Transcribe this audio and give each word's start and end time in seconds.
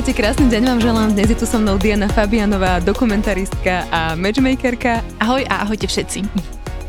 Ahojte, 0.00 0.16
krásny 0.16 0.48
deň 0.48 0.62
vám 0.64 0.80
želám. 0.80 1.08
Dnes 1.12 1.28
je 1.28 1.36
tu 1.36 1.44
so 1.44 1.60
mnou 1.60 1.76
Diana 1.76 2.08
Fabianová, 2.08 2.80
dokumentaristka 2.80 3.84
a 3.92 4.16
matchmakerka. 4.16 5.04
Ahoj 5.20 5.44
a 5.44 5.60
ahojte 5.60 5.84
všetci. 5.92 6.24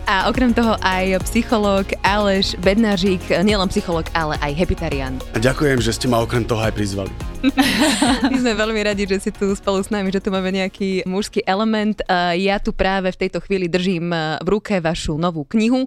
A 0.08 0.32
okrem 0.32 0.56
toho 0.56 0.80
aj 0.80 1.20
psychológ 1.28 1.92
Aleš 2.08 2.56
Bednážik, 2.64 3.20
nielen 3.44 3.68
psychológ, 3.68 4.08
ale 4.16 4.40
aj 4.40 4.56
hepitarian. 4.56 5.20
A 5.36 5.44
ďakujem, 5.44 5.84
že 5.84 5.92
ste 5.92 6.08
ma 6.08 6.24
okrem 6.24 6.48
toho 6.48 6.64
aj 6.64 6.72
prizvali. 6.72 7.12
My 8.32 8.38
sme 8.40 8.56
veľmi 8.56 8.80
radi, 8.80 9.04
že 9.04 9.28
si 9.28 9.32
tu 9.36 9.52
spolu 9.60 9.84
s 9.84 9.92
nami, 9.92 10.08
že 10.08 10.24
tu 10.24 10.32
máme 10.32 10.48
nejaký 10.48 11.04
mužský 11.04 11.44
element. 11.44 12.00
Ja 12.40 12.64
tu 12.64 12.72
práve 12.72 13.12
v 13.12 13.28
tejto 13.28 13.44
chvíli 13.44 13.68
držím 13.68 14.08
v 14.40 14.48
ruke 14.48 14.80
vašu 14.80 15.20
novú 15.20 15.44
knihu 15.52 15.84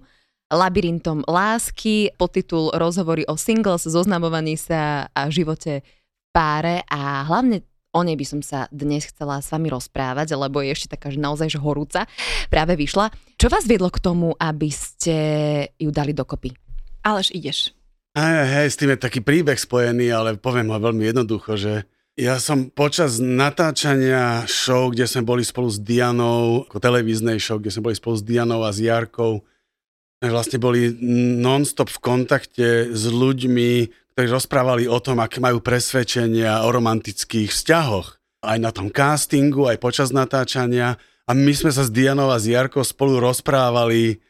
Labyrintom 0.52 1.24
lásky, 1.24 2.12
podtitul 2.20 2.68
Rozhovory 2.76 3.24
o 3.32 3.40
singles, 3.40 3.88
zoznamovaní 3.88 4.60
sa 4.60 5.08
a 5.16 5.32
živote 5.32 5.80
páre 6.34 6.82
a 6.90 7.22
hlavne 7.30 7.62
o 7.94 8.02
nej 8.02 8.18
by 8.18 8.26
som 8.26 8.42
sa 8.42 8.66
dnes 8.74 9.06
chcela 9.06 9.38
s 9.38 9.54
vami 9.54 9.70
rozprávať, 9.70 10.34
lebo 10.34 10.58
je 10.58 10.74
ešte 10.74 10.98
taká, 10.98 11.14
že 11.14 11.22
naozaj 11.22 11.54
že 11.54 11.62
horúca, 11.62 12.10
práve 12.50 12.74
vyšla. 12.74 13.14
Čo 13.38 13.46
vás 13.46 13.70
viedlo 13.70 13.86
k 13.94 14.02
tomu, 14.02 14.34
aby 14.34 14.66
ste 14.74 15.16
ju 15.78 15.94
dali 15.94 16.10
dokopy? 16.10 16.50
Alež 17.06 17.30
ideš. 17.30 17.70
Hej, 18.18 18.46
hej, 18.50 18.66
s 18.66 18.78
tým 18.78 18.90
je 18.94 18.98
taký 18.98 19.22
príbeh 19.22 19.58
spojený, 19.58 20.10
ale 20.10 20.34
poviem 20.34 20.74
ho 20.74 20.78
veľmi 20.82 21.06
jednoducho, 21.06 21.54
že 21.54 21.86
ja 22.14 22.38
som 22.38 22.70
počas 22.70 23.18
natáčania 23.18 24.46
show, 24.46 24.90
kde 24.90 25.06
sme 25.06 25.26
boli 25.26 25.42
spolu 25.42 25.66
s 25.66 25.82
Dianou, 25.82 26.62
ako 26.66 26.78
televíznej 26.78 27.42
show, 27.42 27.58
kde 27.58 27.74
sme 27.74 27.90
boli 27.90 27.98
spolu 27.98 28.14
s 28.14 28.22
Dianou 28.22 28.62
a 28.62 28.70
s 28.70 28.78
Jarkou, 28.78 29.42
vlastne 30.22 30.62
boli 30.62 30.94
non-stop 31.42 31.90
v 31.90 32.02
kontakte 32.02 32.68
s 32.94 33.02
ľuďmi, 33.10 34.03
ktorí 34.14 34.30
rozprávali 34.30 34.84
o 34.86 34.98
tom, 35.02 35.18
aké 35.18 35.42
majú 35.42 35.58
presvedčenia 35.58 36.62
o 36.62 36.70
romantických 36.70 37.50
vzťahoch. 37.50 38.18
Aj 38.46 38.58
na 38.62 38.70
tom 38.70 38.88
castingu, 38.88 39.66
aj 39.66 39.82
počas 39.82 40.14
natáčania. 40.14 40.96
A 41.26 41.32
my 41.34 41.50
sme 41.50 41.74
sa 41.74 41.82
s 41.82 41.90
Dianou 41.90 42.30
a 42.30 42.38
s 42.38 42.46
Jarkou 42.46 42.84
spolu 42.86 43.18
rozprávali 43.18 44.22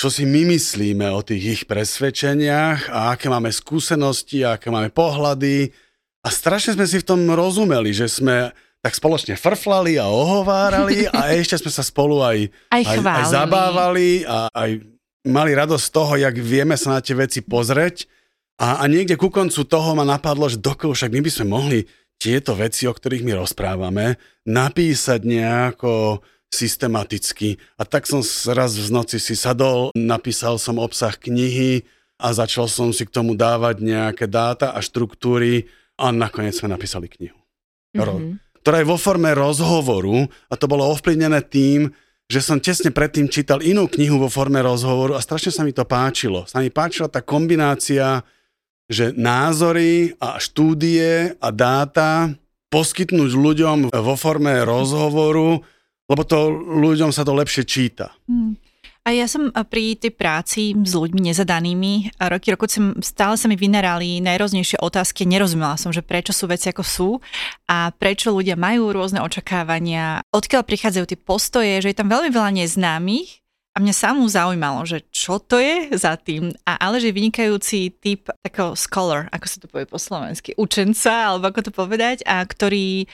čo 0.00 0.08
si 0.08 0.24
my 0.24 0.48
myslíme 0.56 1.12
o 1.12 1.20
tých 1.20 1.44
ich 1.44 1.62
presvedčeniach 1.68 2.88
a 2.88 3.12
aké 3.12 3.28
máme 3.28 3.52
skúsenosti, 3.52 4.40
a 4.40 4.56
aké 4.56 4.72
máme 4.72 4.88
pohľady. 4.88 5.76
A 6.24 6.32
strašne 6.32 6.72
sme 6.72 6.88
si 6.88 7.04
v 7.04 7.08
tom 7.08 7.20
rozumeli, 7.28 7.92
že 7.92 8.08
sme 8.08 8.48
tak 8.80 8.96
spoločne 8.96 9.36
frflali 9.36 10.00
a 10.00 10.08
ohovárali 10.08 11.04
a 11.12 11.36
ešte 11.36 11.60
sme 11.60 11.68
sa 11.68 11.84
spolu 11.84 12.24
aj, 12.24 12.48
aj, 12.72 12.82
aj, 12.96 12.98
aj 13.04 13.24
zabávali 13.28 14.24
a 14.24 14.48
aj 14.48 14.70
mali 15.28 15.52
radosť 15.52 15.84
z 15.84 15.92
toho, 15.92 16.12
jak 16.16 16.36
vieme 16.40 16.80
sa 16.80 16.96
na 16.96 17.00
tie 17.04 17.12
veci 17.12 17.44
pozrieť. 17.44 18.08
A, 18.60 18.84
a 18.84 18.84
niekde 18.84 19.16
ku 19.16 19.32
koncu 19.32 19.64
toho 19.64 19.96
ma 19.96 20.04
napadlo, 20.04 20.44
že 20.52 20.60
dokoľ 20.60 20.92
však 20.92 21.16
my 21.16 21.20
by 21.24 21.30
sme 21.32 21.46
mohli 21.48 21.78
tieto 22.20 22.52
veci, 22.52 22.84
o 22.84 22.92
ktorých 22.92 23.24
my 23.24 23.40
rozprávame, 23.40 24.20
napísať 24.44 25.24
nejako 25.24 26.20
systematicky. 26.52 27.56
A 27.80 27.88
tak 27.88 28.04
som 28.04 28.20
raz 28.52 28.76
v 28.76 28.92
noci 28.92 29.16
si 29.16 29.32
sadol, 29.32 29.96
napísal 29.96 30.60
som 30.60 30.76
obsah 30.76 31.16
knihy 31.16 31.88
a 32.20 32.36
začal 32.36 32.68
som 32.68 32.92
si 32.92 33.08
k 33.08 33.14
tomu 33.14 33.32
dávať 33.32 33.80
nejaké 33.80 34.28
dáta 34.28 34.76
a 34.76 34.84
štruktúry 34.84 35.72
a 35.96 36.12
nakoniec 36.12 36.52
sme 36.52 36.68
napísali 36.68 37.08
knihu. 37.08 37.40
Mm-hmm. 37.96 38.60
Ktorá 38.60 38.84
je 38.84 38.90
vo 38.92 39.00
forme 39.00 39.32
rozhovoru 39.32 40.28
a 40.52 40.54
to 40.60 40.68
bolo 40.68 40.84
ovplyvnené 40.92 41.40
tým, 41.48 41.88
že 42.30 42.44
som 42.44 42.60
tesne 42.60 42.92
predtým 42.92 43.26
čítal 43.32 43.64
inú 43.64 43.88
knihu 43.88 44.20
vo 44.20 44.28
forme 44.28 44.60
rozhovoru 44.60 45.16
a 45.16 45.24
strašne 45.24 45.50
sa 45.50 45.64
mi 45.64 45.72
to 45.72 45.88
páčilo. 45.88 46.44
Sa 46.44 46.60
mi 46.60 46.68
páčila 46.68 47.08
tá 47.10 47.24
kombinácia, 47.24 48.22
že 48.90 49.14
názory 49.14 50.18
a 50.18 50.42
štúdie 50.42 51.38
a 51.38 51.48
dáta 51.54 52.34
poskytnúť 52.74 53.30
ľuďom 53.30 53.78
vo 53.94 54.14
forme 54.18 54.66
rozhovoru, 54.66 55.62
lebo 56.10 56.22
to 56.26 56.50
ľuďom 56.82 57.14
sa 57.14 57.22
to 57.22 57.30
lepšie 57.30 57.62
číta. 57.62 58.10
Hmm. 58.26 58.58
A 59.00 59.16
ja 59.16 59.24
som 59.24 59.48
pri 59.48 59.96
tej 59.96 60.12
práci 60.12 60.76
s 60.76 60.92
ľuďmi 60.92 61.32
nezadanými 61.32 62.20
a 62.20 62.28
roky, 62.28 62.52
roku 62.52 62.68
som, 62.68 62.92
stále 63.00 63.40
sa 63.40 63.48
mi 63.48 63.56
vynarali 63.56 64.20
najrôznejšie 64.20 64.76
otázky. 64.76 65.24
Nerozumela 65.24 65.80
som, 65.80 65.88
že 65.88 66.04
prečo 66.04 66.36
sú 66.36 66.44
veci 66.44 66.68
ako 66.68 66.84
sú 66.84 67.10
a 67.64 67.96
prečo 67.96 68.28
ľudia 68.28 68.60
majú 68.60 68.92
rôzne 68.92 69.24
očakávania, 69.24 70.20
odkiaľ 70.36 70.68
prichádzajú 70.68 71.04
tie 71.08 71.18
postoje, 71.18 71.80
že 71.80 71.90
je 71.90 71.96
tam 71.96 72.12
veľmi 72.12 72.28
veľa 72.28 72.50
neznámych 72.60 73.40
mňa 73.80 73.94
samú 73.96 74.28
zaujímalo, 74.28 74.84
že 74.84 75.02
čo 75.10 75.40
to 75.40 75.56
je 75.56 75.90
za 75.96 76.14
tým. 76.20 76.52
A 76.68 76.76
ale 76.76 77.00
že 77.00 77.10
vynikajúci 77.10 77.96
typ 77.98 78.28
takého 78.44 78.76
scholar, 78.76 79.26
ako 79.32 79.46
sa 79.48 79.58
to 79.58 79.66
povie 79.66 79.88
po 79.88 79.98
slovensky, 79.98 80.52
učenca, 80.60 81.32
alebo 81.32 81.48
ako 81.48 81.60
to 81.66 81.72
povedať, 81.72 82.22
a 82.28 82.44
ktorý 82.44 83.08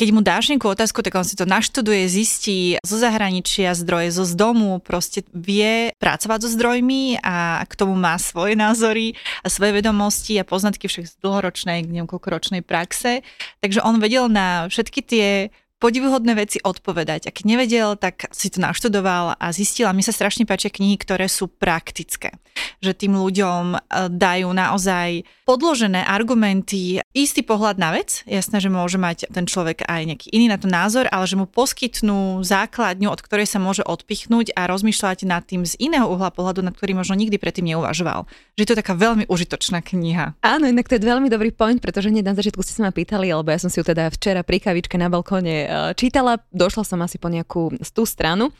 keď 0.00 0.08
mu 0.16 0.24
dáš 0.24 0.48
nejakú 0.48 0.64
otázku, 0.64 1.04
tak 1.04 1.12
on 1.12 1.28
si 1.28 1.36
to 1.36 1.44
naštuduje, 1.44 2.08
zistí 2.08 2.80
zo 2.80 2.96
zahraničia 2.96 3.76
zdroje, 3.76 4.16
zo 4.16 4.24
z 4.24 4.32
domu, 4.32 4.80
proste 4.80 5.28
vie 5.36 5.92
pracovať 6.00 6.40
so 6.40 6.48
zdrojmi 6.56 7.20
a 7.20 7.60
k 7.68 7.72
tomu 7.76 7.92
má 8.00 8.16
svoje 8.16 8.56
názory 8.56 9.12
a 9.44 9.52
svoje 9.52 9.76
vedomosti 9.76 10.40
a 10.40 10.48
poznatky 10.48 10.88
však 10.88 11.04
z 11.04 11.14
dlhoročnej, 11.20 11.84
niekoľkoročnej 11.84 12.64
praxe. 12.64 13.20
Takže 13.60 13.84
on 13.84 14.00
vedel 14.00 14.32
na 14.32 14.72
všetky 14.72 15.04
tie 15.04 15.52
podivuhodné 15.80 16.36
veci 16.36 16.60
odpovedať. 16.60 17.32
Ak 17.32 17.48
nevedel, 17.48 17.96
tak 17.96 18.28
si 18.30 18.52
to 18.52 18.60
naštudoval 18.60 19.34
a 19.40 19.46
zistil. 19.50 19.88
A 19.88 19.96
mi 19.96 20.04
sa 20.04 20.12
strašne 20.12 20.44
páčia 20.44 20.68
knihy, 20.68 21.00
ktoré 21.00 21.26
sú 21.26 21.48
praktické. 21.48 22.36
Že 22.84 22.92
tým 22.92 23.12
ľuďom 23.16 23.64
e, 23.74 23.78
dajú 24.12 24.52
naozaj 24.52 25.24
podložené 25.48 26.04
argumenty, 26.04 27.00
istý 27.16 27.40
pohľad 27.40 27.80
na 27.80 27.96
vec. 27.96 28.22
Jasné, 28.28 28.60
že 28.60 28.68
môže 28.68 29.00
mať 29.00 29.32
ten 29.32 29.48
človek 29.48 29.88
aj 29.88 30.02
nejaký 30.04 30.28
iný 30.36 30.52
na 30.52 30.60
to 30.60 30.68
názor, 30.68 31.08
ale 31.08 31.24
že 31.24 31.40
mu 31.40 31.48
poskytnú 31.48 32.44
základňu, 32.44 33.08
od 33.08 33.24
ktorej 33.24 33.48
sa 33.48 33.56
môže 33.56 33.80
odpichnúť 33.80 34.52
a 34.54 34.68
rozmýšľať 34.68 35.24
nad 35.24 35.42
tým 35.48 35.64
z 35.64 35.80
iného 35.80 36.04
uhla 36.06 36.28
pohľadu, 36.30 36.60
nad 36.60 36.76
ktorým 36.76 37.00
možno 37.00 37.16
nikdy 37.16 37.40
predtým 37.40 37.72
neuvažoval. 37.72 38.28
Že 38.60 38.64
to 38.68 38.72
je 38.76 38.80
taká 38.84 38.94
veľmi 38.94 39.24
užitočná 39.26 39.80
kniha. 39.80 40.36
Áno, 40.44 40.68
inak 40.68 40.86
to 40.86 41.00
je 41.00 41.08
veľmi 41.08 41.32
dobrý 41.32 41.50
point, 41.50 41.80
pretože 41.80 42.12
hneď 42.12 42.28
na 42.28 42.36
začiatku 42.36 42.60
ste 42.60 42.76
sa 42.76 42.84
ma 42.84 42.92
pýtali, 42.92 43.32
alebo 43.32 43.48
ja 43.48 43.58
som 43.58 43.72
si 43.72 43.80
ju 43.80 43.84
teda 43.86 44.12
včera 44.12 44.44
pri 44.44 44.60
kavičke 44.60 45.00
na 45.00 45.08
balkóne 45.08 45.69
čítala, 45.94 46.40
došla 46.50 46.84
som 46.84 47.00
asi 47.02 47.16
po 47.16 47.30
nejakú 47.30 47.74
tú 47.94 48.02
stranu, 48.04 48.50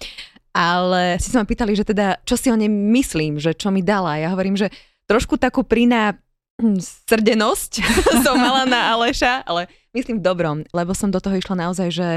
ale 0.50 1.18
si 1.22 1.30
sa 1.30 1.42
ma 1.42 1.46
pýtali, 1.46 1.78
že 1.78 1.86
teda, 1.86 2.18
čo 2.26 2.34
si 2.34 2.50
o 2.50 2.56
nej 2.58 2.70
myslím, 2.70 3.38
že 3.38 3.54
čo 3.54 3.70
mi 3.70 3.82
dala. 3.86 4.18
Ja 4.18 4.34
hovorím, 4.34 4.58
že 4.58 4.70
trošku 5.06 5.38
takú 5.38 5.62
priná 5.62 6.18
hm, 6.58 6.78
srdenosť 7.06 7.72
som 8.26 8.34
mala 8.38 8.66
na 8.66 8.94
Aleša, 8.94 9.46
ale 9.46 9.70
myslím 9.94 10.18
v 10.18 10.26
dobrom, 10.26 10.58
lebo 10.74 10.94
som 10.94 11.10
do 11.10 11.22
toho 11.22 11.38
išla 11.38 11.68
naozaj, 11.68 11.88
že 11.90 12.08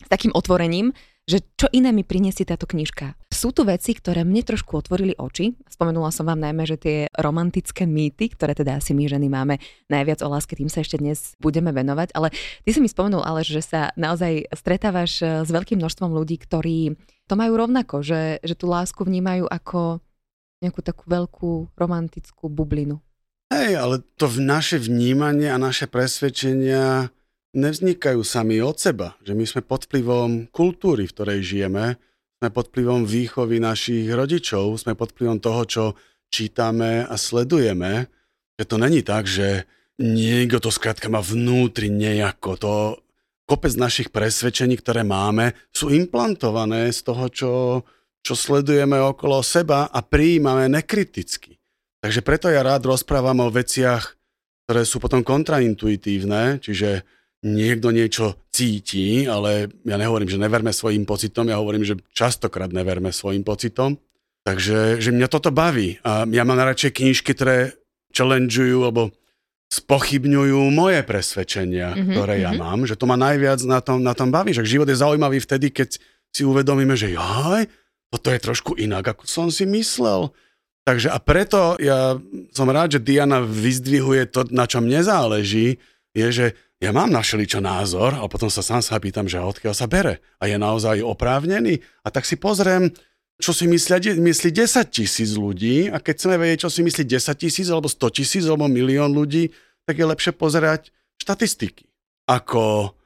s 0.00 0.08
takým 0.08 0.32
otvorením, 0.32 0.96
že 1.30 1.38
čo 1.54 1.70
iné 1.70 1.94
mi 1.94 2.02
priniesie 2.02 2.42
táto 2.42 2.66
knižka. 2.66 3.14
Sú 3.30 3.54
tu 3.54 3.62
veci, 3.62 3.94
ktoré 3.94 4.26
mne 4.26 4.42
trošku 4.42 4.74
otvorili 4.74 5.14
oči. 5.14 5.54
Spomenula 5.70 6.10
som 6.10 6.26
vám 6.26 6.42
najmä, 6.42 6.66
že 6.66 6.74
tie 6.74 6.96
romantické 7.14 7.86
mýty, 7.86 8.34
ktoré 8.34 8.58
teda 8.58 8.82
asi 8.82 8.90
my 8.90 9.06
ženy 9.06 9.30
máme 9.30 9.62
najviac 9.86 10.18
o 10.26 10.28
láske, 10.28 10.58
tým 10.58 10.66
sa 10.66 10.82
ešte 10.82 10.98
dnes 10.98 11.38
budeme 11.38 11.70
venovať. 11.70 12.10
Ale 12.18 12.34
ty 12.66 12.70
si 12.74 12.82
mi 12.82 12.90
spomenul, 12.90 13.22
ale 13.22 13.46
že 13.46 13.62
sa 13.62 13.94
naozaj 13.94 14.50
stretávaš 14.50 15.22
eh, 15.22 15.46
s 15.46 15.50
veľkým 15.54 15.78
množstvom 15.78 16.10
ľudí, 16.10 16.42
ktorí 16.42 16.98
to 17.30 17.38
majú 17.38 17.54
rovnako, 17.54 18.02
že, 18.02 18.42
že 18.42 18.58
tú 18.58 18.66
lásku 18.66 19.06
vnímajú 19.06 19.46
ako 19.46 20.02
nejakú 20.60 20.80
takú 20.82 21.06
veľkú 21.06 21.52
romantickú 21.78 22.50
bublinu. 22.50 22.98
Hej, 23.50 23.78
ale 23.78 23.96
to 24.18 24.30
v 24.30 24.38
naše 24.46 24.78
vnímanie 24.78 25.50
a 25.50 25.58
naše 25.58 25.90
presvedčenia 25.90 27.10
nevznikajú 27.56 28.20
sami 28.22 28.62
od 28.62 28.78
seba. 28.78 29.18
Že 29.22 29.32
my 29.34 29.44
sme 29.46 29.62
pod 29.66 29.86
vplyvom 29.86 30.30
kultúry, 30.50 31.06
v 31.06 31.14
ktorej 31.14 31.40
žijeme, 31.42 31.98
sme 32.40 32.48
pod 32.48 32.72
vplyvom 32.72 33.04
výchovy 33.04 33.60
našich 33.60 34.08
rodičov, 34.08 34.76
sme 34.80 34.96
pod 34.96 35.12
vplyvom 35.12 35.38
toho, 35.42 35.62
čo 35.66 35.84
čítame 36.32 37.04
a 37.04 37.14
sledujeme. 37.18 38.08
Že 38.56 38.64
to 38.64 38.76
není 38.78 39.00
tak, 39.02 39.28
že 39.28 39.68
niekto 40.00 40.62
to 40.62 40.70
skrátka 40.72 41.12
má 41.12 41.20
vnútri 41.20 41.92
nejako. 41.92 42.50
To 42.60 42.72
kopec 43.44 43.74
našich 43.76 44.08
presvedčení, 44.14 44.78
ktoré 44.78 45.02
máme, 45.02 45.52
sú 45.74 45.90
implantované 45.90 46.88
z 46.94 47.00
toho, 47.02 47.24
čo, 47.28 47.52
čo 48.22 48.34
sledujeme 48.38 48.96
okolo 48.96 49.42
seba 49.42 49.90
a 49.90 50.00
prijímame 50.00 50.70
nekriticky. 50.70 51.58
Takže 52.00 52.24
preto 52.24 52.48
ja 52.48 52.64
rád 52.64 52.88
rozprávam 52.88 53.44
o 53.44 53.52
veciach 53.52 54.20
ktoré 54.70 54.86
sú 54.86 55.02
potom 55.02 55.26
kontraintuitívne, 55.26 56.62
čiže 56.62 57.02
niekto 57.40 57.88
niečo 57.88 58.36
cíti, 58.52 59.24
ale 59.24 59.72
ja 59.88 59.96
nehovorím, 59.96 60.28
že 60.28 60.40
neverme 60.40 60.76
svojim 60.76 61.08
pocitom, 61.08 61.48
ja 61.48 61.56
hovorím, 61.56 61.84
že 61.88 61.96
častokrát 62.12 62.68
neverme 62.68 63.10
svojim 63.10 63.40
pocitom. 63.40 63.96
Takže 64.40 65.00
že 65.00 65.12
mňa 65.12 65.28
toto 65.28 65.52
baví 65.52 66.00
a 66.00 66.24
ja 66.24 66.42
mám 66.48 66.56
radšej 66.56 66.96
knižky, 66.96 67.36
ktoré 67.36 67.76
challengeujú 68.16 68.88
alebo 68.88 69.12
spochybňujú 69.70 70.72
moje 70.74 71.04
presvedčenia, 71.06 71.94
mm-hmm, 71.94 72.14
ktoré 72.16 72.42
ja 72.42 72.50
mm-hmm. 72.50 72.64
mám, 72.64 72.80
že 72.88 72.98
to 72.98 73.06
ma 73.06 73.20
najviac 73.20 73.60
na 73.68 73.78
tom, 73.84 74.02
na 74.02 74.16
tom 74.16 74.32
baví, 74.32 74.50
že 74.50 74.66
život 74.66 74.88
je 74.88 74.98
zaujímavý 74.98 75.38
vtedy, 75.44 75.70
keď 75.70 76.00
si 76.34 76.42
uvedomíme, 76.42 76.96
že 76.98 77.14
jaj, 77.14 77.70
toto 78.10 78.28
je 78.34 78.40
trošku 78.42 78.74
inak, 78.80 79.14
ako 79.14 79.24
som 79.28 79.46
si 79.52 79.68
myslel. 79.70 80.34
Takže 80.82 81.12
a 81.12 81.18
preto 81.22 81.78
ja 81.78 82.18
som 82.50 82.66
rád, 82.66 82.98
že 82.98 83.04
Diana 83.04 83.44
vyzdvihuje 83.44 84.26
to, 84.34 84.48
na 84.50 84.66
čom 84.66 84.90
nezáleží, 84.90 85.78
je, 86.10 86.26
že 86.32 86.46
ja 86.80 86.96
mám 86.96 87.12
na 87.12 87.20
všeličo 87.20 87.60
názor, 87.60 88.16
ale 88.16 88.32
potom 88.32 88.48
sa 88.48 88.64
sám 88.64 88.80
sa 88.80 88.96
pýtam, 88.96 89.28
že 89.28 89.36
odkiaľ 89.36 89.76
sa 89.76 89.84
bere. 89.84 90.24
A 90.40 90.48
je 90.48 90.56
naozaj 90.56 91.04
oprávnený. 91.04 91.84
A 92.00 92.08
tak 92.08 92.24
si 92.24 92.40
pozriem, 92.40 92.88
čo 93.36 93.52
si 93.52 93.68
myslia, 93.68 94.00
myslí 94.00 94.48
10 94.48 94.88
tisíc 94.88 95.36
ľudí 95.36 95.92
a 95.92 96.00
keď 96.00 96.14
chceme 96.16 96.36
vedieť, 96.40 96.64
čo 96.64 96.70
si 96.72 96.80
myslí 96.80 97.04
10 97.04 97.36
tisíc 97.36 97.68
alebo 97.68 97.84
100 97.84 98.16
tisíc 98.16 98.44
alebo 98.48 98.64
milión 98.64 99.12
ľudí, 99.12 99.52
tak 99.84 100.00
je 100.00 100.08
lepšie 100.08 100.32
pozerať 100.32 100.88
štatistiky. 101.20 101.84
Ako 102.24 102.96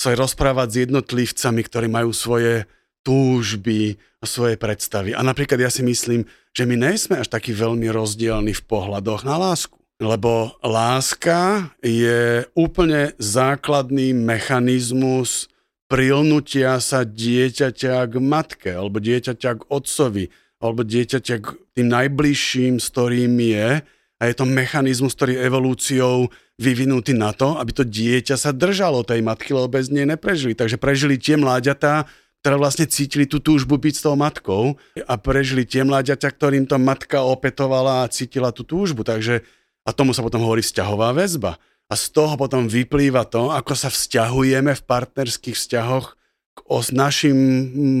sa 0.00 0.08
rozprávať 0.16 0.68
s 0.72 0.76
jednotlivcami, 0.88 1.60
ktorí 1.68 1.86
majú 1.92 2.16
svoje 2.16 2.64
túžby 3.04 3.96
a 4.20 4.24
svoje 4.24 4.60
predstavy. 4.60 5.12
A 5.12 5.20
napríklad 5.20 5.60
ja 5.60 5.70
si 5.72 5.84
myslím, 5.84 6.24
že 6.52 6.64
my 6.64 6.76
nejsme 6.80 7.20
až 7.20 7.28
takí 7.32 7.52
veľmi 7.56 7.88
rozdielni 7.92 8.56
v 8.56 8.66
pohľadoch 8.68 9.24
na 9.24 9.36
lásku. 9.36 9.77
Lebo 9.98 10.54
láska 10.62 11.74
je 11.82 12.46
úplne 12.54 13.18
základný 13.18 14.14
mechanizmus 14.14 15.50
prilnutia 15.90 16.78
sa 16.78 17.02
dieťaťa 17.02 18.06
k 18.06 18.14
matke, 18.22 18.70
alebo 18.70 19.02
dieťaťa 19.02 19.50
k 19.58 19.66
otcovi, 19.66 20.30
alebo 20.62 20.86
dieťaťa 20.86 21.36
k 21.42 21.46
tým 21.74 21.88
najbližším, 21.90 22.78
s 22.78 22.86
ktorým 22.94 23.34
je. 23.42 23.82
A 24.18 24.22
je 24.26 24.34
to 24.34 24.46
mechanizmus, 24.46 25.14
ktorý 25.18 25.34
je 25.34 25.44
evolúciou 25.46 26.16
vyvinutý 26.58 27.14
na 27.14 27.30
to, 27.30 27.54
aby 27.58 27.70
to 27.70 27.86
dieťa 27.86 28.34
sa 28.34 28.50
držalo 28.50 29.06
tej 29.06 29.22
matky, 29.22 29.54
lebo 29.54 29.70
bez 29.70 29.90
nej 29.90 30.06
neprežili. 30.06 30.58
Takže 30.58 30.78
prežili 30.78 31.18
tie 31.18 31.38
mláďatá, 31.38 32.06
ktoré 32.42 32.54
vlastne 32.58 32.86
cítili 32.86 33.26
tú 33.26 33.42
túžbu 33.42 33.78
byť 33.78 33.94
s 33.98 34.04
tou 34.06 34.14
matkou 34.14 34.78
a 35.06 35.14
prežili 35.18 35.66
tie 35.66 35.82
mláďaťa, 35.82 36.28
ktorým 36.34 36.66
to 36.70 36.78
matka 36.78 37.22
opetovala 37.22 38.06
a 38.06 38.10
cítila 38.10 38.54
tú 38.54 38.62
túžbu. 38.62 39.02
Takže, 39.02 39.42
a 39.88 39.90
tomu 39.96 40.12
sa 40.12 40.20
potom 40.20 40.44
hovorí 40.44 40.60
vzťahová 40.60 41.16
väzba. 41.16 41.56
A 41.88 41.96
z 41.96 42.12
toho 42.12 42.36
potom 42.36 42.68
vyplýva 42.68 43.24
to, 43.24 43.48
ako 43.48 43.72
sa 43.72 43.88
vzťahujeme 43.88 44.76
v 44.76 44.82
partnerských 44.84 45.56
vzťahoch 45.56 46.06
s 46.68 46.88
našim 46.92 47.38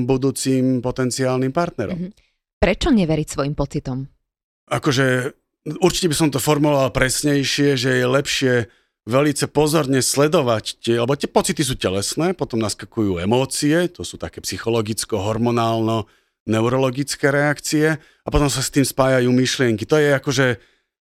budúcim 0.04 0.84
potenciálnym 0.84 1.48
partnerom. 1.56 1.96
Mm-hmm. 1.96 2.60
Prečo 2.60 2.92
neveriť 2.92 3.26
svojim 3.32 3.56
pocitom? 3.56 4.04
Akože 4.68 5.32
určite 5.80 6.12
by 6.12 6.16
som 6.20 6.28
to 6.28 6.36
formuloval 6.36 6.92
presnejšie, 6.92 7.80
že 7.80 7.90
je 8.02 8.04
lepšie 8.04 8.52
velice 9.08 9.48
pozorne 9.48 10.04
sledovať 10.04 10.84
tie, 10.84 11.00
lebo 11.00 11.16
tie 11.16 11.32
pocity 11.32 11.64
sú 11.64 11.80
telesné, 11.80 12.36
potom 12.36 12.60
naskakujú 12.60 13.16
emócie, 13.24 13.88
to 13.88 14.04
sú 14.04 14.20
také 14.20 14.44
psychologicko-hormonálno 14.44 16.04
neurologické 16.44 17.32
reakcie 17.32 17.96
a 17.96 18.28
potom 18.28 18.52
sa 18.52 18.60
s 18.60 18.68
tým 18.68 18.84
spájajú 18.84 19.32
myšlienky. 19.32 19.88
To 19.88 19.96
je 19.96 20.12
akože, 20.12 20.46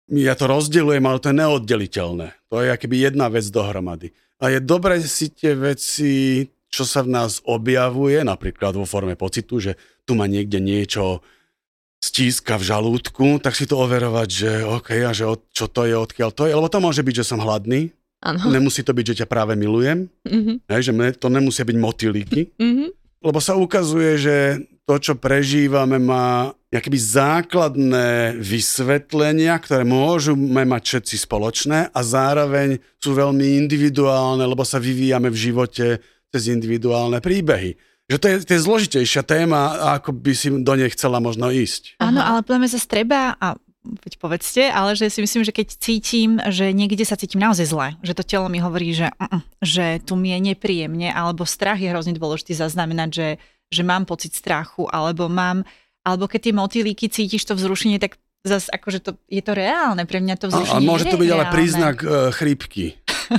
ja 0.09 0.33
to 0.33 0.49
rozdeľujem, 0.49 1.05
ale 1.05 1.21
to 1.21 1.29
je 1.29 1.37
neoddeliteľné. 1.37 2.27
To 2.49 2.55
je 2.65 2.69
akoby 2.73 2.95
jedna 3.05 3.29
vec 3.29 3.45
dohromady. 3.49 4.09
A 4.41 4.49
je 4.49 4.59
dobre 4.63 4.97
si 5.03 5.29
tie 5.29 5.53
veci, 5.53 6.47
čo 6.69 6.83
sa 6.85 7.05
v 7.05 7.13
nás 7.13 7.43
objavuje, 7.45 8.21
napríklad 8.25 8.77
vo 8.77 8.85
forme 8.85 9.13
pocitu, 9.13 9.61
že 9.61 9.77
tu 10.05 10.17
ma 10.17 10.25
niekde 10.25 10.57
niečo 10.57 11.21
stíska 11.99 12.55
v 12.55 12.67
žalúdku, 12.71 13.43
tak 13.43 13.59
si 13.59 13.67
to 13.67 13.75
overovať, 13.75 14.27
že 14.31 14.51
OK, 14.63 14.89
a 15.03 15.11
že 15.11 15.27
od, 15.27 15.43
čo 15.51 15.67
to 15.67 15.83
je, 15.83 15.95
odkiaľ 15.99 16.31
to 16.31 16.47
je, 16.47 16.55
lebo 16.55 16.71
to 16.71 16.79
môže 16.79 17.03
byť, 17.03 17.15
že 17.19 17.27
som 17.27 17.43
hladný, 17.43 17.91
ano. 18.23 18.47
nemusí 18.47 18.87
to 18.87 18.95
byť, 18.95 19.05
že 19.11 19.17
ťa 19.23 19.27
práve 19.27 19.59
milujem, 19.59 20.07
mm-hmm. 20.23 20.63
hej, 20.71 20.81
že 20.89 20.91
to 21.19 21.27
nemusia 21.27 21.67
byť 21.67 21.75
motýliky, 21.75 22.55
mm-hmm. 22.55 22.89
lebo 23.19 23.39
sa 23.43 23.59
ukazuje, 23.59 24.15
že 24.15 24.35
to, 24.89 24.97
čo 24.97 25.13
prežívame, 25.21 26.01
má 26.01 26.49
nejaké 26.73 26.89
základné 26.97 28.41
vysvetlenia, 28.41 29.53
ktoré 29.61 29.85
môžeme 29.85 30.65
mať 30.65 30.81
všetci 30.81 31.15
spoločné 31.29 31.93
a 31.93 31.99
zároveň 32.01 32.81
sú 32.97 33.13
veľmi 33.13 33.61
individuálne, 33.61 34.41
lebo 34.41 34.65
sa 34.65 34.81
vyvíjame 34.81 35.29
v 35.29 35.37
živote 35.37 35.85
cez 36.33 36.43
individuálne 36.49 37.21
príbehy 37.21 37.77
že 38.09 38.17
to 38.17 38.25
je, 38.25 38.35
to 38.41 38.51
je 38.57 38.65
zložitejšia 38.65 39.21
téma, 39.21 39.93
ako 40.01 40.17
by 40.17 40.33
si 40.33 40.49
do 40.49 40.73
nej 40.73 40.89
chcela 40.89 41.21
možno 41.21 41.53
ísť. 41.53 42.01
Áno, 42.01 42.25
ale 42.25 42.41
pláme 42.41 42.65
sa 42.65 42.81
treba 42.81 43.37
a 43.37 43.53
veď 43.85 44.13
povedzte, 44.17 44.65
ale 44.65 44.97
že 44.97 45.13
si 45.13 45.21
myslím, 45.21 45.45
že 45.45 45.53
keď 45.53 45.67
cítim, 45.77 46.41
že 46.49 46.73
niekde 46.73 47.05
sa 47.05 47.13
cítim 47.13 47.37
naozaj 47.37 47.69
zle, 47.69 47.87
že 48.01 48.17
to 48.17 48.25
telo 48.25 48.49
mi 48.49 48.57
hovorí, 48.57 48.97
že, 48.97 49.13
uh, 49.13 49.45
že 49.61 50.01
tu 50.01 50.17
mi 50.17 50.33
je 50.33 50.41
nepríjemne, 50.41 51.13
alebo 51.13 51.45
strach 51.45 51.77
je 51.77 51.93
hrozne 51.93 52.17
dôležitý 52.17 52.57
zaznamenať, 52.57 53.09
že, 53.13 53.27
že 53.69 53.85
mám 53.85 54.05
pocit 54.05 54.33
strachu, 54.33 54.89
alebo 54.89 55.29
mám, 55.29 55.63
alebo 56.01 56.25
keď 56.25 56.49
tie 56.49 56.53
motýlíky 56.53 57.05
cítiš 57.09 57.45
to 57.45 57.53
vzrušenie, 57.53 58.01
tak 58.01 58.17
zase 58.43 58.71
akože 58.71 58.99
to, 59.03 59.11
je 59.27 59.41
to 59.43 59.53
reálne, 59.53 60.03
pre 60.07 60.23
mňa 60.23 60.35
to 60.39 60.47
vzrušenie 60.49 60.85
a, 60.85 60.89
a 60.89 60.89
môže 60.89 61.05
to 61.07 61.19
byť 61.19 61.29
reálne. 61.29 61.45
ale 61.45 61.53
príznak 61.53 61.97
uh, 62.01 62.31
chrípky. 62.31 62.97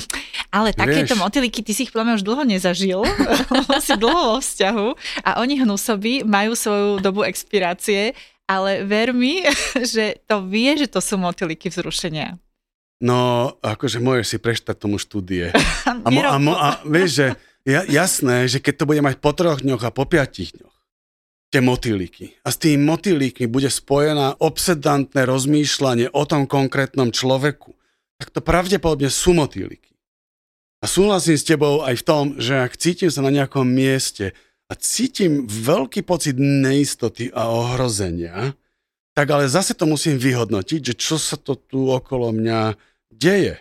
Ale 0.50 0.74
takéto 0.74 1.14
motýliky, 1.14 1.62
ty 1.62 1.70
si 1.70 1.86
ich 1.86 1.94
podľa 1.94 2.18
už 2.18 2.26
dlho 2.26 2.42
nezažil, 2.42 3.06
si 3.86 3.94
dlho 3.94 4.34
vo 4.34 4.38
vzťahu 4.42 4.88
a 5.22 5.30
oni 5.38 5.62
hnusoby 5.62 6.26
majú 6.26 6.58
svoju 6.58 6.98
dobu 6.98 7.22
expirácie, 7.22 8.18
ale 8.50 8.82
ver 8.82 9.14
mi, 9.14 9.46
že 9.94 10.18
to 10.26 10.42
vie, 10.46 10.74
že 10.74 10.90
to 10.90 10.98
sú 10.98 11.18
motýliky 11.18 11.70
vzrušenia. 11.70 12.38
No, 13.00 13.54
akože 13.62 14.02
môžeš 14.02 14.26
si 14.26 14.38
preštať 14.42 14.76
tomu 14.76 14.98
štúdie. 14.98 15.54
A, 15.86 16.10
mo, 16.10 16.20
a, 16.20 16.36
mo, 16.36 16.52
a 16.52 16.82
vieš, 16.84 17.10
že 17.16 17.26
ja, 17.68 17.84
jasné, 17.84 18.46
že 18.48 18.62
keď 18.62 18.74
to 18.84 18.88
bude 18.88 19.02
mať 19.04 19.20
po 19.20 19.32
troch 19.36 19.60
dňoch 19.60 19.82
a 19.84 19.94
po 19.94 20.04
piatich 20.08 20.56
dňoch, 20.56 20.76
tie 21.50 21.60
motýliky. 21.60 22.38
A 22.46 22.54
s 22.54 22.60
tými 22.62 22.80
motýlikmi 22.86 23.50
bude 23.50 23.68
spojená 23.68 24.38
obsedantné 24.38 25.26
rozmýšľanie 25.26 26.14
o 26.14 26.22
tom 26.24 26.46
konkrétnom 26.46 27.10
človeku 27.10 27.74
tak 28.20 28.28
to 28.36 28.40
pravdepodobne 28.44 29.08
sú 29.08 29.32
motýliky. 29.32 29.96
A 30.80 30.88
súhlasím 30.88 31.40
s 31.40 31.48
tebou 31.48 31.80
aj 31.80 32.04
v 32.04 32.04
tom, 32.04 32.24
že 32.36 32.60
ak 32.60 32.76
cítim 32.76 33.08
sa 33.08 33.24
na 33.24 33.32
nejakom 33.32 33.64
mieste 33.64 34.36
a 34.68 34.76
cítim 34.76 35.48
veľký 35.48 36.04
pocit 36.04 36.36
neistoty 36.36 37.32
a 37.32 37.48
ohrozenia, 37.48 38.52
tak 39.16 39.26
ale 39.32 39.48
zase 39.48 39.72
to 39.72 39.88
musím 39.88 40.20
vyhodnotiť, 40.20 40.80
že 40.92 40.94
čo 41.00 41.16
sa 41.16 41.40
to 41.40 41.56
tu 41.56 41.88
okolo 41.88 42.32
mňa 42.32 42.76
deje. 43.08 43.56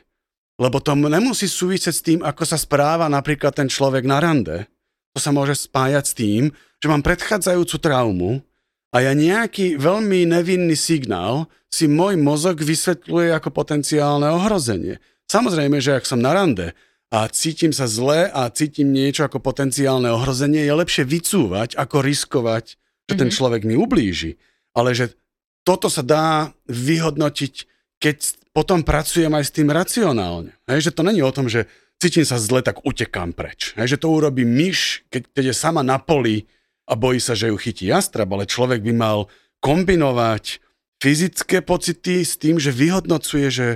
Lebo 0.60 0.84
to 0.84 0.92
nemusí 0.94 1.48
súvisieť 1.48 1.96
s 1.96 2.04
tým, 2.04 2.20
ako 2.20 2.44
sa 2.44 2.60
správa 2.60 3.08
napríklad 3.08 3.56
ten 3.56 3.72
človek 3.72 4.04
na 4.04 4.20
rande. 4.20 4.68
To 5.16 5.20
sa 5.24 5.32
môže 5.32 5.56
spájať 5.56 6.04
s 6.04 6.14
tým, 6.14 6.44
že 6.84 6.92
mám 6.92 7.00
predchádzajúcu 7.00 7.76
traumu, 7.80 8.44
a 8.90 9.06
ja 9.06 9.14
nejaký 9.14 9.78
veľmi 9.78 10.26
nevinný 10.26 10.74
signál 10.74 11.46
si 11.70 11.86
môj 11.86 12.18
mozog 12.18 12.58
vysvetľuje 12.58 13.30
ako 13.38 13.54
potenciálne 13.54 14.26
ohrozenie. 14.34 14.98
Samozrejme, 15.30 15.78
že 15.78 15.94
ak 15.94 16.10
som 16.10 16.18
na 16.18 16.34
rande 16.34 16.74
a 17.14 17.30
cítim 17.30 17.70
sa 17.70 17.86
zle 17.86 18.34
a 18.34 18.50
cítim 18.50 18.90
niečo 18.90 19.30
ako 19.30 19.38
potenciálne 19.46 20.10
ohrozenie, 20.10 20.66
je 20.66 20.74
lepšie 20.74 21.06
vycúvať, 21.06 21.78
ako 21.78 22.02
riskovať, 22.02 22.66
že 22.66 23.14
mm-hmm. 23.14 23.20
ten 23.22 23.30
mhm. 23.30 23.36
človek 23.38 23.62
mi 23.70 23.76
ublíži. 23.78 24.42
Ale 24.74 24.98
že 24.98 25.14
toto 25.62 25.86
sa 25.86 26.02
dá 26.02 26.50
vyhodnotiť, 26.66 27.79
keď 28.00 28.40
potom 28.56 28.82
pracujem 28.82 29.30
aj 29.30 29.46
s 29.46 29.56
tým 29.56 29.70
racionálne. 29.70 30.56
Hej, 30.66 30.90
že 30.90 30.96
to 30.96 31.06
není 31.06 31.22
o 31.22 31.32
tom, 31.32 31.46
že 31.46 31.70
cítim 32.02 32.26
sa 32.26 32.40
zle, 32.42 32.64
tak 32.64 32.82
utekám 32.82 33.36
preč. 33.36 33.76
Hej, 33.78 33.96
že 33.96 34.02
to 34.02 34.10
urobí 34.10 34.48
myš, 34.48 35.06
keď, 35.12 35.30
keď 35.36 35.44
je 35.52 35.56
sama 35.56 35.86
na 35.86 36.00
poli 36.00 36.50
a 36.90 36.98
bojí 36.98 37.22
sa, 37.22 37.38
že 37.38 37.54
ju 37.54 37.58
chytí 37.60 37.92
jastrab, 37.92 38.32
ale 38.34 38.50
človek 38.50 38.82
by 38.82 38.94
mal 38.96 39.30
kombinovať 39.62 40.64
fyzické 41.00 41.62
pocity 41.62 42.26
s 42.26 42.40
tým, 42.40 42.58
že 42.58 42.74
vyhodnocuje, 42.74 43.48
že 43.52 43.68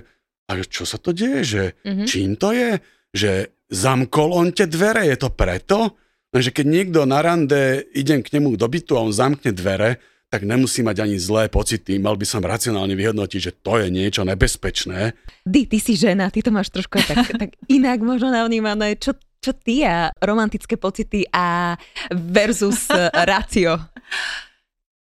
a 0.50 0.60
čo 0.60 0.84
sa 0.84 1.00
to 1.00 1.16
deje, 1.16 1.42
že 1.44 1.64
mm-hmm. 1.88 2.08
čím 2.08 2.36
to 2.36 2.52
je, 2.52 2.72
že 3.16 3.32
zamkol 3.72 4.36
on 4.36 4.52
tie 4.52 4.68
dvere, 4.68 5.08
je 5.08 5.18
to 5.20 5.32
preto? 5.32 5.96
Lenže 6.34 6.52
keď 6.52 6.66
niekto 6.68 7.00
na 7.08 7.24
rande, 7.24 7.86
idem 7.96 8.20
k 8.26 8.34
nemu 8.36 8.60
do 8.60 8.68
bytu 8.68 8.98
a 8.98 9.06
on 9.06 9.14
zamkne 9.14 9.54
dvere, 9.56 10.04
tak 10.34 10.50
nemusí 10.50 10.82
mať 10.82 11.06
ani 11.06 11.22
zlé 11.22 11.46
pocity. 11.46 12.02
Mal 12.02 12.18
by 12.18 12.26
som 12.26 12.42
racionálne 12.42 12.98
vyhodnotiť, 12.98 13.38
že 13.38 13.52
to 13.62 13.78
je 13.78 13.94
niečo 13.94 14.26
nebezpečné. 14.26 15.14
Ty, 15.46 15.62
ty 15.70 15.78
si 15.78 15.94
žena, 15.94 16.34
ty 16.34 16.42
to 16.42 16.50
máš 16.50 16.74
trošku 16.74 16.98
tak, 17.06 17.30
tak 17.46 17.54
inak 17.70 18.02
možno 18.02 18.34
navnímané. 18.34 18.98
Čo, 18.98 19.14
čo 19.38 19.54
ty 19.54 19.86
a 19.86 20.10
romantické 20.26 20.74
pocity 20.74 21.30
a 21.30 21.78
versus 22.10 22.90
racio? 23.14 23.78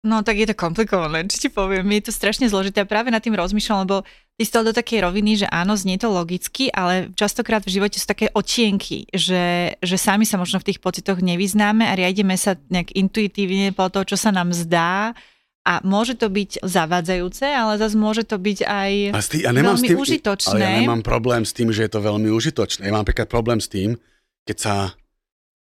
No 0.01 0.25
tak 0.25 0.41
je 0.41 0.49
to 0.49 0.57
komplikované, 0.57 1.29
či 1.29 1.45
ti 1.45 1.49
poviem, 1.53 1.85
je 2.01 2.09
to 2.09 2.13
strašne 2.13 2.49
zložité 2.49 2.81
a 2.81 2.89
práve 2.89 3.13
nad 3.13 3.21
tým 3.21 3.37
rozmýšľam, 3.37 3.85
lebo 3.85 4.01
ty 4.33 4.41
si 4.41 4.49
do 4.49 4.73
takej 4.73 5.05
roviny, 5.05 5.45
že 5.45 5.47
áno, 5.53 5.77
znie 5.77 6.01
to 6.01 6.09
logicky, 6.09 6.73
ale 6.73 7.13
častokrát 7.13 7.61
v 7.61 7.77
živote 7.77 8.01
sú 8.01 8.09
také 8.09 8.33
otienky, 8.33 9.05
že, 9.13 9.77
že 9.77 9.97
sami 10.01 10.25
sa 10.25 10.41
možno 10.41 10.57
v 10.57 10.73
tých 10.73 10.81
pocitoch 10.81 11.21
nevyznáme 11.21 11.85
a 11.85 11.93
riadíme 11.93 12.33
sa 12.33 12.57
nejak 12.73 12.97
intuitívne 12.97 13.77
po 13.77 13.93
to, 13.93 14.01
čo 14.01 14.17
sa 14.17 14.33
nám 14.33 14.49
zdá 14.57 15.13
a 15.61 15.73
môže 15.85 16.17
to 16.17 16.33
byť 16.33 16.65
zavádzajúce, 16.65 17.45
ale 17.45 17.77
zase 17.77 17.93
môže 17.93 18.25
to 18.25 18.41
byť 18.41 18.65
aj 18.65 18.91
a 19.13 19.21
tý, 19.21 19.45
ja 19.45 19.53
nemám 19.53 19.77
veľmi 19.77 19.85
s 19.85 19.91
tým, 19.93 20.01
užitočné. 20.01 20.57
Ale 20.57 20.65
ja 20.65 20.71
nemám 20.81 21.05
problém 21.05 21.45
s 21.45 21.53
tým, 21.53 21.69
že 21.69 21.85
je 21.85 21.91
to 21.93 22.01
veľmi 22.01 22.33
užitočné. 22.33 22.89
Ja 22.89 22.93
mám 22.97 23.05
napríklad 23.05 23.29
problém 23.29 23.61
s 23.61 23.69
tým, 23.69 24.01
keď 24.49 24.57
sa 24.57 24.75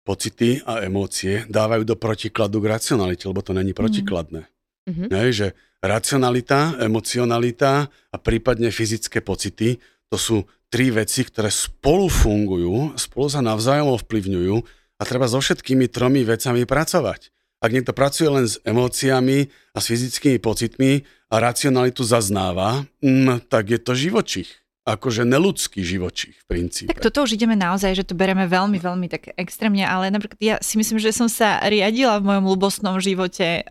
pocity 0.05 0.61
a 0.63 0.85
emócie 0.85 1.49
dávajú 1.49 1.83
do 1.83 1.97
protikladu 1.97 2.61
k 2.61 2.69
racionalite, 2.77 3.25
lebo 3.25 3.41
to 3.41 3.51
není 3.57 3.73
mhm. 3.73 3.79
protikladné. 3.81 4.41
Mm-hmm. 4.85 5.09
Ne, 5.09 5.23
že 5.33 5.57
racionalita, 5.81 6.77
emocionalita 6.77 7.89
a 7.89 8.17
prípadne 8.21 8.69
fyzické 8.69 9.17
pocity, 9.25 9.81
to 10.13 10.17
sú 10.21 10.37
tri 10.69 10.93
veci, 10.93 11.25
ktoré 11.25 11.49
spolu 11.49 12.05
fungujú, 12.05 12.93
spolu 12.93 13.25
sa 13.25 13.41
navzájom 13.41 13.97
ovplyvňujú 13.97 14.55
a 15.01 15.03
treba 15.09 15.25
so 15.25 15.41
všetkými 15.41 15.89
tromi 15.89 16.21
vecami 16.21 16.69
pracovať. 16.69 17.33
Ak 17.65 17.73
niekto 17.73 17.97
pracuje 17.97 18.29
len 18.29 18.45
s 18.45 18.61
emóciami 18.61 19.49
a 19.73 19.77
s 19.81 19.89
fyzickými 19.89 20.37
pocitmi 20.37 21.01
a 21.33 21.35
racionalitu 21.41 22.05
zaznáva, 22.05 22.85
mm, 23.01 23.49
tak 23.49 23.73
je 23.73 23.79
to 23.81 23.97
živočích 23.97 24.64
akože 24.85 25.25
neludský 25.25 25.81
živočích 25.81 26.37
v 26.37 26.45
princípe. 26.45 26.89
Tak 26.93 27.01
toto 27.01 27.25
už 27.25 27.33
ideme 27.33 27.57
naozaj, 27.57 27.97
že 27.97 28.05
to 28.05 28.13
bereme 28.13 28.45
veľmi, 28.45 28.77
veľmi 28.77 29.09
tak 29.09 29.33
extrémne, 29.33 29.81
ale 29.81 30.13
napríklad 30.13 30.37
ja 30.37 30.55
si 30.61 30.77
myslím, 30.77 31.01
že 31.01 31.09
som 31.09 31.25
sa 31.25 31.57
riadila 31.65 32.21
v 32.21 32.29
mojom 32.29 32.45
ľubostnom 32.45 33.01
živote 33.01 33.65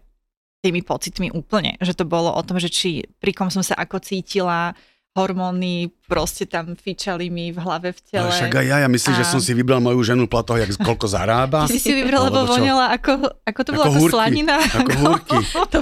tými 0.65 0.83
pocitmi 0.83 1.31
úplne, 1.31 1.79
že 1.79 1.95
to 1.95 2.03
bolo 2.03 2.35
o 2.35 2.43
tom, 2.43 2.59
že 2.59 2.67
či 2.67 3.07
pri 3.23 3.31
kom 3.31 3.47
som 3.47 3.63
sa 3.63 3.79
ako 3.79 4.03
cítila, 4.03 4.75
hormóny 5.15 5.95
proste 6.11 6.43
tam 6.43 6.75
fičali 6.75 7.31
mi 7.31 7.55
v 7.55 7.59
hlave, 7.63 7.95
v 7.95 8.01
tele. 8.03 8.27
Ale 8.27 8.35
však 8.35 8.55
aj 8.59 8.67
ja, 8.67 8.77
ja 8.83 8.89
myslím, 8.91 9.15
a... 9.15 9.19
že 9.23 9.25
som 9.31 9.39
si 9.39 9.55
vybral 9.55 9.79
moju 9.79 10.03
ženu 10.03 10.27
platoho, 10.27 10.59
jak 10.59 10.75
koľko 10.75 11.07
zarába. 11.07 11.71
Ty 11.71 11.79
si 11.79 11.79
si 11.79 11.95
vybral, 11.95 12.29
lebo 12.29 12.51
voňala 12.51 12.91
ako, 12.99 13.31
ako 13.47 13.61
to 13.63 13.71
bolo, 13.71 13.85
ako, 13.87 13.95
ako 13.95 14.11
slanina. 14.11 14.59
Ako 14.59 14.91
húrky. 15.07 15.37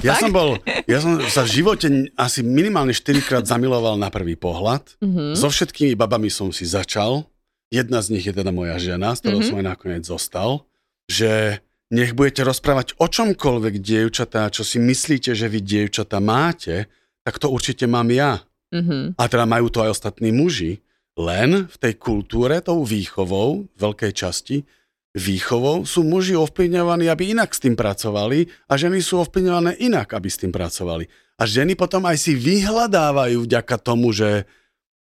ja 0.05 0.13
som 0.21 0.29
bol, 0.29 0.61
ja 0.85 0.97
som 1.01 1.17
sa 1.25 1.41
v 1.41 1.49
živote 1.49 2.13
asi 2.13 2.45
minimálne 2.45 2.93
4 2.93 3.25
krát 3.25 3.43
zamiloval 3.49 3.97
na 3.97 4.13
prvý 4.13 4.37
pohľad. 4.37 5.01
Mm-hmm. 5.01 5.33
So 5.33 5.49
všetkými 5.49 5.97
babami 5.97 6.29
som 6.29 6.53
si 6.53 6.69
začal. 6.69 7.25
Jedna 7.73 8.05
z 8.05 8.13
nich 8.13 8.29
je 8.29 8.37
teda 8.37 8.53
moja 8.53 8.77
žena, 8.77 9.17
s 9.17 9.25
ktorou 9.25 9.41
mm-hmm. 9.41 9.49
som 9.49 9.59
aj 9.59 9.65
nakoniec 9.65 10.03
zostal. 10.05 10.69
Že 11.09 11.57
nech 11.89 12.13
budete 12.13 12.45
rozprávať 12.45 13.01
o 13.01 13.09
čomkoľvek, 13.09 13.81
dievčatá, 13.81 14.53
čo 14.53 14.61
si 14.61 14.77
myslíte, 14.77 15.33
že 15.33 15.49
vy, 15.49 15.57
dievčatá, 15.61 16.21
máte, 16.21 16.85
tak 17.25 17.41
to 17.41 17.49
určite 17.49 17.89
mám 17.89 18.13
ja. 18.13 18.45
Mm-hmm. 18.73 19.03
A 19.21 19.23
teda 19.29 19.45
majú 19.45 19.69
to 19.69 19.85
aj 19.85 19.93
ostatní 19.93 20.33
muži. 20.33 20.81
Len 21.13 21.69
v 21.69 21.75
tej 21.77 21.93
kultúre, 22.01 22.57
tou 22.65 22.81
výchovou, 22.81 23.69
veľkej 23.77 24.11
časti, 24.17 24.65
výchovou 25.13 25.85
sú 25.85 26.01
muži 26.01 26.33
ovplyvňovaní, 26.33 27.05
aby 27.05 27.37
inak 27.37 27.53
s 27.53 27.61
tým 27.61 27.77
pracovali 27.77 28.49
a 28.65 28.73
ženy 28.73 28.97
sú 28.97 29.21
ovplyvňované 29.21 29.77
inak, 29.77 30.09
aby 30.17 30.25
s 30.25 30.41
tým 30.41 30.49
pracovali. 30.49 31.05
A 31.37 31.45
ženy 31.45 31.77
potom 31.77 32.01
aj 32.09 32.17
si 32.17 32.33
vyhľadávajú 32.33 33.45
vďaka 33.45 33.77
tomu, 33.77 34.09
že 34.09 34.49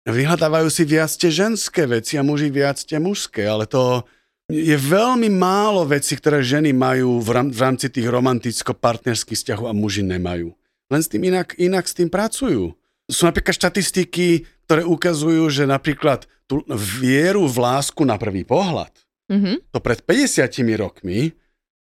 vyhľadávajú 0.04 0.68
si 0.68 0.84
viac 0.84 1.08
tie 1.08 1.32
ženské 1.32 1.88
veci 1.88 2.20
a 2.20 2.26
muži 2.26 2.52
viac 2.52 2.76
tie 2.84 3.00
mužské, 3.00 3.48
ale 3.48 3.64
to 3.64 4.04
je 4.52 4.76
veľmi 4.76 5.32
málo 5.32 5.88
vecí, 5.88 6.20
ktoré 6.20 6.44
ženy 6.44 6.76
majú 6.76 7.16
v 7.24 7.56
rámci 7.56 7.88
tých 7.88 8.04
romanticko-partnerských 8.12 9.40
vzťahov 9.40 9.72
a 9.72 9.74
muži 9.76 10.04
nemajú. 10.04 10.52
Len 10.92 11.00
s 11.00 11.08
tým 11.08 11.32
inak, 11.32 11.56
inak 11.56 11.88
s 11.88 11.96
tým 11.96 12.12
pracujú 12.12 12.76
sú 13.08 13.28
napríklad 13.28 13.54
štatistiky, 13.56 14.48
ktoré 14.64 14.82
ukazujú, 14.84 15.44
že 15.52 15.68
napríklad 15.68 16.24
tú 16.48 16.64
vieru 16.72 17.44
v 17.48 17.56
lásku 17.60 18.00
na 18.04 18.16
prvý 18.16 18.44
pohľad, 18.44 18.92
mm-hmm. 19.28 19.72
to 19.72 19.78
pred 19.80 20.00
50 20.04 20.48
rokmi 20.80 21.32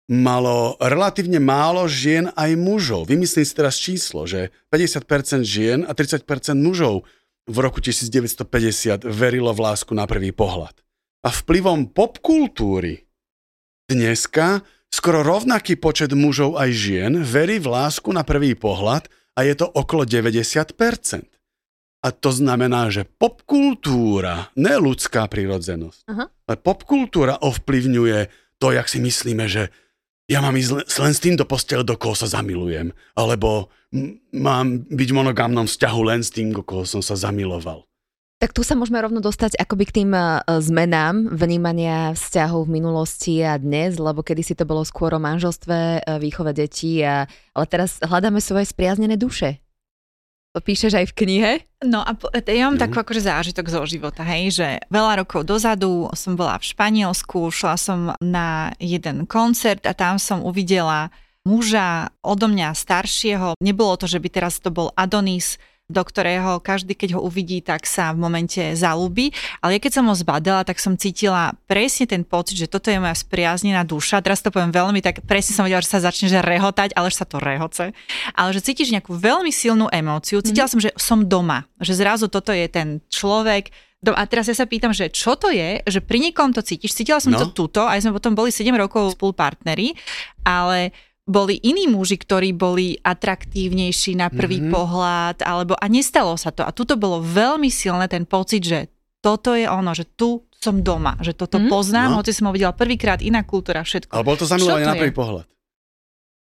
malo 0.07 0.79
relatívne 0.79 1.37
málo 1.37 1.83
žien 1.85 2.31
aj 2.33 2.55
mužov. 2.55 3.11
Vymyslím 3.11 3.43
si 3.43 3.53
teraz 3.53 3.75
číslo, 3.75 4.23
že 4.23 4.55
50% 4.71 5.43
žien 5.43 5.83
a 5.83 5.91
30% 5.91 6.23
mužov 6.55 7.03
v 7.47 7.57
roku 7.59 7.83
1950 7.83 9.03
verilo 9.07 9.51
v 9.51 9.59
lásku 9.67 9.91
na 9.91 10.07
prvý 10.07 10.31
pohľad. 10.31 10.75
A 11.27 11.29
vplyvom 11.31 11.91
popkultúry 11.91 13.03
dneska 13.91 14.63
skoro 14.87 15.23
rovnaký 15.27 15.75
počet 15.75 16.15
mužov 16.15 16.55
aj 16.55 16.69
žien 16.71 17.11
verí 17.19 17.59
v 17.59 17.67
lásku 17.67 18.07
na 18.15 18.23
prvý 18.23 18.55
pohľad 18.55 19.11
a 19.37 19.45
je 19.45 19.53
to 19.53 19.69
okolo 19.69 20.03
90%. 20.03 20.73
A 22.01 22.07
to 22.13 22.29
znamená, 22.33 22.89
že 22.89 23.05
popkultúra, 23.05 24.49
ne 24.57 24.73
ľudská 24.77 25.29
prírodzenosť, 25.29 25.99
uh-huh. 26.09 26.27
ale 26.29 26.55
popkultúra 26.57 27.41
ovplyvňuje 27.41 28.19
to, 28.57 28.67
jak 28.73 28.87
si 28.89 28.97
myslíme, 29.01 29.45
že 29.45 29.69
ja 30.27 30.43
mám 30.43 30.59
ísť 30.59 30.99
len 30.99 31.13
s 31.13 31.23
tým 31.23 31.39
do 31.39 31.47
postele, 31.47 31.87
do 31.87 31.95
koho 31.95 32.11
sa 32.11 32.27
zamilujem. 32.27 32.91
Alebo 33.15 33.71
mám 34.35 34.83
byť 34.91 35.09
v 35.09 35.17
monogámnom 35.17 35.65
vzťahu 35.65 36.01
len 36.03 36.19
s 36.19 36.35
tým, 36.35 36.51
do 36.51 36.61
koho 36.67 36.83
som 36.83 36.99
sa 36.99 37.15
zamiloval. 37.15 37.87
Tak 38.37 38.53
tu 38.53 38.61
sa 38.61 38.77
môžeme 38.77 39.01
rovno 39.01 39.17
dostať 39.17 39.57
akoby 39.57 39.83
k 39.89 39.95
tým 40.01 40.11
uh, 40.13 40.45
zmenám 40.61 41.33
vnímania 41.33 42.13
vzťahov 42.13 42.69
v 42.69 42.77
minulosti 42.77 43.41
a 43.41 43.57
dnes, 43.57 43.97
lebo 43.97 44.21
kedysi 44.21 44.53
to 44.53 44.61
bolo 44.61 44.85
skôr 44.85 45.09
o 45.17 45.17
manželstve, 45.17 46.05
uh, 46.05 46.21
výchove 46.21 46.53
detí, 46.53 47.01
a, 47.01 47.25
ale 47.57 47.65
teraz 47.65 47.97
hľadáme 47.97 48.37
svoje 48.37 48.69
spriaznené 48.69 49.17
duše. 49.17 49.57
To 50.53 50.61
píšeš 50.61 51.01
aj 51.01 51.05
v 51.09 51.17
knihe? 51.17 51.51
No 51.81 52.05
a 52.05 52.13
po, 52.13 52.29
ja 52.29 52.69
mám 52.69 52.77
mm. 52.77 52.83
takú 52.85 53.01
akože 53.01 53.25
zážitok 53.25 53.73
zo 53.73 53.81
života, 53.89 54.21
hej, 54.21 54.53
že 54.53 54.67
veľa 54.93 55.25
rokov 55.25 55.41
dozadu 55.41 56.05
som 56.13 56.37
bola 56.37 56.61
v 56.61 56.69
Španielsku, 56.69 57.49
šla 57.49 57.73
som 57.73 58.13
na 58.21 58.69
jeden 58.77 59.25
koncert 59.25 59.81
a 59.89 59.97
tam 59.97 60.21
som 60.21 60.45
uvidela 60.45 61.09
muža 61.41 62.13
odo 62.21 62.45
mňa 62.45 62.69
staršieho. 62.77 63.57
Nebolo 63.65 63.97
to, 63.97 64.05
že 64.05 64.21
by 64.21 64.29
teraz 64.29 64.61
to 64.61 64.69
bol 64.69 64.93
Adonis, 64.93 65.57
do 65.87 66.03
ktorého 66.03 66.59
každý, 66.59 66.99
keď 66.99 67.15
ho 67.15 67.23
uvidí, 67.23 67.63
tak 67.63 67.87
sa 67.87 68.11
v 68.11 68.19
momente 68.19 68.59
zalúbi. 68.75 69.31
Ale 69.63 69.79
keď 69.79 70.03
som 70.03 70.05
ho 70.11 70.15
zbadala, 70.15 70.67
tak 70.67 70.83
som 70.83 70.99
cítila 70.99 71.55
presne 71.63 72.03
ten 72.03 72.27
pocit, 72.27 72.59
že 72.59 72.67
toto 72.67 72.91
je 72.91 72.99
moja 72.99 73.15
spriaznená 73.15 73.87
duša. 73.87 74.19
Teraz 74.19 74.43
to 74.43 74.51
poviem 74.51 74.75
veľmi, 74.75 74.99
tak 74.99 75.23
presne 75.23 75.55
som 75.55 75.63
vedela, 75.63 75.79
že 75.79 75.95
sa 75.95 76.03
začne 76.03 76.27
že 76.27 76.43
rehotať, 76.43 76.91
ale 76.91 77.07
že 77.07 77.23
sa 77.23 77.27
to 77.27 77.39
rehoce. 77.39 77.95
Ale 78.35 78.49
že 78.51 78.59
cítiš 78.59 78.91
nejakú 78.91 79.15
veľmi 79.15 79.47
silnú 79.47 79.87
emóciu. 79.87 80.43
Cítila 80.43 80.67
mm-hmm. 80.67 80.83
som, 80.83 80.83
že 80.83 80.91
som 80.99 81.19
doma. 81.23 81.63
Že 81.79 81.93
zrazu 82.03 82.25
toto 82.27 82.51
je 82.51 82.67
ten 82.67 82.99
človek, 83.07 83.71
a 84.05 84.23
teraz 84.29 84.45
ja 84.45 84.53
sa 84.53 84.69
pýtam, 84.69 84.93
že 84.93 85.09
čo 85.09 85.33
to 85.33 85.49
je, 85.49 85.81
že 85.81 86.05
pri 86.05 86.21
niekom 86.21 86.53
to 86.53 86.61
cítiš. 86.61 86.93
Cítila 86.93 87.17
som 87.17 87.33
no. 87.33 87.41
to 87.41 87.49
tuto, 87.49 87.81
aj 87.81 88.05
sme 88.05 88.13
potom 88.13 88.37
boli 88.37 88.53
7 88.53 88.69
rokov 88.77 89.17
spolupartneri, 89.17 89.97
ale 90.45 90.93
boli 91.27 91.59
iní 91.59 91.91
muži, 91.91 92.15
ktorí 92.15 92.55
boli 92.55 92.95
atraktívnejší 93.03 94.15
na 94.15 94.31
prvý 94.31 94.63
mm-hmm. 94.63 94.73
pohľad, 94.73 95.37
alebo 95.43 95.75
a 95.75 95.85
nestalo 95.91 96.39
sa 96.39 96.55
to. 96.55 96.63
A 96.63 96.71
tuto 96.71 96.95
bolo 96.95 97.19
veľmi 97.19 97.67
silné 97.67 98.07
ten 98.07 98.23
pocit, 98.23 98.63
že 98.63 98.79
toto 99.19 99.51
je 99.51 99.67
ono, 99.67 99.91
že 99.91 100.07
tu 100.07 100.47
som 100.57 100.79
doma, 100.81 101.19
že 101.19 101.35
toto 101.35 101.59
mm-hmm. 101.59 101.69
poznám, 101.69 102.09
no. 102.15 102.17
hoci 102.23 102.31
som 102.31 102.49
ho 102.49 102.55
videla 102.55 102.71
prvýkrát, 102.73 103.19
iná 103.19 103.43
kultúra, 103.43 103.83
všetko. 103.83 104.15
Ale 104.15 104.25
bolo 104.25 104.39
to 104.39 104.47
zamilovanie 104.47 104.87
na 104.87 104.97
prvý 104.97 105.13
pohľad. 105.13 105.45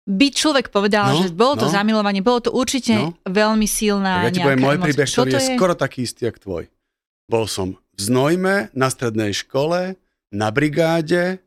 By 0.04 0.26
človek 0.36 0.68
povedal, 0.68 1.16
no, 1.16 1.24
že 1.24 1.32
bolo 1.32 1.64
to 1.64 1.66
no. 1.66 1.72
zamilovanie, 1.72 2.20
bolo 2.20 2.44
to 2.44 2.52
určite 2.52 2.92
no. 2.92 3.16
veľmi 3.24 3.64
silná 3.64 4.28
tak 4.28 4.36
ja 4.36 4.36
ti 4.36 4.40
poviem 4.44 4.60
môj 4.60 4.76
príbeh, 4.84 5.08
ktorý 5.08 5.30
je, 5.32 5.40
je 5.40 5.48
skoro 5.56 5.72
taký 5.72 6.04
istý, 6.04 6.28
jak 6.28 6.36
tvoj. 6.36 6.68
Bol 7.24 7.48
som 7.48 7.80
v 7.96 8.00
Znojme, 8.04 8.68
na 8.76 8.88
strednej 8.92 9.32
škole, 9.32 9.96
na 10.28 10.48
brigáde, 10.52 11.40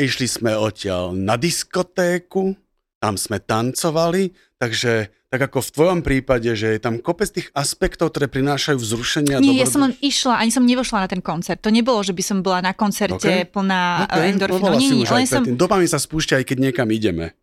Išli 0.00 0.26
sme 0.26 0.56
odtiaľ 0.56 1.12
na 1.12 1.36
diskotéku, 1.36 2.56
tam 3.00 3.20
sme 3.20 3.36
tancovali, 3.36 4.32
takže 4.56 5.12
tak 5.30 5.46
ako 5.46 5.62
v 5.62 5.70
tvojom 5.70 6.00
prípade, 6.02 6.50
že 6.58 6.74
je 6.74 6.80
tam 6.82 6.98
kopec 6.98 7.30
tých 7.30 7.54
aspektov, 7.54 8.10
ktoré 8.10 8.26
prinášajú 8.26 8.82
vzrušenia. 8.82 9.38
Nie, 9.38 9.62
ja 9.62 9.68
som 9.70 9.86
len 9.86 9.94
išla, 10.02 10.42
ani 10.42 10.50
som 10.50 10.66
nevošla 10.66 11.06
na 11.06 11.08
ten 11.08 11.22
koncert. 11.22 11.62
To 11.62 11.70
nebolo, 11.70 12.02
že 12.02 12.10
by 12.10 12.22
som 12.24 12.38
bola 12.42 12.58
na 12.58 12.74
koncerte 12.74 13.46
okay. 13.46 13.46
plná 13.46 14.10
okay. 14.10 14.34
endorfínov. 14.34 14.74
Nie, 14.74 14.90
nie, 14.90 15.06
len 15.06 15.28
som... 15.30 15.46
Dopamín 15.46 15.86
sa 15.86 16.02
spúšťa, 16.02 16.42
aj 16.42 16.44
keď 16.50 16.56
niekam 16.58 16.90
ideme. 16.90 17.38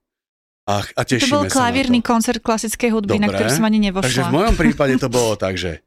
A, 0.68 0.84
a 0.84 1.02
tešíme 1.08 1.32
to 1.32 1.36
bol 1.40 1.44
klavírny 1.48 2.04
koncert 2.04 2.44
klasickej 2.44 2.92
hudby, 2.92 3.16
Dobre. 3.16 3.24
na 3.24 3.28
ktorý 3.32 3.50
som 3.56 3.64
ani 3.64 3.80
nevošla. 3.88 4.08
Takže 4.12 4.24
v 4.28 4.36
mojom 4.36 4.56
prípade 4.60 4.94
to 5.00 5.08
bolo 5.08 5.40
tak, 5.40 5.56
že 5.56 5.80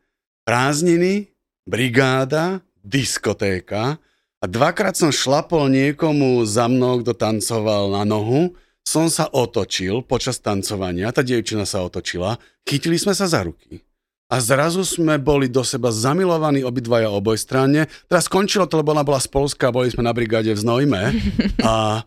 prázdniny, 0.49 1.29
brigáda, 1.69 2.65
diskotéka, 2.81 4.00
a 4.41 4.45
dvakrát 4.49 4.97
som 4.97 5.13
šlapol 5.13 5.69
niekomu 5.69 6.41
za 6.49 6.65
mnou, 6.65 7.05
kto 7.05 7.13
tancoval 7.13 7.93
na 7.93 8.09
nohu, 8.09 8.57
som 8.81 9.13
sa 9.13 9.29
otočil 9.29 10.01
počas 10.01 10.41
tancovania, 10.41 11.13
tá 11.13 11.21
dievčina 11.21 11.69
sa 11.69 11.85
otočila, 11.85 12.41
chytili 12.65 12.97
sme 12.97 13.13
sa 13.13 13.29
za 13.29 13.45
ruky. 13.45 13.85
A 14.31 14.39
zrazu 14.39 14.87
sme 14.87 15.19
boli 15.19 15.51
do 15.51 15.61
seba 15.67 15.91
zamilovaní 15.91 16.63
obidvaja 16.63 17.11
obojstranne. 17.11 17.91
Teraz 18.07 18.31
skončilo 18.31 18.71
to, 18.71 18.79
lebo 18.79 18.95
ona 18.95 19.03
bola 19.03 19.19
z 19.19 19.27
Polska, 19.27 19.75
boli 19.75 19.91
sme 19.91 20.07
na 20.07 20.15
brigáde 20.15 20.55
v 20.55 20.63
Znojme. 20.63 21.03
A, 21.67 22.07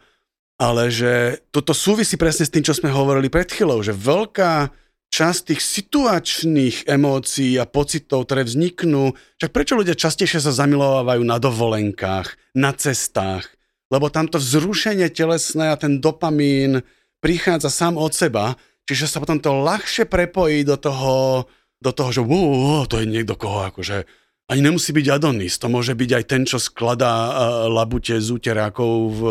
ale 0.56 0.84
že 0.88 1.44
toto 1.52 1.75
súvisí 1.75 2.16
presne 2.16 2.48
s 2.48 2.54
tým, 2.54 2.63
čo 2.63 2.72
sme 2.72 2.88
hovorili 2.88 3.28
pred 3.28 3.52
chvíľou, 3.52 3.84
že 3.84 3.92
veľká 3.92 4.72
časť 5.13 5.53
tých 5.53 5.62
situačných 5.62 6.89
emócií 6.89 7.53
a 7.62 7.70
pocitov, 7.70 8.25
ktoré 8.25 8.50
vzniknú, 8.50 9.13
však 9.38 9.53
prečo 9.53 9.77
ľudia 9.77 9.93
častejšie 9.93 10.41
sa 10.41 10.50
zamilovávajú 10.50 11.22
na 11.22 11.38
dovolenkách, 11.38 12.34
na 12.58 12.74
cestách, 12.74 13.46
lebo 13.93 14.10
tamto 14.10 14.41
vzrušenie 14.41 15.13
telesné 15.13 15.70
a 15.70 15.77
ten 15.77 16.01
dopamín 16.01 16.82
prichádza 17.22 17.70
sám 17.70 18.01
od 18.01 18.10
seba, 18.10 18.58
čiže 18.89 19.05
sa 19.05 19.22
potom 19.22 19.38
to 19.38 19.53
ľahšie 19.53 20.10
prepojí 20.10 20.65
do 20.65 20.82
toho, 20.82 21.46
do 21.77 21.91
toho 21.93 22.10
že 22.10 22.25
wow, 22.25 22.89
to 22.89 22.98
je 22.98 23.05
niekto 23.05 23.38
koho 23.38 23.70
akože 23.70 24.10
ani 24.50 24.62
nemusí 24.65 24.91
byť 24.91 25.08
Adonis, 25.13 25.62
to 25.62 25.72
môže 25.72 25.93
byť 25.96 26.10
aj 26.10 26.24
ten, 26.27 26.43
čo 26.43 26.60
skladá 26.60 27.32
labute 27.70 28.17
z 28.20 28.27
úterákov 28.27 28.91
v, 29.13 29.22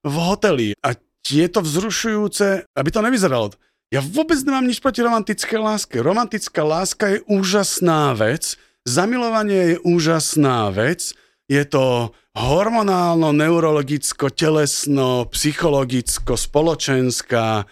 v 0.00 0.14
hoteli. 0.16 0.68
A 0.80 0.96
tieto 1.20 1.60
vzrušujúce, 1.60 2.64
aby 2.72 2.88
to 2.88 3.04
nevyzeralo, 3.04 3.52
ja 3.94 4.00
vôbec 4.02 4.38
nemám 4.42 4.66
nič 4.66 4.82
proti 4.82 5.00
romantické 5.06 5.54
láske. 5.54 6.02
Romantická 6.02 6.66
láska 6.66 7.16
je 7.16 7.18
úžasná 7.30 8.18
vec, 8.18 8.58
zamilovanie 8.82 9.74
je 9.74 9.76
úžasná 9.86 10.74
vec, 10.74 11.14
je 11.46 11.62
to 11.62 12.10
hormonálno, 12.34 13.30
neurologicko, 13.30 14.34
telesno, 14.34 15.30
psychologicko, 15.30 16.34
spoločenská 16.34 17.64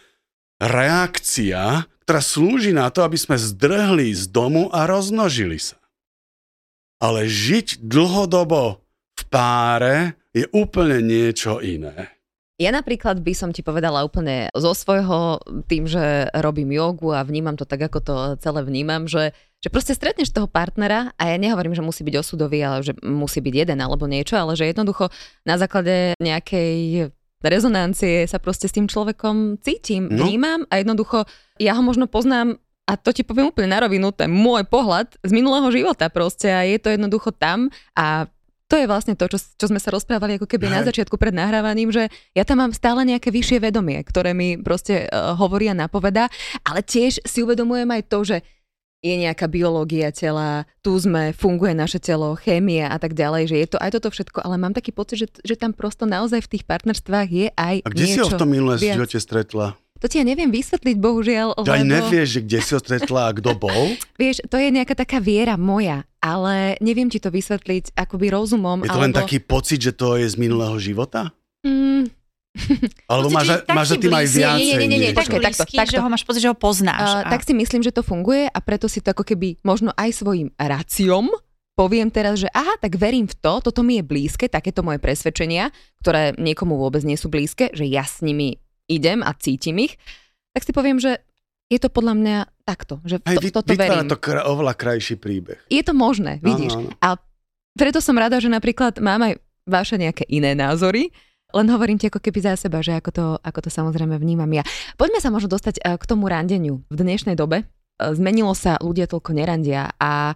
reakcia, 0.62 1.85
ktorá 2.06 2.21
slúži 2.23 2.71
na 2.71 2.88
to, 2.94 3.02
aby 3.02 3.18
sme 3.18 3.35
zdrhli 3.35 4.14
z 4.14 4.30
domu 4.30 4.71
a 4.71 4.87
roznožili 4.87 5.59
sa. 5.59 5.83
Ale 7.02 7.26
žiť 7.26 7.83
dlhodobo 7.83 8.78
v 9.18 9.23
páre 9.28 10.14
je 10.30 10.47
úplne 10.54 11.02
niečo 11.02 11.59
iné. 11.59 12.13
Ja 12.54 12.70
napríklad 12.70 13.18
by 13.18 13.34
som 13.34 13.50
ti 13.50 13.66
povedala 13.66 14.06
úplne 14.06 14.46
zo 14.54 14.70
svojho, 14.78 15.42
tým, 15.66 15.90
že 15.90 16.30
robím 16.38 16.70
jogu 16.70 17.11
a 17.11 17.26
vnímam 17.26 17.58
to 17.58 17.66
tak, 17.66 17.82
ako 17.90 17.99
to 17.99 18.14
celé 18.38 18.62
vnímam, 18.62 19.11
že, 19.11 19.34
že 19.58 19.75
proste 19.75 19.90
stretneš 19.90 20.30
toho 20.30 20.46
partnera 20.46 21.11
a 21.18 21.34
ja 21.34 21.37
nehovorím, 21.37 21.75
že 21.75 21.82
musí 21.82 22.06
byť 22.06 22.14
osudový, 22.14 22.62
ale 22.62 22.87
že 22.87 22.94
musí 23.02 23.42
byť 23.42 23.54
jeden 23.66 23.78
alebo 23.82 24.06
niečo, 24.06 24.38
ale 24.38 24.54
že 24.54 24.70
jednoducho 24.70 25.11
na 25.42 25.58
základe 25.58 26.14
nejakej 26.23 27.11
rezonancie 27.42 28.23
sa 28.30 28.38
proste 28.38 28.70
s 28.70 28.76
tým 28.78 28.87
človekom 28.87 29.58
cítim, 29.58 30.06
no. 30.06 30.23
vnímam 30.23 30.62
a 30.70 30.78
jednoducho 30.78 31.26
ja 31.58 31.75
ho 31.75 31.82
možno 31.82 32.06
poznám 32.06 32.62
a 32.87 32.94
to 32.94 33.11
ti 33.11 33.26
poviem 33.26 33.50
úplne 33.50 33.75
na 33.75 33.82
rovinu, 33.82 34.14
to 34.14 34.25
je 34.25 34.30
môj 34.30 34.62
pohľad 34.68 35.11
z 35.26 35.30
minulého 35.34 35.66
života 35.75 36.06
proste 36.06 36.54
a 36.54 36.62
je 36.62 36.78
to 36.78 36.94
jednoducho 36.94 37.34
tam 37.34 37.73
a 37.99 38.30
to 38.64 38.80
je 38.80 38.88
vlastne 38.88 39.12
to, 39.12 39.28
čo, 39.28 39.37
čo 39.37 39.66
sme 39.68 39.76
sa 39.76 39.92
rozprávali 39.92 40.40
ako 40.40 40.49
keby 40.49 40.73
na 40.73 40.80
začiatku 40.80 41.21
pred 41.21 41.37
nahrávaním, 41.37 41.92
že 41.92 42.09
ja 42.33 42.49
tam 42.49 42.64
mám 42.64 42.73
stále 42.73 43.04
nejaké 43.04 43.28
vyššie 43.28 43.61
vedomie, 43.61 44.00
ktoré 44.00 44.33
mi 44.33 44.56
proste 44.56 45.04
uh, 45.04 45.37
hovoria, 45.37 45.76
napoveda, 45.76 46.33
ale 46.64 46.80
tiež 46.80 47.21
si 47.28 47.44
uvedomujem 47.44 47.88
aj 47.92 48.02
to, 48.09 48.18
že 48.25 48.37
je 49.04 49.14
nejaká 49.20 49.44
biológia 49.52 50.08
tela, 50.08 50.64
tu 50.80 50.96
sme, 50.96 51.37
funguje 51.37 51.76
naše 51.76 52.00
telo, 52.00 52.32
chémia 52.40 52.88
a 52.88 52.96
tak 52.96 53.12
ďalej, 53.12 53.52
že 53.52 53.56
je 53.61 53.68
to 53.68 53.78
aj 53.78 54.00
toto 54.00 54.08
všetko, 54.08 54.40
ale 54.40 54.56
mám 54.56 54.73
taký 54.73 54.96
pocit, 54.96 55.20
že, 55.20 55.28
že 55.44 55.61
tam 55.61 55.76
prosto 55.76 56.08
naozaj 56.08 56.40
v 56.49 56.50
tých 56.56 56.64
partnerstvách 56.64 57.28
je 57.28 57.46
aj 57.52 57.84
A 57.84 57.88
kde 57.92 58.04
niečo 58.08 58.16
si 58.16 58.20
ho 58.25 58.28
v 58.32 58.40
tom 58.40 58.49
minulé 58.49 58.80
živote 58.80 59.20
stretla? 59.20 59.76
To 60.02 60.11
ti 60.11 60.20
ja 60.20 60.26
neviem 60.26 60.52
vysvetliť, 60.52 60.96
bohužiaľ. 61.00 61.64
To 61.64 61.70
aj 61.70 61.87
nevieš, 61.87 62.28
že 62.37 62.40
kde 62.44 62.58
si 62.61 62.70
ho 62.76 62.80
stretla 62.82 63.30
a 63.30 63.34
kto 63.37 63.56
bol? 63.56 63.96
Vieš, 64.20 64.44
to 64.52 64.61
je 64.61 64.68
nejaká 64.68 64.92
taká 64.92 65.16
viera 65.16 65.56
moja, 65.56 66.04
ale 66.20 66.76
neviem 66.84 67.08
ti 67.08 67.16
to 67.16 67.32
vysvetliť 67.32 67.96
akoby 67.96 68.28
rozumom. 68.28 68.84
Je 68.84 68.92
to 68.92 69.00
alebo... 69.00 69.04
len 69.08 69.14
taký 69.16 69.40
pocit, 69.40 69.80
že 69.80 69.92
to 69.96 70.20
je 70.20 70.28
z 70.28 70.37
minulého 70.37 70.76
života? 70.76 71.32
Mm, 71.64 72.12
Alebo 73.11 73.28
máš, 73.34 73.66
máš 73.66 73.88
za 73.92 73.96
tým 73.99 74.14
aj 74.14 74.26
viacej. 74.30 74.62
Nie, 74.62 74.76
nie, 74.78 74.88
nie, 74.88 74.99
nie, 74.99 75.11
počkaj, 75.11 75.42
takto, 75.42 75.64
takto. 75.66 75.90
že 75.90 75.99
ho 75.99 76.08
máš 76.08 76.23
pocit, 76.23 76.42
že 76.46 76.50
ho 76.50 76.56
poznáš. 76.56 77.11
Uh, 77.11 77.26
a... 77.26 77.30
Tak 77.34 77.42
si 77.42 77.52
myslím, 77.52 77.82
že 77.82 77.90
to 77.90 78.06
funguje 78.06 78.46
a 78.46 78.58
preto 78.62 78.87
si 78.87 79.02
to 79.02 79.11
ako 79.11 79.26
keby 79.26 79.58
možno 79.66 79.90
aj 79.99 80.14
svojim 80.14 80.54
raciom 80.54 81.28
poviem 81.75 82.06
teraz, 82.08 82.38
že 82.38 82.49
aha, 82.54 82.78
tak 82.78 82.94
verím 82.94 83.26
v 83.26 83.34
to, 83.34 83.58
toto 83.58 83.82
mi 83.82 83.99
je 83.99 84.06
blízke, 84.06 84.46
takéto 84.46 84.87
moje 84.87 85.02
presvedčenia, 85.02 85.75
ktoré 86.00 86.32
niekomu 86.38 86.78
vôbec 86.78 87.02
nie 87.02 87.19
sú 87.19 87.26
blízke, 87.26 87.75
že 87.75 87.82
ja 87.84 88.06
s 88.06 88.23
nimi 88.23 88.62
idem 88.86 89.26
a 89.26 89.34
cítim 89.34 89.82
ich, 89.82 89.99
tak 90.54 90.62
si 90.62 90.71
poviem, 90.71 91.02
že 91.02 91.19
je 91.67 91.78
to 91.82 91.90
podľa 91.90 92.14
mňa 92.14 92.36
takto, 92.62 93.02
že 93.02 93.19
to, 93.19 93.50
toto 93.50 93.75
verím. 93.75 94.06
to 94.06 94.21
kr- 94.21 94.47
oveľa 94.47 94.78
krajší 94.78 95.19
príbeh. 95.19 95.58
Je 95.67 95.82
to 95.82 95.90
možné, 95.90 96.38
vidíš. 96.38 96.78
Áno. 96.78 96.95
A 97.02 97.19
preto 97.75 97.99
som 97.99 98.14
rada, 98.14 98.38
že 98.38 98.47
napríklad 98.47 99.02
mám 99.02 99.26
aj 99.26 99.43
vaše 99.67 99.99
nejaké 99.99 100.23
iné 100.30 100.54
názory, 100.54 101.10
len 101.54 101.67
hovorím 101.71 101.97
ti 102.02 102.10
ako 102.10 102.19
keby 102.19 102.43
za 102.43 102.58
seba, 102.58 102.82
že 102.82 102.99
ako 102.99 103.10
to, 103.14 103.26
ako 103.38 103.58
to 103.62 103.71
samozrejme 103.71 104.19
vnímam 104.19 104.50
ja. 104.50 104.67
Poďme 104.99 105.23
sa 105.23 105.30
možno 105.30 105.54
dostať 105.54 105.80
eh, 105.80 105.95
k 105.95 106.04
tomu 106.04 106.26
randeniu. 106.26 106.82
V 106.90 106.97
dnešnej 106.99 107.38
dobe 107.38 107.62
eh, 107.62 108.12
zmenilo 108.12 108.52
sa, 108.58 108.76
ľudia 108.82 109.06
toľko 109.06 109.30
nerandia 109.32 109.95
a 110.02 110.34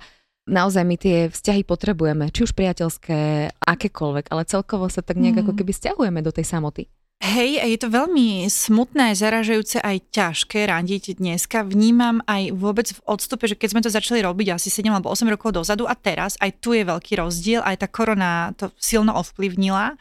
naozaj 0.48 0.82
my 0.86 0.96
tie 0.96 1.16
vzťahy 1.28 1.62
potrebujeme, 1.66 2.32
či 2.32 2.48
už 2.48 2.56
priateľské, 2.56 3.52
akékoľvek, 3.60 4.32
ale 4.32 4.48
celkovo 4.48 4.88
sa 4.88 5.04
tak 5.04 5.20
nejak 5.20 5.38
mm. 5.38 5.42
ako 5.44 5.52
keby 5.60 5.72
stiahujeme 5.76 6.24
do 6.24 6.32
tej 6.32 6.48
samoty. 6.48 6.88
Hej, 7.18 7.58
je 7.66 7.78
to 7.82 7.90
veľmi 7.90 8.46
smutné, 8.46 9.18
zaražajúce 9.18 9.82
aj 9.82 10.06
ťažké 10.14 10.70
randiť 10.70 11.18
dneska. 11.18 11.66
Vnímam 11.66 12.22
aj 12.30 12.54
vôbec 12.54 12.94
v 12.94 13.02
odstupe, 13.10 13.50
že 13.50 13.58
keď 13.58 13.68
sme 13.74 13.82
to 13.82 13.90
začali 13.90 14.22
robiť 14.22 14.54
asi 14.54 14.70
7 14.70 14.86
alebo 14.86 15.10
8 15.10 15.26
rokov 15.26 15.50
dozadu 15.50 15.90
a 15.90 15.98
teraz, 15.98 16.38
aj 16.38 16.62
tu 16.62 16.78
je 16.78 16.86
veľký 16.86 17.18
rozdiel, 17.18 17.66
aj 17.66 17.82
tá 17.82 17.86
korona 17.90 18.54
to 18.54 18.70
silno 18.78 19.18
ovplyvnila. 19.18 19.98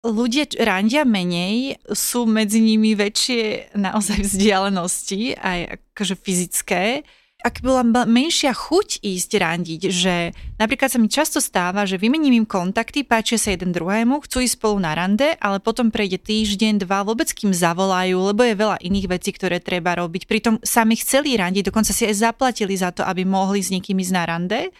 Ľudia 0.00 0.48
randia 0.64 1.04
menej, 1.04 1.76
sú 1.92 2.24
medzi 2.24 2.64
nimi 2.64 2.96
väčšie 2.96 3.76
naozaj 3.76 4.24
vzdialenosti, 4.24 5.36
aj 5.36 5.76
akože 5.76 6.14
fyzické. 6.16 7.04
Ak 7.40 7.60
bola 7.60 7.84
menšia 8.08 8.56
chuť 8.56 9.04
ísť 9.04 9.30
randiť, 9.36 9.82
že 9.92 10.32
napríklad 10.56 10.88
sa 10.92 10.96
mi 10.96 11.08
často 11.08 11.36
stáva, 11.40 11.84
že 11.84 12.00
vymením 12.00 12.44
im 12.44 12.48
kontakty, 12.48 13.04
páčia 13.04 13.36
sa 13.36 13.52
jeden 13.52 13.76
druhému, 13.76 14.24
chcú 14.24 14.40
ísť 14.44 14.56
spolu 14.60 14.80
na 14.80 14.96
rande, 14.96 15.36
ale 15.36 15.60
potom 15.60 15.92
prejde 15.92 16.16
týždeň, 16.20 16.84
dva, 16.84 17.04
vôbec 17.04 17.28
kým 17.32 17.52
zavolajú, 17.52 18.32
lebo 18.32 18.40
je 18.44 18.56
veľa 18.56 18.80
iných 18.80 19.08
vecí, 19.08 19.36
ktoré 19.36 19.60
treba 19.60 20.00
robiť. 20.00 20.24
Pritom 20.24 20.64
sami 20.64 20.96
chceli 20.96 21.36
randiť, 21.36 21.68
dokonca 21.68 21.92
si 21.92 22.08
aj 22.08 22.24
zaplatili 22.24 22.72
za 22.72 22.88
to, 22.92 23.04
aby 23.04 23.28
mohli 23.28 23.60
s 23.60 23.68
niekým 23.68 24.00
ísť 24.00 24.12
na 24.16 24.24
rande, 24.24 24.72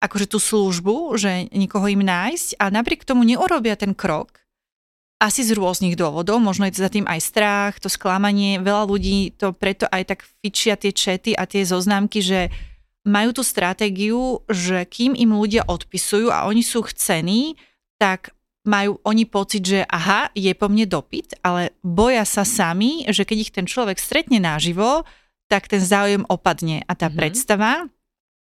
akože 0.00 0.28
tú 0.32 0.40
službu, 0.40 1.16
že 1.16 1.48
nikoho 1.52 1.88
im 1.88 2.04
nájsť 2.04 2.60
a 2.60 2.68
napriek 2.68 3.04
tomu 3.04 3.24
neurobia 3.24 3.76
ten 3.76 3.92
krok, 3.92 4.47
asi 5.18 5.42
z 5.42 5.58
rôznych 5.58 5.98
dôvodov, 5.98 6.38
možno 6.38 6.70
je 6.70 6.78
za 6.78 6.86
tým 6.86 7.02
aj 7.10 7.20
strach, 7.20 7.72
to 7.82 7.90
sklamanie. 7.90 8.62
Veľa 8.62 8.86
ľudí 8.86 9.34
to 9.34 9.50
preto 9.50 9.90
aj 9.90 10.14
tak 10.14 10.20
fičia 10.42 10.78
tie 10.78 10.94
čety 10.94 11.34
a 11.34 11.42
tie 11.42 11.66
zoznámky, 11.66 12.22
že 12.22 12.54
majú 13.02 13.34
tú 13.34 13.42
stratégiu, 13.42 14.46
že 14.46 14.86
kým 14.86 15.18
im 15.18 15.34
ľudia 15.34 15.66
odpisujú 15.66 16.30
a 16.30 16.46
oni 16.46 16.62
sú 16.62 16.86
chcení, 16.86 17.58
tak 17.98 18.30
majú 18.68 19.00
oni 19.02 19.24
pocit, 19.24 19.64
že 19.64 19.80
aha, 19.88 20.30
je 20.36 20.52
po 20.54 20.70
mne 20.70 20.86
dopyt, 20.86 21.40
ale 21.40 21.74
boja 21.80 22.22
sa 22.22 22.44
sami, 22.44 23.08
že 23.08 23.24
keď 23.24 23.36
ich 23.42 23.54
ten 23.54 23.66
človek 23.66 23.96
stretne 23.98 24.38
naživo, 24.38 25.08
tak 25.48 25.66
ten 25.66 25.80
záujem 25.80 26.28
opadne. 26.28 26.84
A 26.84 26.92
tá 26.92 27.08
mm-hmm. 27.08 27.18
predstava 27.18 27.72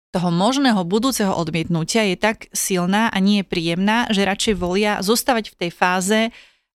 toho 0.10 0.34
možného 0.34 0.82
budúceho 0.82 1.30
odmietnutia 1.38 2.10
je 2.10 2.18
tak 2.18 2.50
silná 2.50 3.14
a 3.14 3.18
nie 3.22 3.46
je 3.46 3.50
príjemná, 3.50 4.10
že 4.10 4.26
radšej 4.26 4.56
volia 4.58 5.00
zostávať 5.06 5.54
v 5.54 5.58
tej 5.62 5.72
fáze, 5.72 6.20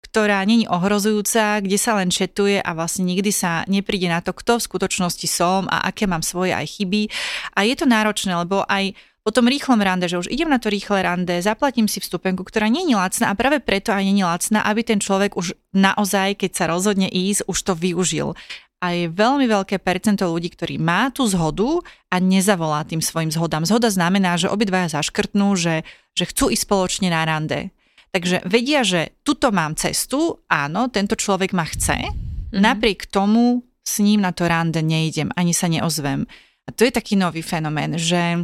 ktorá 0.06 0.42
není 0.48 0.66
ohrozujúca, 0.66 1.62
kde 1.62 1.78
sa 1.78 1.98
len 2.00 2.10
četuje 2.10 2.58
a 2.64 2.72
vlastne 2.74 3.06
nikdy 3.06 3.30
sa 3.30 3.68
nepríde 3.68 4.08
na 4.08 4.24
to, 4.24 4.32
kto 4.32 4.58
v 4.58 4.66
skutočnosti 4.66 5.28
som 5.28 5.68
a 5.68 5.90
aké 5.90 6.08
mám 6.08 6.24
svoje 6.24 6.56
aj 6.56 6.80
chyby. 6.80 7.12
A 7.54 7.68
je 7.68 7.76
to 7.76 7.86
náročné, 7.86 8.34
lebo 8.34 8.64
aj 8.66 8.96
po 9.28 9.36
tom 9.36 9.52
rýchlom 9.52 9.84
rande, 9.84 10.08
že 10.08 10.16
už 10.16 10.32
idem 10.32 10.48
na 10.48 10.56
to 10.56 10.72
rýchle 10.72 11.04
rande, 11.04 11.44
zaplatím 11.44 11.92
si 11.92 12.00
vstupenku, 12.00 12.48
ktorá 12.48 12.72
nie 12.72 12.88
je 12.88 12.96
lacná 12.96 13.28
a 13.28 13.36
práve 13.36 13.60
preto 13.60 13.92
aj 13.92 14.00
nie 14.08 14.24
je 14.24 14.26
lacná, 14.26 14.64
aby 14.64 14.88
ten 14.88 15.04
človek 15.04 15.36
už 15.36 15.52
naozaj, 15.76 16.40
keď 16.40 16.52
sa 16.56 16.66
rozhodne 16.72 17.12
ísť, 17.12 17.44
už 17.44 17.58
to 17.60 17.76
využil. 17.76 18.40
A 18.80 18.96
je 18.96 19.12
veľmi 19.12 19.44
veľké 19.52 19.84
percento 19.84 20.24
ľudí, 20.32 20.54
ktorí 20.56 20.80
má 20.80 21.12
tú 21.12 21.28
zhodu 21.28 21.84
a 22.08 22.24
nezavolá 22.24 22.88
tým 22.88 23.04
svojim 23.04 23.28
zhodám. 23.28 23.68
Zhoda 23.68 23.92
znamená, 23.92 24.40
že 24.40 24.48
obidvaja 24.48 25.02
zaškrtnú, 25.02 25.60
že, 25.60 25.84
že 26.16 26.24
chcú 26.30 26.48
ísť 26.48 26.64
spoločne 26.64 27.12
na 27.12 27.28
rande. 27.28 27.76
Takže 28.12 28.44
vedia, 28.48 28.82
že 28.82 29.14
tuto 29.22 29.52
mám 29.52 29.76
cestu, 29.76 30.42
áno, 30.48 30.88
tento 30.88 31.14
človek 31.14 31.52
ma 31.54 31.68
chce, 31.68 31.98
mm-hmm. 32.08 32.60
napriek 32.60 33.06
tomu 33.12 33.68
s 33.88 34.04
ním 34.04 34.24
na 34.24 34.36
to 34.36 34.48
rande 34.48 34.84
nejdem, 34.84 35.32
ani 35.36 35.56
sa 35.56 35.72
neozvem. 35.72 36.28
A 36.68 36.70
to 36.76 36.84
je 36.84 36.92
taký 36.92 37.16
nový 37.16 37.40
fenomén, 37.40 37.96
že 37.96 38.44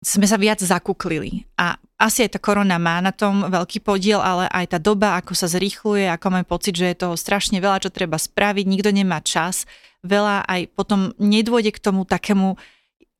sme 0.00 0.26
sa 0.26 0.40
viac 0.40 0.58
zakuklili. 0.58 1.44
A 1.60 1.76
asi 2.00 2.24
aj 2.24 2.34
tá 2.34 2.40
korona 2.40 2.80
má 2.80 2.98
na 3.04 3.12
tom 3.12 3.44
veľký 3.46 3.84
podiel, 3.84 4.24
ale 4.24 4.48
aj 4.48 4.74
tá 4.74 4.78
doba, 4.80 5.20
ako 5.20 5.36
sa 5.36 5.46
zrýchluje, 5.46 6.08
ako 6.08 6.26
máme 6.32 6.48
pocit, 6.48 6.74
že 6.74 6.90
je 6.90 7.02
toho 7.04 7.14
strašne 7.14 7.60
veľa, 7.60 7.84
čo 7.84 7.92
treba 7.92 8.16
spraviť, 8.16 8.64
nikto 8.64 8.90
nemá 8.90 9.20
čas. 9.20 9.68
Veľa 10.00 10.48
aj 10.48 10.72
potom 10.72 11.12
nedôjde 11.20 11.76
k 11.76 11.82
tomu 11.84 12.08
takému 12.08 12.56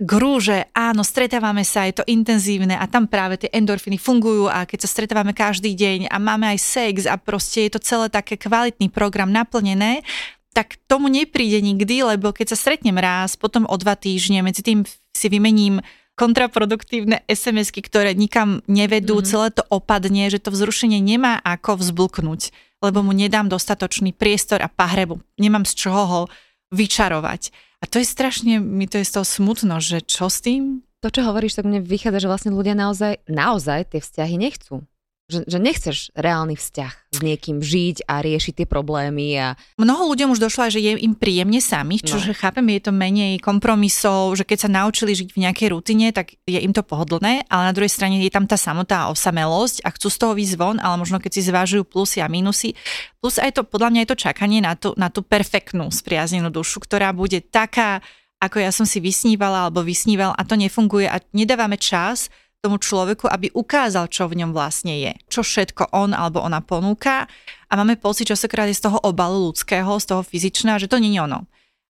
gru, 0.00 0.40
že 0.40 0.64
áno, 0.72 1.04
stretávame 1.04 1.60
sa, 1.60 1.84
je 1.84 2.00
to 2.00 2.08
intenzívne 2.08 2.72
a 2.72 2.88
tam 2.88 3.04
práve 3.04 3.36
tie 3.36 3.52
endorfiny 3.52 4.00
fungujú 4.00 4.48
a 4.48 4.64
keď 4.64 4.88
sa 4.88 4.92
stretávame 4.96 5.36
každý 5.36 5.76
deň 5.76 6.08
a 6.08 6.16
máme 6.16 6.48
aj 6.56 6.58
sex 6.58 6.94
a 7.04 7.20
proste 7.20 7.68
je 7.68 7.76
to 7.76 7.80
celé 7.84 8.08
také 8.08 8.40
kvalitný 8.40 8.88
program 8.88 9.28
naplnené, 9.28 10.00
tak 10.56 10.80
tomu 10.88 11.12
nepríde 11.12 11.60
nikdy, 11.62 12.16
lebo 12.16 12.32
keď 12.32 12.56
sa 12.56 12.58
stretnem 12.58 12.96
raz, 12.96 13.36
potom 13.36 13.68
o 13.68 13.76
dva 13.76 13.94
týždne, 13.94 14.40
medzi 14.40 14.64
tým 14.64 14.88
si 15.12 15.26
vymením 15.28 15.84
kontraproduktívne 16.18 17.24
SMS-ky, 17.28 17.80
ktoré 17.80 18.12
nikam 18.12 18.60
nevedú, 18.68 19.20
mm-hmm. 19.20 19.30
celé 19.30 19.48
to 19.52 19.62
opadne, 19.72 20.28
že 20.28 20.42
to 20.42 20.52
vzrušenie 20.52 21.00
nemá 21.00 21.40
ako 21.40 21.80
vzblknúť, 21.80 22.52
lebo 22.84 23.00
mu 23.00 23.12
nedám 23.16 23.48
dostatočný 23.48 24.12
priestor 24.12 24.60
a 24.60 24.68
pahrebu. 24.68 25.20
Nemám 25.40 25.64
z 25.64 25.72
čoho 25.86 26.02
ho 26.04 26.20
vyčarovať. 26.70 27.54
A 27.80 27.84
to 27.86 28.02
je 28.02 28.06
strašne, 28.06 28.58
mi 28.60 28.90
to 28.90 29.00
je 29.00 29.06
z 29.06 29.14
toho 29.20 29.26
smutno, 29.26 29.78
že 29.78 30.02
čo 30.02 30.28
s 30.28 30.42
tým? 30.42 30.82
To, 31.00 31.08
čo 31.08 31.24
hovoríš, 31.24 31.56
tak 31.56 31.64
mne 31.64 31.80
vychádza, 31.80 32.26
že 32.26 32.30
vlastne 32.30 32.52
ľudia 32.52 32.76
naozaj, 32.76 33.24
naozaj 33.24 33.96
tie 33.96 34.00
vzťahy 34.04 34.36
nechcú 34.36 34.84
že, 35.30 35.40
že 35.46 35.58
nechceš 35.62 36.10
reálny 36.18 36.58
vzťah 36.58 36.92
s 37.10 37.18
niekým 37.22 37.62
žiť 37.62 38.06
a 38.06 38.22
riešiť 38.22 38.62
tie 38.62 38.66
problémy. 38.66 39.34
A... 39.38 39.58
Mnoho 39.78 40.10
ľuďom 40.14 40.34
už 40.34 40.42
došlo, 40.42 40.70
že 40.70 40.82
je 40.82 40.98
im 40.98 41.14
príjemne 41.14 41.58
sami, 41.58 42.02
čo 42.02 42.18
no. 42.18 42.34
chápem, 42.34 42.66
je 42.74 42.90
to 42.90 42.92
menej 42.94 43.38
kompromisov, 43.38 44.34
že 44.38 44.46
keď 44.46 44.58
sa 44.66 44.70
naučili 44.70 45.14
žiť 45.14 45.34
v 45.34 45.42
nejakej 45.46 45.68
rutine, 45.70 46.10
tak 46.10 46.34
je 46.46 46.58
im 46.58 46.74
to 46.74 46.82
pohodlné, 46.82 47.46
ale 47.46 47.62
na 47.70 47.74
druhej 47.74 47.90
strane 47.90 48.18
je 48.22 48.30
tam 48.30 48.46
tá 48.46 48.58
samotá 48.58 49.10
osamelosť 49.10 49.86
a 49.86 49.94
chcú 49.94 50.08
z 50.10 50.18
toho 50.18 50.32
výsť 50.34 50.54
von, 50.58 50.76
ale 50.82 50.98
možno 50.98 51.22
keď 51.22 51.30
si 51.38 51.42
zvážujú 51.46 51.82
plusy 51.86 52.18
a 52.22 52.30
minusy. 52.30 52.74
Plus 53.22 53.38
aj 53.38 53.58
to, 53.58 53.62
podľa 53.62 53.90
mňa 53.94 54.00
je 54.02 54.10
to 54.10 54.22
čakanie 54.26 54.58
na, 54.62 54.74
to, 54.74 54.94
na 54.98 55.10
tú 55.10 55.22
perfektnú 55.22 55.90
spriaznenú 55.90 56.50
dušu, 56.50 56.82
ktorá 56.82 57.14
bude 57.14 57.42
taká, 57.42 58.02
ako 58.40 58.56
ja 58.62 58.70
som 58.72 58.88
si 58.88 59.02
vysnívala 59.02 59.68
alebo 59.68 59.84
vysníval 59.84 60.32
a 60.32 60.42
to 60.42 60.56
nefunguje 60.56 61.04
a 61.10 61.20
nedávame 61.36 61.76
čas 61.76 62.32
tomu 62.60 62.76
človeku, 62.76 63.24
aby 63.24 63.48
ukázal, 63.56 64.12
čo 64.12 64.28
v 64.28 64.44
ňom 64.44 64.52
vlastne 64.52 64.92
je. 65.00 65.12
Čo 65.32 65.40
všetko 65.40 65.96
on 65.96 66.12
alebo 66.12 66.44
ona 66.44 66.60
ponúka 66.60 67.24
a 67.66 67.72
máme 67.72 67.96
pocit 67.96 68.28
častokrát 68.28 68.68
je 68.68 68.76
z 68.76 68.84
toho 68.84 69.00
obalu 69.00 69.48
ľudského, 69.50 69.88
z 69.96 70.06
toho 70.06 70.22
fyzičného, 70.22 70.76
že 70.76 70.88
to 70.92 71.00
nie 71.00 71.16
je 71.16 71.24
ono. 71.24 71.48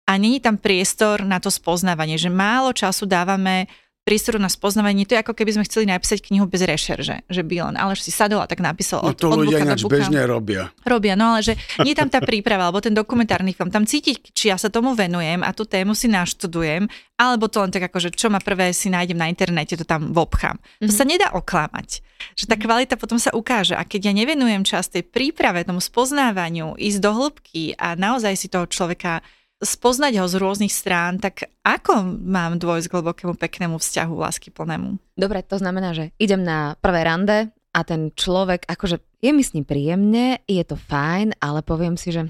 A 0.07 0.19
není 0.19 0.39
tam 0.39 0.59
priestor 0.59 1.27
na 1.27 1.43
to 1.43 1.51
spoznávanie, 1.51 2.15
že 2.15 2.31
málo 2.31 2.71
času 2.75 3.07
dávame 3.07 3.67
priestoru 4.03 4.43
na 4.43 4.51
spoznávanie. 4.51 5.07
To 5.07 5.15
je 5.15 5.23
ako 5.23 5.35
keby 5.39 5.55
sme 5.55 5.65
chceli 5.67 5.87
napísať 5.87 6.27
knihu 6.27 6.51
bez 6.51 6.67
rešerže, 6.67 7.23
že 7.31 7.43
by 7.47 7.71
len 7.71 7.75
ale 7.79 7.95
si 7.95 8.11
sadol 8.11 8.43
a 8.43 8.51
tak 8.51 8.59
napísal 8.59 8.99
no 8.99 9.15
to 9.15 9.31
od, 9.31 9.47
ľudia 9.47 9.63
ináč 9.63 9.87
bežne 9.87 10.27
robia. 10.27 10.75
Robia, 10.83 11.15
no 11.15 11.39
ale 11.39 11.47
že 11.47 11.55
nie 11.87 11.95
tam 11.95 12.11
tá 12.11 12.19
príprava, 12.19 12.67
alebo 12.67 12.83
ten 12.83 12.91
dokumentárny 12.95 13.55
film, 13.55 13.71
tam 13.71 13.87
cítiť, 13.87 14.35
či 14.35 14.51
ja 14.51 14.59
sa 14.59 14.75
tomu 14.75 14.99
venujem 14.99 15.47
a 15.47 15.55
tú 15.55 15.63
tému 15.63 15.95
si 15.95 16.11
naštudujem, 16.11 16.91
alebo 17.15 17.47
to 17.47 17.63
len 17.63 17.71
tak 17.71 17.87
ako, 17.87 18.03
že 18.03 18.11
čo 18.11 18.27
ma 18.27 18.43
prvé 18.43 18.75
si 18.75 18.91
nájdem 18.91 19.15
na 19.15 19.31
internete, 19.31 19.79
to 19.79 19.87
tam 19.87 20.11
vobchám. 20.11 20.59
Mm-hmm. 20.59 20.89
To 20.91 20.93
mhm. 20.93 20.99
sa 20.99 21.05
nedá 21.07 21.29
oklamať. 21.31 21.89
Že 22.35 22.45
tá 22.51 22.57
mhm. 22.59 22.63
kvalita 22.67 22.95
potom 22.99 23.23
sa 23.23 23.31
ukáže. 23.31 23.79
A 23.79 23.87
keď 23.87 24.11
ja 24.11 24.13
nevenujem 24.15 24.67
čas 24.67 24.91
tej 24.91 25.07
príprave, 25.07 25.63
tomu 25.63 25.79
spoznávaniu, 25.79 26.75
ísť 26.75 26.99
do 26.99 27.11
hĺbky 27.15 27.79
a 27.79 27.95
naozaj 27.95 28.35
si 28.35 28.51
toho 28.51 28.67
človeka 28.67 29.23
spoznať 29.63 30.19
ho 30.19 30.27
z 30.27 30.35
rôznych 30.43 30.75
strán, 30.75 31.23
tak 31.23 31.47
ako 31.63 32.03
mám 32.27 32.59
dôjsť 32.59 32.87
k 32.91 32.95
hlbokému 32.99 33.35
peknému 33.39 33.79
vzťahu 33.79 34.15
lásky 34.19 34.51
plnému? 34.51 34.99
Dobre, 35.15 35.47
to 35.47 35.57
znamená, 35.57 35.95
že 35.95 36.11
idem 36.19 36.43
na 36.43 36.75
prvé 36.83 37.07
rande 37.07 37.55
a 37.73 37.81
ten 37.87 38.11
človek, 38.13 38.67
akože 38.67 39.01
je 39.23 39.31
mi 39.31 39.41
s 39.41 39.55
ním 39.55 39.65
príjemne, 39.65 40.43
je 40.45 40.61
to 40.67 40.75
fajn, 40.75 41.39
ale 41.39 41.63
poviem 41.63 41.95
si, 41.95 42.11
že 42.11 42.29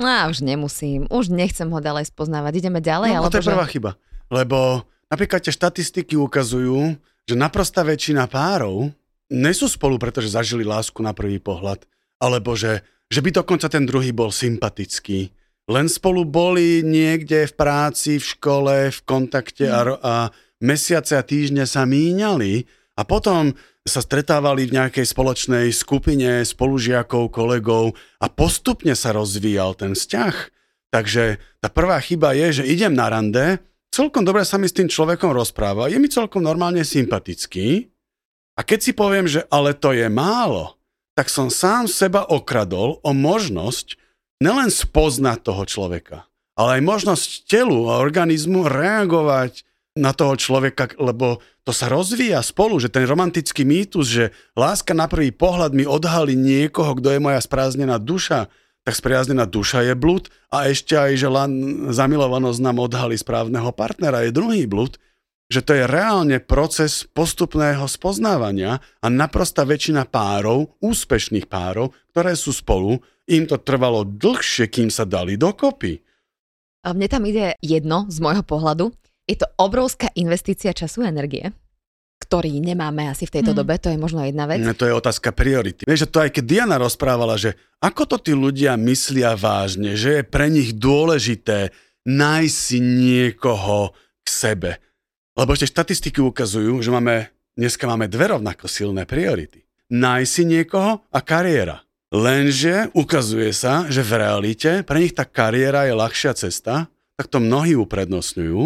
no, 0.00 0.08
už 0.32 0.42
nemusím, 0.42 1.04
už 1.12 1.28
nechcem 1.30 1.68
ho 1.68 1.78
ďalej 1.78 2.08
spoznávať, 2.10 2.64
ideme 2.64 2.80
ďalej. 2.80 3.14
No, 3.14 3.16
alebo 3.22 3.30
to 3.30 3.44
je 3.44 3.52
prvá 3.52 3.68
chyba, 3.68 3.90
lebo 4.32 4.82
napríklad 5.12 5.44
tie 5.44 5.54
štatistiky 5.54 6.16
ukazujú, 6.18 6.96
že 7.28 7.34
naprostá 7.36 7.84
väčšina 7.84 8.26
párov 8.26 8.90
nesú 9.30 9.68
spolu, 9.68 10.00
pretože 10.00 10.34
zažili 10.34 10.64
lásku 10.66 10.98
na 11.04 11.12
prvý 11.12 11.38
pohľad, 11.38 11.84
alebo 12.16 12.56
že, 12.56 12.82
že 13.10 13.20
by 13.22 13.30
dokonca 13.34 13.66
ten 13.68 13.84
druhý 13.84 14.10
bol 14.14 14.30
sympatický, 14.30 15.30
len 15.66 15.86
spolu 15.90 16.22
boli 16.22 16.86
niekde 16.86 17.50
v 17.50 17.54
práci, 17.58 18.22
v 18.22 18.24
škole, 18.24 18.76
v 18.94 19.00
kontakte 19.02 19.66
a, 19.66 19.82
a 19.98 20.14
mesiace 20.62 21.18
a 21.18 21.26
týždne 21.26 21.66
sa 21.66 21.82
míňali 21.82 22.66
a 22.96 23.02
potom 23.02 23.52
sa 23.86 24.02
stretávali 24.02 24.66
v 24.66 24.82
nejakej 24.82 25.06
spoločnej 25.06 25.70
skupine 25.70 26.42
spolužiakov, 26.42 27.30
kolegov 27.30 27.94
a 28.18 28.26
postupne 28.26 28.98
sa 28.98 29.14
rozvíjal 29.14 29.78
ten 29.78 29.94
vzťah. 29.94 30.34
Takže 30.90 31.38
tá 31.62 31.68
prvá 31.70 31.98
chyba 32.02 32.34
je, 32.34 32.62
že 32.62 32.64
idem 32.66 32.94
na 32.94 33.06
rande, 33.10 33.62
celkom 33.94 34.26
dobre 34.26 34.42
sa 34.42 34.58
mi 34.58 34.66
s 34.66 34.74
tým 34.74 34.90
človekom 34.90 35.30
rozpráva, 35.30 35.90
je 35.90 35.98
mi 36.02 36.10
celkom 36.10 36.42
normálne 36.42 36.82
sympatický 36.82 37.90
a 38.58 38.64
keď 38.64 38.78
si 38.80 38.92
poviem, 38.96 39.28
že 39.28 39.44
ale 39.52 39.76
to 39.76 39.92
je 39.92 40.08
málo, 40.08 40.78
tak 41.14 41.30
som 41.30 41.52
sám 41.52 41.86
seba 41.86 42.26
okradol 42.26 42.98
o 43.04 43.10
možnosť, 43.12 44.05
nelen 44.42 44.68
spoznať 44.68 45.38
toho 45.44 45.62
človeka, 45.64 46.28
ale 46.56 46.80
aj 46.80 46.82
možnosť 46.84 47.28
telu 47.48 47.88
a 47.88 48.00
organizmu 48.00 48.68
reagovať 48.68 49.64
na 49.96 50.12
toho 50.12 50.36
človeka, 50.36 50.92
lebo 51.00 51.40
to 51.64 51.72
sa 51.72 51.88
rozvíja 51.88 52.44
spolu, 52.44 52.76
že 52.76 52.92
ten 52.92 53.08
romantický 53.08 53.64
mýtus, 53.64 54.06
že 54.06 54.24
láska 54.52 54.92
na 54.92 55.08
prvý 55.08 55.32
pohľad 55.32 55.72
mi 55.72 55.88
odhalí 55.88 56.36
niekoho, 56.36 56.94
kto 57.00 57.16
je 57.16 57.24
moja 57.24 57.40
sprázdnená 57.40 57.96
duša, 57.96 58.52
tak 58.86 58.94
spriaznená 58.94 59.50
duša 59.50 59.82
je 59.82 59.98
blúd 59.98 60.30
a 60.52 60.70
ešte 60.70 60.94
aj, 60.94 61.12
že 61.18 61.26
len 61.26 61.50
zamilovanosť 61.90 62.60
nám 62.62 62.78
odhalí 62.86 63.18
správneho 63.18 63.74
partnera 63.74 64.22
je 64.22 64.30
druhý 64.30 64.68
blúd, 64.70 64.94
že 65.46 65.62
to 65.62 65.78
je 65.78 65.86
reálne 65.86 66.42
proces 66.42 67.06
postupného 67.06 67.86
spoznávania 67.86 68.82
a 68.82 69.06
naprosta 69.06 69.62
väčšina 69.62 70.10
párov, 70.10 70.74
úspešných 70.82 71.46
párov, 71.46 71.94
ktoré 72.10 72.34
sú 72.34 72.50
spolu, 72.50 72.98
im 73.30 73.46
to 73.46 73.58
trvalo 73.58 74.02
dlhšie, 74.02 74.66
kým 74.66 74.90
sa 74.90 75.06
dali 75.06 75.38
dokopy. 75.38 76.02
A 76.86 76.94
mne 76.94 77.08
tam 77.10 77.22
ide 77.26 77.58
jedno 77.62 78.06
z 78.06 78.18
môjho 78.22 78.46
pohľadu. 78.46 78.94
Je 79.26 79.38
to 79.38 79.46
obrovská 79.58 80.06
investícia 80.14 80.70
času 80.70 81.02
a 81.02 81.10
energie, 81.10 81.50
ktorý 82.22 82.62
nemáme 82.62 83.10
asi 83.10 83.26
v 83.26 83.38
tejto 83.38 83.54
mm. 83.54 83.58
dobe, 83.58 83.74
to 83.82 83.90
je 83.90 83.98
možno 83.98 84.22
jedna 84.22 84.46
vec. 84.46 84.62
No, 84.62 84.74
to 84.74 84.86
je 84.86 84.94
otázka 84.94 85.34
priority. 85.34 85.82
Vieš, 85.82 86.06
že 86.06 86.10
to 86.10 86.22
aj 86.22 86.30
keď 86.34 86.44
Diana 86.46 86.78
rozprávala, 86.78 87.34
že 87.34 87.58
ako 87.82 88.06
to 88.06 88.16
tí 88.22 88.32
ľudia 88.38 88.78
myslia 88.78 89.34
vážne, 89.34 89.98
že 89.98 90.22
je 90.22 90.22
pre 90.22 90.46
nich 90.46 90.78
dôležité 90.78 91.74
nájsť 92.06 92.54
si 92.54 92.78
niekoho 92.78 93.94
k 94.22 94.28
sebe. 94.30 94.70
Lebo 95.36 95.52
ešte 95.52 95.68
štatistiky 95.68 96.24
ukazujú, 96.24 96.80
že 96.80 96.88
máme, 96.88 97.28
dneska 97.52 97.84
máme 97.84 98.08
dve 98.08 98.32
rovnako 98.32 98.72
silné 98.72 99.04
priority. 99.04 99.68
Nájsť 99.92 100.30
si 100.32 100.42
niekoho 100.48 101.04
a 101.12 101.18
kariéra. 101.20 101.84
Lenže 102.08 102.88
ukazuje 102.96 103.52
sa, 103.52 103.84
že 103.92 104.00
v 104.00 104.16
realite 104.16 104.80
pre 104.80 105.04
nich 105.04 105.12
tá 105.12 105.28
kariéra 105.28 105.84
je 105.84 105.92
ľahšia 105.92 106.32
cesta, 106.32 106.88
tak 107.20 107.28
to 107.28 107.36
mnohí 107.36 107.76
uprednostňujú. 107.76 108.62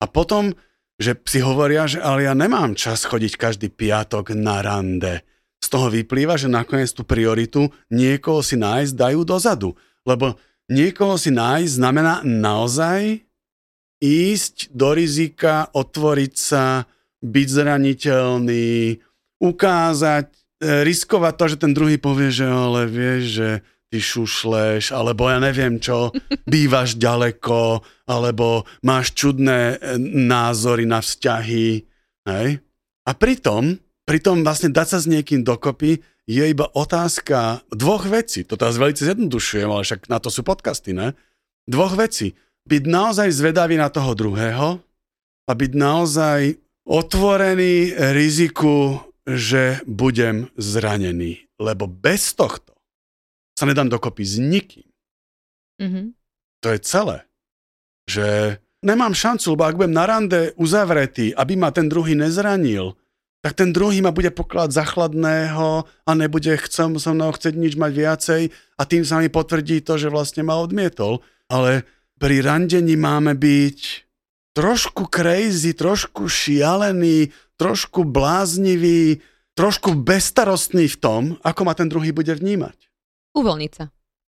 A 0.00 0.04
potom, 0.04 0.52
že 1.00 1.16
si 1.24 1.40
hovoria, 1.40 1.88
že 1.88 2.04
ale 2.04 2.28
ja 2.28 2.36
nemám 2.36 2.76
čas 2.76 3.08
chodiť 3.08 3.40
každý 3.40 3.72
piatok 3.72 4.36
na 4.36 4.60
rande. 4.60 5.24
Z 5.64 5.72
toho 5.72 5.88
vyplýva, 5.88 6.36
že 6.36 6.52
nakoniec 6.52 6.92
tú 6.92 7.00
prioritu 7.04 7.72
niekoho 7.88 8.44
si 8.44 8.60
nájsť 8.60 8.92
dajú 8.92 9.20
dozadu. 9.24 9.72
Lebo 10.04 10.36
niekoho 10.68 11.16
si 11.16 11.32
nájsť 11.32 11.72
znamená 11.80 12.20
naozaj 12.24 13.24
ísť 14.00 14.72
do 14.72 14.96
rizika, 14.96 15.68
otvoriť 15.72 16.34
sa, 16.34 16.88
byť 17.20 17.48
zraniteľný, 17.52 18.96
ukázať 19.40 20.40
E, 20.60 20.84
riskovať 20.84 21.34
to, 21.40 21.44
že 21.48 21.56
ten 21.56 21.72
druhý 21.72 21.96
povie, 21.96 22.28
že 22.28 22.44
ale 22.44 22.84
vieš, 22.84 23.22
že 23.40 23.48
ty 23.88 23.98
šušleš, 23.98 24.92
alebo 24.92 25.26
ja 25.32 25.40
neviem 25.40 25.80
čo, 25.80 26.12
bývaš 26.52 27.00
ďaleko, 27.00 27.80
alebo 28.04 28.68
máš 28.84 29.16
čudné 29.16 29.80
e, 29.80 29.96
názory 30.28 30.84
na 30.84 31.00
vzťahy. 31.00 31.66
Hej? 32.28 32.60
A 33.08 33.10
pritom, 33.16 33.80
pritom 34.04 34.44
vlastne 34.44 34.68
dať 34.68 34.86
sa 34.86 34.98
s 35.00 35.08
niekým 35.08 35.40
dokopy 35.40 36.04
je 36.28 36.44
iba 36.44 36.68
otázka 36.76 37.64
dvoch 37.72 38.04
vecí. 38.06 38.44
To 38.44 38.60
teraz 38.60 38.76
veľmi 38.76 38.94
zjednodušujem, 38.94 39.66
ale 39.66 39.82
však 39.82 40.12
na 40.12 40.20
to 40.20 40.28
sú 40.28 40.44
podcasty, 40.44 40.92
ne? 40.92 41.16
Dvoch 41.64 41.96
vecí. 41.96 42.36
Byť 42.70 42.84
naozaj 42.86 43.28
zvedavý 43.34 43.74
na 43.74 43.90
toho 43.90 44.14
druhého 44.14 44.78
a 45.44 45.52
byť 45.52 45.72
naozaj 45.74 46.40
otvorený 46.86 47.98
riziku 48.14 49.10
že 49.30 49.78
budem 49.86 50.48
zranený, 50.56 51.46
lebo 51.60 51.86
bez 51.86 52.34
tohto 52.34 52.74
sa 53.54 53.68
nedám 53.68 53.92
dokopy 53.92 54.24
s 54.24 54.40
nikým. 54.40 54.88
Mm-hmm. 55.80 56.06
To 56.64 56.68
je 56.72 56.78
celé. 56.80 57.18
Že 58.08 58.58
nemám 58.80 59.12
šancu, 59.12 59.54
lebo 59.54 59.64
ak 59.68 59.76
budem 59.76 59.94
na 59.94 60.04
rande 60.08 60.56
uzavretý, 60.56 61.36
aby 61.36 61.54
ma 61.56 61.70
ten 61.70 61.86
druhý 61.86 62.16
nezranil, 62.16 62.96
tak 63.40 63.56
ten 63.56 63.72
druhý 63.72 64.04
ma 64.04 64.12
bude 64.12 64.28
pokladať 64.28 64.70
za 64.72 64.84
chladného 64.84 65.88
a 65.88 66.10
nebude 66.12 66.52
chcem 66.60 67.00
so 67.00 67.16
mnou 67.16 67.32
chcieť 67.32 67.56
nič 67.56 67.72
mať 67.76 67.92
viacej 67.96 68.42
a 68.76 68.82
tým 68.84 69.04
sa 69.04 69.16
mi 69.16 69.32
potvrdí 69.32 69.80
to, 69.80 69.96
že 69.96 70.12
vlastne 70.12 70.44
ma 70.44 70.60
odmietol. 70.60 71.24
Ale 71.48 71.88
pri 72.20 72.44
randení 72.44 73.00
máme 73.00 73.32
byť 73.32 73.78
trošku 74.52 75.08
crazy, 75.08 75.72
trošku 75.72 76.28
šialený, 76.28 77.32
trošku 77.56 78.04
bláznivý, 78.04 79.24
trošku 79.56 79.96
bezstarostný 79.96 80.84
v 80.92 80.96
tom, 81.00 81.22
ako 81.40 81.60
ma 81.64 81.72
ten 81.72 81.88
druhý 81.88 82.12
bude 82.12 82.36
vnímať. 82.36 82.76
Uvoľniť 83.32 83.72
sa. 83.72 83.88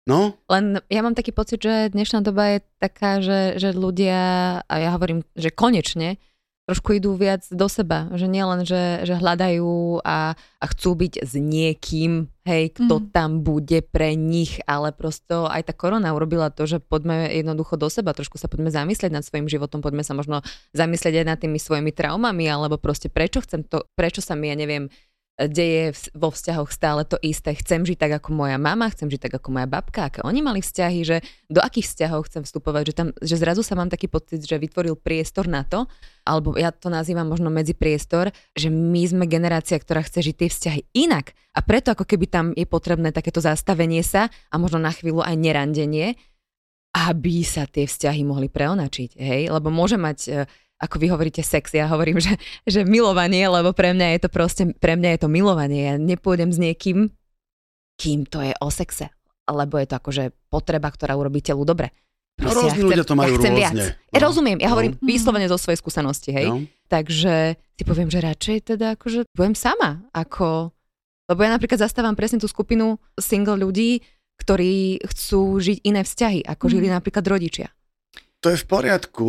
No, 0.02 0.34
Len 0.50 0.82
ja 0.90 0.98
mám 1.02 1.14
taký 1.14 1.30
pocit, 1.30 1.62
že 1.62 1.94
dnešná 1.94 2.26
doba 2.26 2.58
je 2.58 2.58
taká, 2.82 3.22
že, 3.22 3.54
že 3.62 3.70
ľudia, 3.70 4.22
a 4.66 4.74
ja 4.82 4.90
hovorím, 4.98 5.22
že 5.38 5.54
konečne, 5.54 6.18
trošku 6.62 6.94
idú 6.94 7.18
viac 7.18 7.42
do 7.51 7.66
seba. 7.66 8.07
Že 8.14 8.27
nie 8.31 8.44
len, 8.46 8.61
že, 8.62 9.03
že 9.03 9.18
hľadajú 9.18 10.01
a, 10.07 10.38
a 10.38 10.64
chcú 10.70 10.94
byť 10.94 11.14
s 11.27 11.33
niekým, 11.35 12.31
hej, 12.46 12.75
kto 12.79 13.03
Mhm. 13.03 13.07
tam 13.11 13.31
bude 13.42 13.83
pre 13.83 14.14
nich, 14.14 14.62
ale 14.66 14.94
prosto 14.94 15.51
aj 15.51 15.68
tá 15.68 15.75
korona 15.75 16.14
urobila 16.14 16.55
to, 16.55 16.66
že 16.66 16.79
poďme 16.79 17.31
jednoducho 17.35 17.75
do 17.75 17.90
seba, 17.90 18.14
trošku 18.14 18.38
sa 18.38 18.46
poďme 18.46 18.70
zamyslieť 18.70 19.11
nad 19.11 19.27
svojim 19.27 19.51
životom, 19.51 19.83
poďme 19.83 20.07
sa 20.07 20.14
možno 20.14 20.42
zamyslieť 20.75 21.22
aj 21.22 21.27
nad 21.27 21.38
tými 21.38 21.59
svojimi 21.59 21.90
traumami, 21.90 22.46
alebo 22.46 22.79
proste 22.79 23.11
prečo 23.11 23.42
chcem 23.42 23.66
to, 23.66 23.83
prečo 23.98 24.22
sa 24.22 24.38
mi, 24.38 24.51
ja 24.51 24.57
neviem, 24.59 24.87
deje 25.48 25.96
vo 26.12 26.31
vzťahoch 26.31 26.70
stále 26.70 27.02
to 27.07 27.16
isté. 27.22 27.55
Chcem 27.57 27.83
žiť 27.83 27.98
tak 27.98 28.12
ako 28.22 28.35
moja 28.35 28.59
mama, 28.61 28.90
chcem 28.90 29.09
žiť 29.09 29.31
tak 29.31 29.35
ako 29.40 29.48
moja 29.57 29.68
babka, 29.70 30.11
aké 30.11 30.20
oni 30.22 30.44
mali 30.44 30.61
vzťahy, 30.61 31.00
že 31.02 31.16
do 31.48 31.59
akých 31.59 31.88
vzťahov 31.88 32.28
chcem 32.28 32.42
vstupovať, 32.44 32.83
že, 32.90 32.94
tam, 32.94 33.09
že 33.18 33.37
zrazu 33.40 33.64
sa 33.64 33.74
mám 33.78 33.88
taký 33.88 34.07
pocit, 34.07 34.42
že 34.44 34.61
vytvoril 34.61 34.98
priestor 34.98 35.48
na 35.48 35.64
to, 35.64 35.88
alebo 36.22 36.55
ja 36.55 36.70
to 36.70 36.92
nazývam 36.92 37.26
možno 37.26 37.50
medzi 37.50 37.74
priestor, 37.74 38.31
že 38.55 38.70
my 38.70 39.02
sme 39.09 39.24
generácia, 39.26 39.78
ktorá 39.81 40.05
chce 40.07 40.22
žiť 40.31 40.37
tie 40.38 40.48
vzťahy 40.50 40.81
inak. 40.94 41.35
A 41.52 41.61
preto 41.61 41.92
ako 41.92 42.07
keby 42.07 42.26
tam 42.31 42.46
je 42.55 42.64
potrebné 42.64 43.11
takéto 43.11 43.42
zastavenie 43.42 44.00
sa 44.07 44.31
a 44.50 44.55
možno 44.57 44.78
na 44.78 44.94
chvíľu 44.94 45.20
aj 45.20 45.35
nerandenie, 45.37 46.14
aby 46.92 47.40
sa 47.40 47.64
tie 47.64 47.88
vzťahy 47.88 48.20
mohli 48.20 48.52
preonačiť, 48.52 49.16
hej? 49.16 49.42
Lebo 49.48 49.72
môže 49.72 49.96
mať, 49.96 50.18
e, 50.28 50.44
ako 50.82 50.98
vy 50.98 51.06
hovoríte, 51.08 51.40
sex, 51.40 51.70
ja 51.70 51.86
hovorím, 51.86 52.18
že, 52.18 52.34
že 52.66 52.82
milovanie, 52.82 53.46
lebo 53.46 53.70
pre 53.70 53.94
mňa 53.94 54.06
je 54.12 54.20
to 54.20 54.28
proste, 54.28 54.62
pre 54.76 54.98
mňa 54.98 55.14
je 55.14 55.20
to 55.22 55.28
milovanie. 55.30 55.80
Ja 55.86 55.94
nepôjdem 55.94 56.50
s 56.50 56.58
niekým, 56.58 57.14
kým 57.94 58.26
to 58.26 58.42
je 58.42 58.50
o 58.58 58.66
sexe. 58.66 59.06
Lebo 59.44 59.78
je 59.78 59.86
to 59.86 59.94
akože 59.96 60.24
potreba, 60.48 60.90
ktorá 60.90 61.14
urobí 61.14 61.38
telu 61.38 61.62
dobre. 61.62 61.94
No, 62.40 62.50
rôzni 62.50 62.82
ľudia 62.82 63.04
to 63.04 63.14
majú 63.14 63.30
ja 63.30 63.38
rôzne. 63.38 63.54
Viac. 63.54 63.72
No. 63.72 63.84
Ja 64.10 64.18
rozumiem, 64.20 64.58
ja 64.58 64.68
No. 64.68 64.72
hovorím 64.74 64.92
Mhm. 64.96 65.04
výslovene 65.04 65.46
zo 65.46 65.58
svojej 65.60 65.78
skúsenosti, 65.78 66.30
hej. 66.32 66.46
no. 66.48 66.66
Takže 66.88 67.34
si 67.72 67.82
poviem, 67.84 68.08
že 68.08 68.18
radšej 68.18 68.56
teda 68.68 68.96
akože 68.96 69.30
budem 69.30 69.54
sama, 69.54 70.02
ako... 70.10 70.74
Lebo 71.30 71.40
ja 71.40 71.54
napríklad 71.54 71.78
zastávam 71.78 72.12
presne 72.12 72.36
tú 72.36 72.46
skupinu 72.46 72.98
single 73.14 73.56
ľudí, 73.56 74.02
ktorí 74.36 74.98
chcú 75.06 75.56
žiť 75.56 75.78
iné 75.82 76.02
vzťahy, 76.02 76.42
ako 76.44 76.64
žili 76.66 76.90
Mhm. 76.90 76.94
napríklad 76.98 77.24
rodičia. 77.24 77.70
To 78.42 78.50
je 78.50 78.59
v 78.59 78.66
poriadku, 78.66 79.28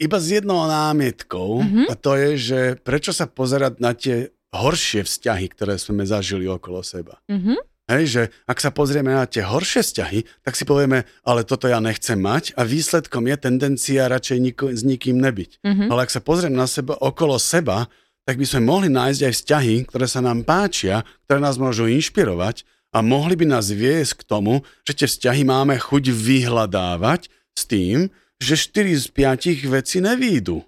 iba 0.00 0.16
s 0.16 0.32
jednou 0.32 0.64
námietkou 0.64 1.60
Mhm. 1.62 1.82
a 1.88 1.94
to 1.94 2.16
je, 2.16 2.30
že 2.40 2.60
prečo 2.80 3.12
sa 3.12 3.28
pozerať 3.28 3.76
na 3.76 3.92
tie 3.92 4.32
horšie 4.56 5.04
vzťahy, 5.04 5.52
ktoré 5.52 5.76
sme 5.76 6.08
zažili 6.08 6.48
okolo 6.48 6.80
seba. 6.80 7.20
Mhm. 7.28 7.60
Hej, 7.84 8.04
že 8.08 8.22
ak 8.48 8.64
sa 8.64 8.72
pozrieme 8.72 9.12
na 9.12 9.28
tie 9.28 9.44
horšie 9.44 9.84
vzťahy, 9.84 10.24
tak 10.40 10.56
si 10.56 10.64
povieme, 10.64 11.04
ale 11.20 11.44
toto 11.44 11.68
ja 11.68 11.84
nechcem 11.84 12.16
mať 12.16 12.56
a 12.56 12.64
výsledkom 12.64 13.28
je 13.28 13.36
tendencia 13.36 14.08
radšej 14.08 14.38
niko, 14.40 14.72
s 14.72 14.80
nikým 14.80 15.20
nebyť. 15.20 15.60
Mhm. 15.60 15.92
Ale 15.92 16.08
ak 16.08 16.14
sa 16.16 16.24
pozriem 16.24 16.56
na 16.56 16.64
seba, 16.64 16.96
okolo 16.96 17.36
seba, 17.36 17.92
tak 18.24 18.40
by 18.40 18.46
sme 18.48 18.64
mohli 18.64 18.88
nájsť 18.88 19.20
aj 19.28 19.32
vzťahy, 19.36 19.74
ktoré 19.92 20.08
sa 20.08 20.24
nám 20.24 20.48
páčia, 20.48 21.04
ktoré 21.28 21.44
nás 21.44 21.60
môžu 21.60 21.84
inšpirovať 21.84 22.64
a 22.96 23.04
mohli 23.04 23.36
by 23.36 23.52
nás 23.52 23.68
viesť 23.68 24.24
k 24.24 24.28
tomu, 24.32 24.64
že 24.88 25.04
tie 25.04 25.08
vzťahy 25.10 25.44
máme 25.44 25.76
chuť 25.76 26.08
vyhľadávať 26.08 27.28
s 27.52 27.62
tým, 27.68 28.08
že 28.40 28.54
4 28.56 28.94
z 28.94 29.06
5 29.10 29.68
vecí 29.70 29.98
nevídu. 30.02 30.62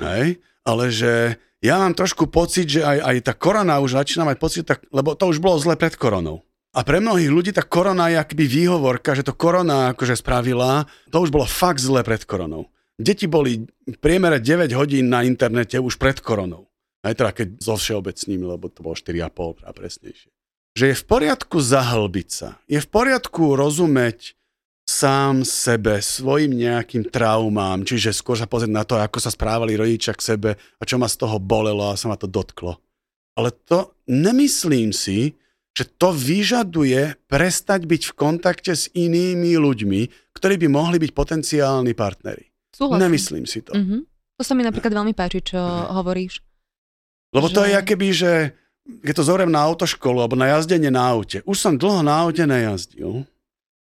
Hej? 0.00 0.40
Ale 0.62 0.84
že 0.90 1.36
ja 1.62 1.78
mám 1.78 1.94
trošku 1.94 2.26
pocit, 2.26 2.66
že 2.66 2.82
aj, 2.82 2.98
aj 3.02 3.16
tá 3.22 3.34
korona 3.38 3.78
už 3.78 3.94
začína 3.94 4.26
mať 4.26 4.36
pocit, 4.42 4.62
tak, 4.66 4.82
lebo 4.90 5.14
to 5.14 5.30
už 5.30 5.38
bolo 5.38 5.58
zle 5.62 5.78
pred 5.78 5.94
koronou. 5.94 6.42
A 6.72 6.82
pre 6.82 7.04
mnohých 7.04 7.30
ľudí 7.30 7.50
tá 7.52 7.62
korona 7.62 8.08
je 8.08 8.16
akoby 8.16 8.44
výhovorka, 8.48 9.12
že 9.12 9.22
to 9.22 9.36
korona 9.36 9.92
akože 9.92 10.18
spravila, 10.18 10.88
to 11.12 11.20
už 11.20 11.28
bolo 11.28 11.44
fakt 11.44 11.78
zle 11.78 12.00
pred 12.00 12.24
koronou. 12.24 12.72
Deti 12.96 13.28
boli 13.28 13.68
v 13.86 13.98
priemere 14.00 14.40
9 14.40 14.72
hodín 14.74 15.12
na 15.12 15.22
internete 15.22 15.76
už 15.76 16.00
pred 16.00 16.18
koronou. 16.18 16.72
Aj 17.02 17.12
teda 17.12 17.34
keď 17.34 17.58
so 17.58 17.74
všeobecným, 17.76 18.46
lebo 18.46 18.70
to 18.70 18.82
bolo 18.82 18.94
4,5 18.96 19.66
a 19.66 19.70
presnejšie. 19.70 20.30
Že 20.72 20.84
je 20.88 20.96
v 20.96 21.04
poriadku 21.04 21.58
zahlbiť 21.60 22.28
sa. 22.32 22.48
Je 22.64 22.80
v 22.80 22.88
poriadku 22.88 23.52
rozumieť 23.52 24.38
sám 24.82 25.46
sebe, 25.46 26.02
svojim 26.02 26.52
nejakým 26.52 27.06
traumám, 27.08 27.86
čiže 27.86 28.10
skôr 28.10 28.34
sa 28.34 28.50
pozrieť 28.50 28.72
na 28.74 28.82
to, 28.82 28.98
ako 28.98 29.22
sa 29.22 29.30
správali 29.30 29.78
rodičia 29.78 30.12
k 30.12 30.34
sebe 30.34 30.50
a 30.58 30.82
čo 30.82 30.98
ma 30.98 31.06
z 31.06 31.22
toho 31.22 31.38
bolelo 31.38 31.90
a 31.90 31.98
sa 31.98 32.10
ma 32.10 32.18
to 32.18 32.26
dotklo. 32.26 32.78
Ale 33.38 33.54
to 33.64 33.94
nemyslím 34.10 34.92
si, 34.92 35.38
že 35.72 35.88
to 35.96 36.12
vyžaduje 36.12 37.16
prestať 37.24 37.88
byť 37.88 38.02
v 38.12 38.12
kontakte 38.12 38.76
s 38.76 38.92
inými 38.92 39.56
ľuďmi, 39.56 40.34
ktorí 40.36 40.60
by 40.60 40.68
mohli 40.68 41.00
byť 41.00 41.10
potenciálni 41.16 41.96
partneri. 41.96 42.44
Súhlasím. 42.76 43.02
Nemyslím 43.08 43.44
si 43.48 43.64
to. 43.64 43.72
Mhm. 43.72 44.04
To 44.36 44.42
sa 44.44 44.52
mi 44.58 44.66
napríklad 44.66 44.92
veľmi 44.92 45.14
páči, 45.14 45.40
čo 45.40 45.60
hovoríš. 45.96 46.42
Lebo 47.32 47.48
to 47.48 47.64
Že- 47.64 47.68
je 47.68 47.74
akéby, 47.78 48.08
že 48.12 48.32
keď 49.06 49.14
to 49.22 49.24
zorem 49.24 49.48
na 49.48 49.62
autoškolu 49.64 50.18
alebo 50.18 50.34
na 50.34 50.50
jazdenie 50.58 50.90
na 50.90 51.06
aute. 51.14 51.40
Už 51.46 51.56
som 51.56 51.78
dlho 51.78 52.02
na 52.02 52.26
aute 52.26 52.42
nejazdil. 52.42 53.24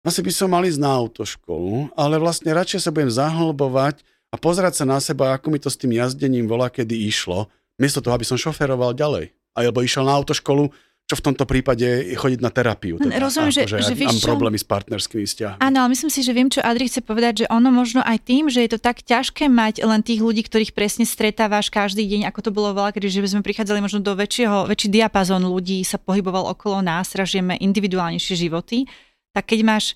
Asi 0.03 0.19
by 0.19 0.35
som 0.35 0.51
mal 0.51 0.67
ísť 0.67 0.83
na 0.83 0.99
autoškolu, 0.99 1.95
ale 1.95 2.19
vlastne 2.19 2.51
radšej 2.51 2.83
sa 2.83 2.91
budem 2.91 3.07
zahlbovať 3.07 4.03
a 4.31 4.37
pozerať 4.37 4.83
sa 4.83 4.85
na 4.85 4.99
seba, 4.99 5.39
ako 5.39 5.55
mi 5.55 5.63
to 5.63 5.71
s 5.71 5.79
tým 5.79 5.95
jazdením 5.95 6.51
volá, 6.51 6.67
kedy 6.67 7.07
išlo, 7.07 7.47
miesto 7.79 8.03
toho, 8.03 8.19
aby 8.19 8.27
som 8.27 8.35
šoferoval 8.35 8.99
ďalej. 8.99 9.31
Alebo 9.55 9.79
išiel 9.79 10.03
na 10.03 10.19
autoškolu, 10.19 10.75
čo 11.07 11.15
v 11.15 11.23
tomto 11.23 11.47
prípade 11.47 11.87
je 11.87 12.19
chodiť 12.19 12.41
na 12.43 12.51
terapiu. 12.51 12.99
Teda, 12.99 13.15
Rozumiem, 13.15 13.55
že- 13.55 13.63
akože 13.63 13.79
že 13.79 13.95
vieš 13.95 14.11
mám 14.11 14.19
čo? 14.19 14.27
problémy 14.27 14.59
s 14.59 14.67
partnerskými 14.67 15.23
vzťahmi. 15.23 15.59
Áno, 15.63 15.77
ale 15.87 15.89
myslím 15.95 16.11
si, 16.11 16.21
že 16.27 16.33
viem, 16.35 16.51
čo 16.51 16.59
Adri 16.67 16.91
chce 16.91 16.99
povedať, 16.99 17.45
že 17.45 17.47
ono 17.47 17.71
možno 17.71 18.03
aj 18.03 18.27
tým, 18.27 18.51
že 18.51 18.59
je 18.67 18.75
to 18.75 18.79
tak 18.83 19.07
ťažké 19.07 19.47
mať 19.47 19.87
len 19.87 20.03
tých 20.03 20.19
ľudí, 20.19 20.43
ktorých 20.43 20.75
presne 20.75 21.07
stretávaš 21.07 21.71
každý 21.71 22.03
deň, 22.11 22.27
ako 22.27 22.41
to 22.43 22.51
bolo 22.51 22.75
veľa, 22.75 22.91
kedy 22.91 23.07
že 23.07 23.23
by 23.23 23.29
sme 23.39 23.43
prichádzali 23.47 23.79
možno 23.79 24.03
do 24.03 24.19
väčšieho, 24.19 24.67
väčší 24.67 24.89
diapazón 24.91 25.47
ľudí 25.47 25.85
sa 25.87 26.01
pohyboval 26.01 26.51
okolo 26.51 26.83
nás, 26.83 27.13
teraz 27.15 27.31
žijeme 27.31 27.55
individuálnejšie 27.61 28.35
životy, 28.49 28.89
tak 29.33 29.53
keď 29.53 29.61
máš 29.65 29.87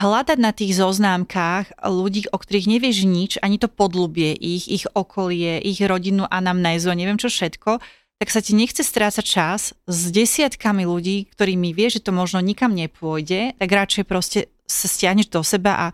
hľadať 0.00 0.38
na 0.40 0.50
tých 0.56 0.80
zoznámkach 0.80 1.76
ľudí, 1.84 2.26
o 2.32 2.40
ktorých 2.40 2.66
nevieš 2.66 2.98
nič, 3.04 3.32
ani 3.44 3.60
to 3.60 3.68
podlubie 3.68 4.32
ich, 4.32 4.66
ich 4.66 4.84
okolie, 4.96 5.60
ich 5.60 5.78
rodinu, 5.84 6.24
anamnézu, 6.24 6.90
neviem 6.96 7.20
čo 7.20 7.28
všetko, 7.28 7.78
tak 8.20 8.28
sa 8.28 8.40
ti 8.44 8.52
nechce 8.52 8.84
strácať 8.84 9.24
čas 9.24 9.60
s 9.88 10.00
desiatkami 10.12 10.84
ľudí, 10.84 11.28
ktorými 11.32 11.72
vieš, 11.72 12.00
že 12.00 12.04
to 12.08 12.12
možno 12.12 12.44
nikam 12.44 12.72
nepôjde, 12.72 13.56
tak 13.56 13.68
radšej 13.68 14.04
proste 14.04 14.52
sa 14.68 14.88
stiahneš 14.88 15.32
do 15.32 15.40
seba 15.40 15.72
a 15.76 15.86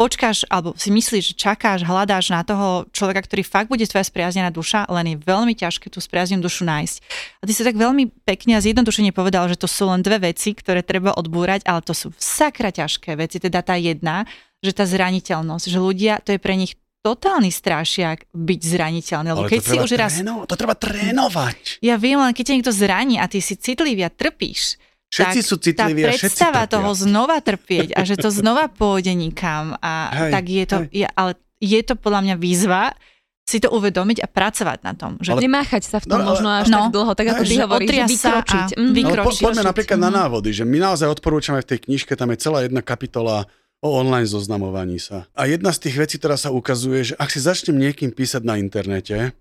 počkáš, 0.00 0.42
alebo 0.50 0.74
si 0.74 0.90
myslíš, 0.90 1.32
že 1.32 1.38
čakáš, 1.38 1.86
hľadáš 1.86 2.32
na 2.32 2.42
toho 2.42 2.88
človeka, 2.90 3.22
ktorý 3.22 3.42
fakt 3.46 3.68
bude 3.70 3.86
tvoja 3.86 4.02
spriaznená 4.02 4.50
duša, 4.50 4.88
len 4.90 5.14
je 5.14 5.16
veľmi 5.22 5.54
ťažké 5.54 5.92
tú 5.92 6.02
spriaznenú 6.02 6.42
dušu 6.42 6.66
nájsť. 6.66 6.96
A 7.38 7.42
ty 7.46 7.52
si 7.54 7.62
tak 7.62 7.78
veľmi 7.78 8.10
pekne 8.26 8.58
a 8.58 8.64
zjednodušene 8.64 9.14
povedal, 9.14 9.46
že 9.46 9.60
to 9.60 9.70
sú 9.70 9.86
len 9.86 10.02
dve 10.02 10.32
veci, 10.32 10.56
ktoré 10.56 10.82
treba 10.82 11.14
odbúrať, 11.14 11.62
ale 11.68 11.84
to 11.84 11.94
sú 11.94 12.10
sakra 12.18 12.74
ťažké 12.74 13.14
veci. 13.14 13.38
Teda 13.38 13.62
tá 13.62 13.78
jedna, 13.78 14.26
že 14.58 14.74
tá 14.74 14.82
zraniteľnosť, 14.86 15.64
že 15.70 15.78
ľudia, 15.78 16.18
to 16.22 16.34
je 16.34 16.40
pre 16.42 16.58
nich 16.58 16.74
totálny 17.02 17.50
strašiak 17.50 18.30
byť 18.30 18.60
zraniteľný. 18.62 19.28
Lebo 19.34 19.44
Ale 19.46 19.50
keď 19.50 19.60
to 19.60 19.70
si 19.70 19.76
už 19.82 19.92
raz... 19.98 20.12
tréno- 20.22 20.46
to 20.46 20.54
treba 20.54 20.78
trénovať. 20.78 21.82
Ja 21.82 21.98
viem, 21.98 22.22
len 22.22 22.30
keď 22.30 22.44
ťa 22.46 22.54
niekto 22.58 22.74
zraní 22.74 23.18
a 23.18 23.26
ty 23.26 23.42
si 23.42 23.58
citlivý 23.58 24.06
a 24.06 24.10
trpíš, 24.10 24.78
Všetci 25.12 25.38
tak 25.38 25.46
sú 25.46 25.54
citliví 25.58 26.00
tá 26.00 26.08
a 26.08 26.10
všetci 26.10 26.24
predstava 26.40 26.60
trpia. 26.62 26.72
toho 26.72 26.90
znova 26.94 27.36
trpieť 27.38 27.88
a 27.92 28.00
že 28.00 28.16
to 28.16 28.32
znova 28.34 28.64
pôjde 28.66 29.12
nikam 29.12 29.76
a 29.78 29.92
Hej, 30.10 30.30
tak 30.30 30.44
je 30.46 30.64
to, 30.64 30.76
hej. 30.78 30.88
je, 30.90 31.06
ale 31.06 31.30
je 31.58 31.80
to 31.82 31.94
podľa 31.94 32.20
mňa 32.22 32.36
výzva 32.36 32.96
si 33.42 33.58
to 33.58 33.68
uvedomiť 33.68 34.18
a 34.18 34.26
pracovať 34.26 34.78
na 34.80 34.94
tom. 34.94 35.18
Že 35.18 35.30
Ale 35.32 35.40
nemáchať 35.42 35.82
sa 35.82 35.98
v 35.98 36.06
tom 36.06 36.14
No, 36.14 36.22
ale- 36.22 36.30
možno 36.32 36.48
až 36.48 36.66
No. 36.66 36.78
tak 36.78 36.94
dlho, 36.94 37.12
tak 37.12 37.26
ako 37.28 37.42
ty 37.42 37.54
hovoríš, 37.56 37.88
že 37.90 38.02
sa 38.14 38.30
a 38.32 38.40
vykročiť. 38.40 38.68
Mhm. 38.72 38.88
vy- 38.88 39.02
No, 39.02 39.08
po, 39.10 39.12
vykročiť. 39.12 39.42
poďme 39.44 39.62
napríklad 39.64 39.98
na 40.00 40.08
Mhm. 40.08 40.16
návody, 40.16 40.50
že 40.50 40.64
my 40.64 40.78
naozaj 40.80 41.08
odporúčame 41.10 41.58
v 41.58 41.66
tej 41.66 41.78
knižke, 41.82 42.12
tam 42.14 42.30
je 42.30 42.38
celá 42.38 42.58
jedna 42.62 42.80
kapitola 42.80 43.44
o 43.78 43.88
online 43.90 44.24
zoznamovaní 44.24 44.96
sa. 44.96 45.26
A 45.34 45.44
jedna 45.44 45.70
z 45.70 45.82
tých 45.82 45.98
vecí, 45.98 46.14
ktorá 46.16 46.34
sa 46.36 46.48
ukazuje, 46.48 47.04
že 47.04 47.14
ak 47.16 47.28
si 47.28 47.38
začnem 47.38 47.74
niekým 47.76 48.10
písať 48.10 48.40
na 48.40 48.54
internete, 48.56 49.34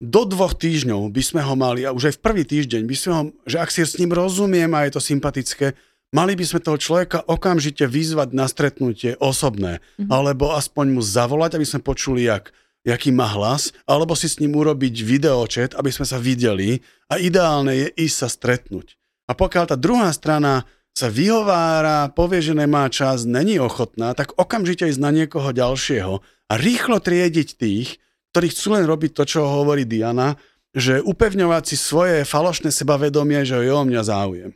do 0.00 0.24
dvoch 0.24 0.56
týždňov 0.56 1.12
by 1.12 1.22
sme 1.22 1.40
ho 1.44 1.54
mali, 1.54 1.84
a 1.84 1.92
už 1.92 2.08
aj 2.08 2.14
v 2.16 2.24
prvý 2.24 2.42
týždeň 2.48 2.82
by 2.88 2.96
sme 2.96 3.12
ho, 3.12 3.22
že 3.44 3.60
ak 3.60 3.68
si 3.68 3.84
s 3.84 4.00
ním 4.00 4.16
rozumiem 4.16 4.72
a 4.72 4.88
je 4.88 4.96
to 4.96 5.00
sympatické, 5.04 5.76
mali 6.10 6.32
by 6.34 6.44
sme 6.48 6.64
toho 6.64 6.80
človeka 6.80 7.20
okamžite 7.28 7.84
vyzvať 7.84 8.32
na 8.32 8.48
stretnutie 8.48 9.20
osobné, 9.20 9.84
Mhm. 10.00 10.08
alebo 10.08 10.56
aspoň 10.56 10.86
mu 10.96 11.02
zavolať, 11.04 11.60
aby 11.60 11.66
sme 11.68 11.84
počuli, 11.84 12.24
jak, 12.24 12.48
jaký 12.82 13.12
má 13.12 13.28
hlas, 13.28 13.76
alebo 13.84 14.16
si 14.16 14.26
s 14.26 14.40
ním 14.40 14.56
urobiť 14.56 15.04
videočet, 15.04 15.76
aby 15.76 15.92
sme 15.92 16.08
sa 16.08 16.16
videli 16.16 16.80
a 17.12 17.20
ideálne 17.20 17.76
je 17.76 17.88
ísť 18.08 18.16
sa 18.16 18.28
stretnúť. 18.32 18.96
A 19.28 19.36
pokiaľ 19.36 19.64
tá 19.68 19.76
druhá 19.76 20.10
strana 20.16 20.64
sa 20.90 21.06
vyhovára, 21.06 22.10
povie, 22.10 22.42
že 22.42 22.56
nemá 22.56 22.90
čas, 22.90 23.22
není 23.22 23.62
ochotná, 23.62 24.10
tak 24.16 24.34
okamžite 24.34 24.90
ísť 24.90 24.98
na 24.98 25.14
niekoho 25.14 25.54
ďalšieho 25.54 26.18
a 26.50 26.52
rýchlo 26.58 26.98
triediť 26.98 27.48
tých, 27.54 28.02
ktorí 28.30 28.46
chcú 28.50 28.78
len 28.78 28.84
robiť 28.86 29.10
to, 29.16 29.22
čo 29.26 29.40
hovorí 29.46 29.84
Diana, 29.86 30.38
že 30.70 31.02
upevňovať 31.02 31.62
si 31.66 31.76
svoje 31.76 32.22
falošné 32.22 32.70
sebavedomie, 32.70 33.42
že 33.42 33.58
je 33.58 33.72
o 33.74 33.82
mňa 33.82 34.02
záujem. 34.06 34.52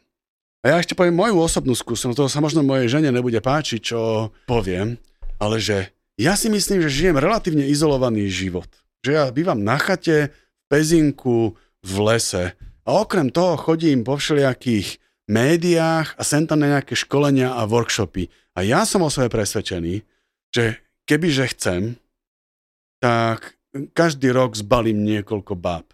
A 0.65 0.73
ja 0.73 0.77
ešte 0.81 0.97
poviem 0.97 1.13
moju 1.13 1.37
osobnú 1.43 1.77
skúsenosť, 1.77 2.17
to 2.17 2.31
sa 2.31 2.41
možno 2.41 2.65
mojej 2.65 2.89
žene 2.89 3.13
nebude 3.13 3.37
páčiť, 3.43 3.81
čo 3.83 4.33
poviem, 4.49 4.97
ale 5.37 5.61
že 5.61 5.93
ja 6.17 6.39
si 6.39 6.49
myslím, 6.49 6.81
že 6.87 6.95
žijem 6.95 7.19
relatívne 7.19 7.67
izolovaný 7.67 8.31
život. 8.31 8.71
Že 9.05 9.11
ja 9.13 9.25
bývam 9.29 9.61
na 9.61 9.77
chate, 9.77 10.33
v 10.33 10.65
pezinku, 10.71 11.59
v 11.85 11.93
lese 12.01 12.57
a 12.87 12.89
okrem 12.97 13.29
toho 13.29 13.61
chodím 13.61 14.07
po 14.07 14.17
všelijakých 14.17 15.03
médiách 15.29 16.17
a 16.17 16.23
sem 16.25 16.49
tam 16.49 16.65
na 16.65 16.79
nejaké 16.79 16.97
školenia 16.97 17.53
a 17.53 17.69
workshopy. 17.69 18.33
A 18.57 18.65
ja 18.65 18.89
som 18.89 19.05
o 19.05 19.13
sebe 19.13 19.29
presvedčený, 19.29 20.01
že 20.55 20.81
kebyže 21.05 21.53
chcem, 21.53 22.01
tak 23.03 23.59
každý 23.95 24.31
rok 24.31 24.55
zbalím 24.55 25.03
niekoľko 25.03 25.59
báb. 25.59 25.87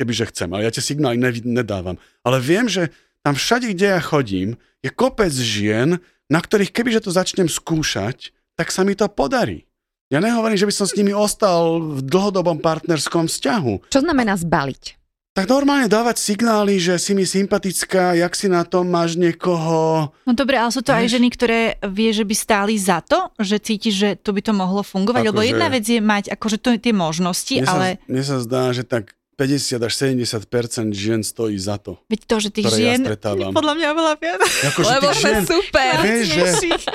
Kebyže 0.00 0.32
chcem, 0.32 0.48
ale 0.52 0.64
ja 0.64 0.72
tie 0.72 0.80
signály 0.80 1.20
nedávam. 1.44 2.00
Ale 2.24 2.40
viem, 2.40 2.64
že 2.64 2.88
tam 3.20 3.36
všade, 3.36 3.76
kde 3.76 3.96
ja 3.96 4.00
chodím, 4.00 4.56
je 4.80 4.88
kopec 4.88 5.32
žien, 5.32 6.00
na 6.32 6.40
ktorých 6.40 6.72
kebyže 6.72 7.04
to 7.04 7.10
začnem 7.12 7.52
skúšať, 7.52 8.32
tak 8.56 8.72
sa 8.72 8.80
mi 8.84 8.96
to 8.96 9.08
podarí. 9.12 9.68
Ja 10.10 10.18
nehovorím, 10.18 10.58
že 10.58 10.66
by 10.66 10.74
som 10.74 10.86
s 10.88 10.96
nimi 10.98 11.14
ostal 11.14 11.78
v 11.78 12.00
dlhodobom 12.02 12.58
partnerskom 12.58 13.30
vzťahu. 13.30 13.92
Čo 13.92 14.02
znamená 14.02 14.34
zbaliť? 14.34 14.99
Tak 15.30 15.46
normálne 15.46 15.86
dávať 15.86 16.18
signály, 16.18 16.82
že 16.82 16.98
si 16.98 17.14
mi 17.14 17.22
sympatická, 17.22 18.18
jak 18.18 18.34
si 18.34 18.50
na 18.50 18.66
tom 18.66 18.90
máš 18.90 19.14
niekoho... 19.14 20.10
No 20.26 20.32
dobre, 20.34 20.58
ale 20.58 20.74
sú 20.74 20.82
to 20.82 20.90
aj 20.90 21.06
ženy, 21.06 21.30
ktoré 21.30 21.78
vie, 21.86 22.10
že 22.10 22.26
by 22.26 22.34
stáli 22.34 22.74
za 22.74 22.98
to, 22.98 23.30
že 23.38 23.62
cíti, 23.62 23.94
že 23.94 24.18
to 24.18 24.34
by 24.34 24.42
to 24.42 24.50
mohlo 24.50 24.82
fungovať, 24.82 25.22
ako 25.22 25.30
lebo 25.30 25.40
že... 25.46 25.48
jedna 25.54 25.68
vec 25.70 25.84
je 25.86 26.00
mať 26.02 26.24
akože 26.34 26.58
to, 26.58 26.68
tie 26.82 26.90
možnosti, 26.90 27.54
mne 27.62 27.70
ale... 27.70 27.86
Sa, 27.94 28.10
mne 28.10 28.22
sa 28.26 28.36
zdá, 28.42 28.62
že 28.74 28.82
tak 28.82 29.14
50 29.38 29.80
až 29.80 29.92
70% 29.96 30.92
žien 30.98 31.22
stojí 31.22 31.56
za 31.56 31.78
to. 31.78 31.96
Veď 32.10 32.20
to, 32.26 32.36
že 32.42 32.48
tých 32.50 32.66
žien 32.74 33.00
ja 33.06 33.48
podľa 33.58 33.74
mňa 33.78 33.88
veľa 33.96 34.14
viac. 34.18 34.40
Ako, 34.44 34.78
Lebo 34.82 35.08
tých 35.14 35.22
žien, 35.24 35.42
super. 35.46 35.94
Vieš, 36.04 36.26
že, 36.26 36.44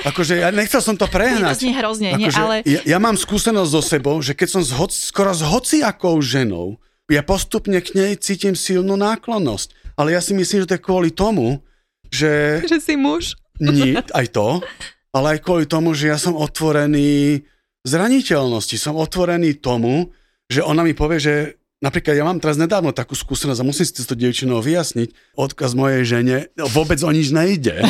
akože 0.06 0.34
ja 0.44 0.48
nechcel 0.52 0.84
som 0.84 0.94
to 0.94 1.08
prehnať. 1.10 1.58
Nie, 1.64 1.74
to 1.74 1.78
hrozne, 1.82 2.08
akože, 2.14 2.20
nie, 2.20 2.28
ale... 2.30 2.56
Ja, 2.68 2.80
ja, 2.84 2.98
mám 3.00 3.18
skúsenosť 3.18 3.70
so 3.72 3.82
sebou, 3.82 4.20
že 4.22 4.38
keď 4.38 4.48
som 4.54 4.62
s 4.62 4.70
hoc, 4.76 4.94
skoro 4.94 5.34
s 5.34 5.42
hociakou 5.42 6.22
ženou, 6.22 6.78
ja 7.06 7.22
postupne 7.22 7.78
k 7.78 7.94
nej 7.94 8.12
cítim 8.18 8.58
silnú 8.58 8.98
náklonnosť. 8.98 9.96
Ale 9.96 10.12
ja 10.12 10.20
si 10.20 10.36
myslím, 10.36 10.64
že 10.64 10.68
to 10.68 10.76
je 10.76 10.86
kvôli 10.86 11.10
tomu, 11.14 11.62
že... 12.10 12.30
Že 12.70 12.78
si 12.82 12.94
muž. 12.98 13.34
Nie, 13.62 14.02
aj 14.18 14.26
to, 14.36 14.60
ale 15.14 15.38
aj 15.38 15.40
kvôli 15.42 15.64
tomu, 15.64 15.96
že 15.96 16.12
ja 16.12 16.18
som 16.20 16.36
otvorený 16.36 17.42
zraniteľnosti. 17.86 18.76
Som 18.76 19.00
otvorený 19.00 19.56
tomu, 19.62 20.12
že 20.50 20.60
ona 20.60 20.84
mi 20.84 20.92
povie, 20.92 21.18
že 21.22 21.34
Napríklad 21.76 22.16
ja 22.16 22.24
mám 22.24 22.40
teraz 22.40 22.56
nedávno 22.56 22.88
takú 22.96 23.12
skúsenosť 23.12 23.60
a 23.60 23.68
musím 23.68 23.84
si 23.84 24.00
to 24.00 24.16
dievčinou 24.16 24.64
vyjasniť. 24.64 25.36
Odkaz 25.36 25.76
mojej 25.76 26.08
žene, 26.08 26.48
vôbec 26.72 26.96
o 27.04 27.12
nič 27.12 27.28
nejde. 27.36 27.84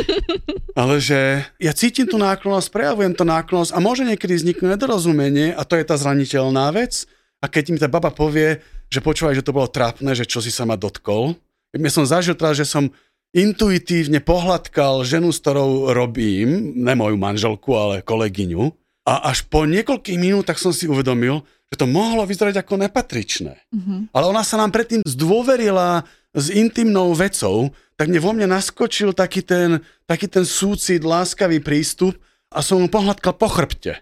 Ale 0.80 0.96
že 0.96 1.44
ja 1.60 1.72
cítim 1.76 2.08
tú 2.08 2.16
náklonnosť, 2.16 2.72
prejavujem 2.72 3.12
tú 3.12 3.28
náklonnosť 3.28 3.76
a 3.76 3.84
môže 3.84 4.08
niekedy 4.08 4.32
vzniknúť 4.32 4.80
nedorozumenie 4.80 5.52
a 5.52 5.60
to 5.68 5.76
je 5.76 5.84
tá 5.84 6.00
zraniteľná 6.00 6.72
vec 6.72 7.04
a 7.38 7.46
keď 7.46 7.64
mi 7.70 7.78
tá 7.78 7.86
baba 7.86 8.10
povie, 8.10 8.58
že 8.90 9.04
počúvaj, 9.04 9.38
že 9.38 9.46
to 9.46 9.54
bolo 9.54 9.70
trápne, 9.70 10.10
že 10.16 10.26
čo 10.26 10.42
si 10.42 10.50
sa 10.50 10.66
ma 10.66 10.74
dotkol, 10.74 11.38
ja 11.68 11.90
som 11.92 12.08
zažil 12.08 12.34
teraz, 12.34 12.56
že 12.56 12.64
som 12.64 12.88
intuitívne 13.36 14.24
pohľadkal 14.24 15.04
ženu, 15.04 15.28
s 15.28 15.38
ktorou 15.44 15.92
robím, 15.92 16.72
ne 16.80 16.96
moju 16.96 17.20
manželku, 17.20 17.76
ale 17.76 18.00
kolegyňu. 18.00 18.72
A 19.04 19.32
až 19.32 19.44
po 19.48 19.68
niekoľkých 19.68 20.18
minútach 20.20 20.56
som 20.56 20.72
si 20.72 20.88
uvedomil, 20.88 21.44
že 21.68 21.76
to 21.76 21.86
mohlo 21.88 22.24
vyzerať 22.24 22.64
ako 22.64 22.80
nepatričné. 22.80 23.60
Mm-hmm. 23.68 24.16
Ale 24.16 24.24
ona 24.32 24.40
sa 24.40 24.56
nám 24.56 24.72
predtým 24.72 25.04
zdôverila 25.04 26.08
s 26.32 26.48
intimnou 26.48 27.12
vecou, 27.12 27.72
tak 28.00 28.08
mne 28.08 28.20
vo 28.20 28.32
mne 28.32 28.48
naskočil 28.48 29.12
taký 29.12 29.44
ten, 29.44 29.84
taký 30.08 30.28
ten 30.28 30.48
súcit, 30.48 31.04
láskavý 31.04 31.60
prístup 31.60 32.16
a 32.48 32.64
som 32.64 32.80
mu 32.80 32.88
pohľadkal 32.88 33.36
po 33.36 33.48
chrbte. 33.52 34.00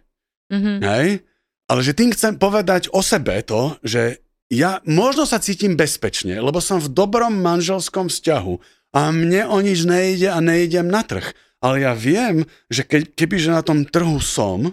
Mm-hmm. 0.55 0.77
Hej? 0.87 1.26
Ale 1.67 1.81
že 1.83 1.99
tým 1.99 2.15
chcem 2.15 2.39
povedať 2.39 2.91
o 2.95 3.03
sebe 3.03 3.43
to, 3.43 3.75
že 3.83 4.23
ja 4.47 4.79
možno 4.87 5.27
sa 5.27 5.43
cítim 5.43 5.75
bezpečne, 5.75 6.39
lebo 6.39 6.63
som 6.63 6.79
v 6.79 6.93
dobrom 6.95 7.35
manželskom 7.43 8.07
vzťahu 8.07 8.55
a 8.95 9.11
mne 9.11 9.51
o 9.51 9.59
nič 9.59 9.83
nejde 9.83 10.31
a 10.31 10.39
nejdem 10.39 10.87
na 10.87 11.03
trh. 11.03 11.35
Ale 11.59 11.83
ja 11.83 11.93
viem, 11.99 12.47
že 12.71 12.87
ke, 12.87 13.03
kebyže 13.03 13.51
na 13.51 13.67
tom 13.67 13.83
trhu 13.83 14.23
som, 14.23 14.71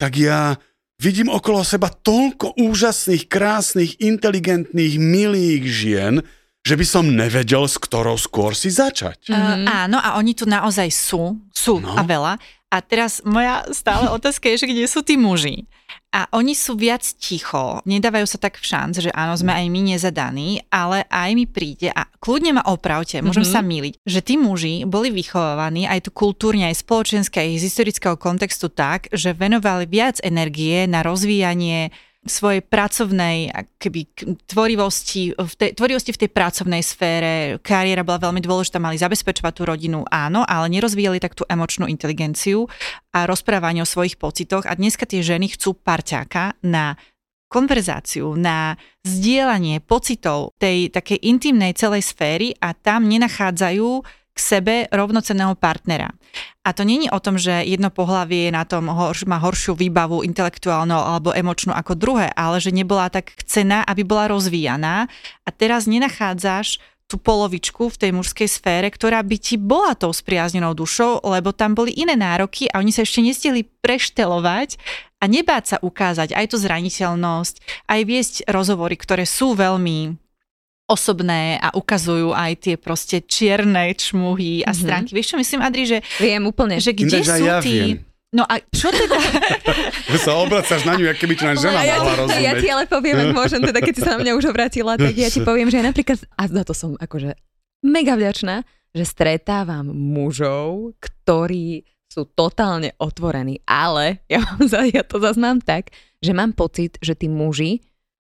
tak 0.00 0.16
ja 0.16 0.56
vidím 0.96 1.28
okolo 1.28 1.60
seba 1.60 1.92
toľko 1.92 2.56
úžasných, 2.56 3.28
krásnych, 3.28 4.00
inteligentných, 4.00 4.96
milých 4.96 5.64
žien, 5.68 6.14
že 6.60 6.76
by 6.76 6.84
som 6.84 7.08
nevedel, 7.08 7.64
s 7.64 7.80
ktorou 7.80 8.20
skôr 8.20 8.52
si 8.52 8.68
začať. 8.68 9.32
Uh, 9.32 9.64
áno, 9.64 9.96
a 9.96 10.20
oni 10.20 10.36
tu 10.36 10.44
naozaj 10.44 10.88
sú, 10.92 11.40
sú 11.52 11.80
no. 11.80 11.96
a 11.96 12.04
veľa. 12.04 12.36
A 12.70 12.78
teraz 12.86 13.18
moja 13.26 13.66
stále 13.74 14.06
otázka 14.06 14.46
je, 14.54 14.62
že 14.62 14.70
kde 14.70 14.86
sú 14.86 15.02
tí 15.02 15.18
muži? 15.18 15.66
A 16.10 16.26
oni 16.34 16.58
sú 16.58 16.74
viac 16.74 17.02
ticho, 17.02 17.78
nedávajú 17.86 18.26
sa 18.26 18.38
tak 18.38 18.58
v 18.58 18.66
šanc, 18.66 18.98
že 18.98 19.10
áno, 19.14 19.38
sme 19.38 19.54
aj 19.54 19.66
my 19.70 19.94
nezadaní, 19.94 20.58
ale 20.66 21.06
aj 21.06 21.30
mi 21.38 21.46
príde 21.46 21.86
a 21.90 22.02
kľudne 22.18 22.58
ma 22.58 22.66
opravte, 22.66 23.22
môžem 23.22 23.46
mm-hmm. 23.46 23.62
sa 23.62 23.62
miliť, 23.62 23.94
že 24.02 24.20
tí 24.22 24.34
muži 24.34 24.82
boli 24.90 25.14
vychovávaní 25.14 25.86
aj 25.86 26.06
tu 26.06 26.10
kultúrne, 26.10 26.66
aj 26.66 26.82
spoločenské, 26.82 27.46
aj 27.46 27.62
z 27.62 27.66
historického 27.70 28.18
kontextu 28.18 28.74
tak, 28.74 29.06
že 29.14 29.38
venovali 29.38 29.86
viac 29.86 30.18
energie 30.26 30.90
na 30.90 31.06
rozvíjanie 31.06 31.94
svojej 32.20 32.60
pracovnej 32.60 33.48
keby, 33.80 34.00
tvorivosti, 34.44 35.32
v 35.32 35.54
tej, 35.56 35.70
tvorivosti 35.72 36.12
v 36.12 36.20
tej 36.26 36.30
pracovnej 36.30 36.82
sfére. 36.84 37.56
Kariéra 37.64 38.04
bola 38.04 38.28
veľmi 38.28 38.44
dôležitá, 38.44 38.76
mali 38.76 39.00
zabezpečovať 39.00 39.52
tú 39.56 39.62
rodinu, 39.64 40.04
áno, 40.04 40.44
ale 40.44 40.68
nerozvíjali 40.68 41.16
tak 41.16 41.32
tú 41.32 41.48
emočnú 41.48 41.88
inteligenciu 41.88 42.68
a 43.16 43.24
rozprávanie 43.24 43.80
o 43.80 43.88
svojich 43.88 44.20
pocitoch. 44.20 44.68
A 44.68 44.76
dneska 44.76 45.08
tie 45.08 45.24
ženy 45.24 45.56
chcú 45.56 45.72
parťáka 45.72 46.60
na 46.60 47.00
konverzáciu, 47.50 48.36
na 48.38 48.78
zdieľanie 49.02 49.82
pocitov 49.82 50.54
tej 50.60 50.92
takej 50.92 51.18
intimnej 51.24 51.74
celej 51.74 52.06
sféry 52.06 52.54
a 52.62 52.76
tam 52.76 53.10
nenachádzajú 53.10 54.06
sebe 54.40 54.74
rovnocenného 54.88 55.54
partnera. 55.54 56.10
A 56.64 56.72
to 56.72 56.84
není 56.84 57.08
o 57.12 57.20
tom, 57.20 57.36
že 57.36 57.64
jedno 57.64 57.88
pohlavie 57.92 58.52
na 58.52 58.64
tom, 58.64 58.88
horš, 58.88 59.24
má 59.24 59.40
horšiu 59.40 59.76
výbavu 59.76 60.24
intelektuálnu 60.24 60.92
alebo 60.92 61.32
emočnú 61.32 61.72
ako 61.72 61.96
druhé, 61.96 62.28
ale 62.32 62.60
že 62.60 62.72
nebola 62.72 63.12
tak 63.12 63.32
chcená, 63.44 63.84
aby 63.84 64.04
bola 64.04 64.28
rozvíjaná 64.28 65.08
a 65.44 65.48
teraz 65.52 65.84
nenachádzaš 65.84 66.80
tú 67.10 67.18
polovičku 67.18 67.90
v 67.90 67.98
tej 67.98 68.10
mužskej 68.14 68.46
sfére, 68.46 68.86
ktorá 68.86 69.18
by 69.26 69.34
ti 69.34 69.58
bola 69.58 69.98
tou 69.98 70.14
spriaznenou 70.14 70.78
dušou, 70.78 71.26
lebo 71.26 71.50
tam 71.50 71.74
boli 71.74 71.90
iné 71.98 72.14
nároky 72.14 72.70
a 72.70 72.78
oni 72.78 72.94
sa 72.94 73.02
ešte 73.02 73.18
nestihli 73.18 73.66
preštelovať 73.82 74.78
a 75.18 75.26
nebáť 75.26 75.64
sa 75.66 75.76
ukázať 75.82 76.38
aj 76.38 76.54
tú 76.54 76.56
zraniteľnosť, 76.62 77.54
aj 77.90 78.00
viesť 78.06 78.34
rozhovory, 78.46 78.94
ktoré 78.94 79.26
sú 79.26 79.58
veľmi 79.58 80.29
osobné 80.90 81.62
a 81.62 81.70
ukazujú 81.70 82.34
aj 82.34 82.52
tie 82.66 82.74
proste 82.74 83.22
čierne 83.22 83.94
čmuhy 83.94 84.66
a 84.66 84.74
mm-hmm. 84.74 84.82
stránky. 84.82 85.10
Vieš 85.14 85.34
čo 85.34 85.36
myslím, 85.38 85.60
Adri, 85.62 85.86
že... 85.86 85.98
Viem 86.18 86.50
úplne. 86.50 86.82
Že 86.82 86.92
kde 86.98 87.18
Ináč 87.22 87.28
sú 87.30 87.44
ja 87.46 87.62
tí... 87.62 87.78
Viem. 87.78 88.10
No 88.30 88.46
a 88.46 88.62
čo 88.70 88.94
teda? 88.94 89.18
sa 90.26 90.38
obracaš 90.38 90.86
na 90.86 90.94
ňu, 90.94 91.10
ako 91.10 91.18
keby 91.18 91.34
na 91.42 91.54
žena 91.58 91.82
ja, 91.82 91.98
mala 91.98 92.14
rozumieť. 92.14 92.46
Ja 92.46 92.52
ti 92.54 92.68
ale 92.70 92.86
poviem, 92.86 93.18
ak 93.26 93.30
môžem, 93.34 93.58
teda 93.58 93.82
keď 93.82 93.94
si 93.98 94.02
sa 94.06 94.14
na 94.14 94.22
mňa 94.22 94.32
už 94.38 94.54
obratila, 94.54 94.94
tak 94.94 95.14
ja 95.18 95.26
ti 95.26 95.42
poviem, 95.50 95.66
že 95.66 95.82
napríklad, 95.82 96.22
a 96.38 96.42
za 96.46 96.62
to 96.62 96.70
som 96.70 96.94
akože 96.94 97.34
mega 97.82 98.14
vďačná, 98.14 98.62
že 98.94 99.02
stretávam 99.02 99.90
mužov, 99.90 100.94
ktorí 101.02 101.82
sú 102.06 102.26
totálne 102.30 102.94
otvorení, 103.02 103.66
ale 103.66 104.22
ja, 104.30 104.42
mám, 104.46 104.62
ja 104.94 105.02
to 105.02 105.18
zase 105.18 105.38
mám 105.38 105.58
tak, 105.58 105.90
že 106.22 106.30
mám 106.30 106.54
pocit, 106.54 107.02
že 107.02 107.18
tí 107.18 107.26
muži 107.26 107.82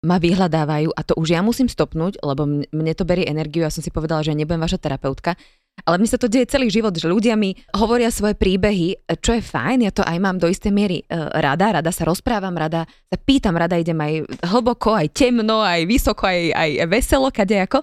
ma 0.06 0.22
vyhľadávajú 0.22 0.94
a 0.94 1.00
to 1.02 1.18
už 1.18 1.34
ja 1.34 1.42
musím 1.42 1.66
stopnúť, 1.66 2.22
lebo 2.22 2.46
mne 2.46 2.92
to 2.94 3.02
berie 3.02 3.26
energiu, 3.26 3.66
ja 3.66 3.74
som 3.74 3.82
si 3.82 3.90
povedala, 3.90 4.22
že 4.22 4.38
nebudem 4.38 4.62
vaša 4.62 4.78
terapeutka, 4.78 5.34
ale 5.82 6.00
mi 6.00 6.08
sa 6.08 6.16
to 6.16 6.30
deje 6.30 6.48
celý 6.48 6.70
život, 6.70 6.94
že 6.94 7.10
ľudia 7.10 7.36
mi 7.36 7.52
hovoria 7.74 8.08
svoje 8.08 8.38
príbehy, 8.38 9.10
čo 9.20 9.36
je 9.36 9.42
fajn, 9.44 9.84
ja 9.84 9.92
to 9.92 10.06
aj 10.06 10.16
mám 10.22 10.38
do 10.38 10.48
istej 10.48 10.72
miery 10.72 11.02
e, 11.02 11.04
rada, 11.42 11.82
rada 11.82 11.90
sa 11.92 12.06
rozprávam, 12.06 12.54
rada 12.54 12.86
sa 12.86 13.16
pýtam, 13.18 13.59
rada 13.59 13.76
idem 13.76 13.98
aj 13.98 14.46
hlboko, 14.46 14.96
aj 14.96 15.12
temno, 15.12 15.61
aj 15.61 15.84
vysoko, 15.84 16.24
aj, 16.24 16.54
aj 16.54 16.70
veselo, 16.88 17.28
kadejako, 17.28 17.82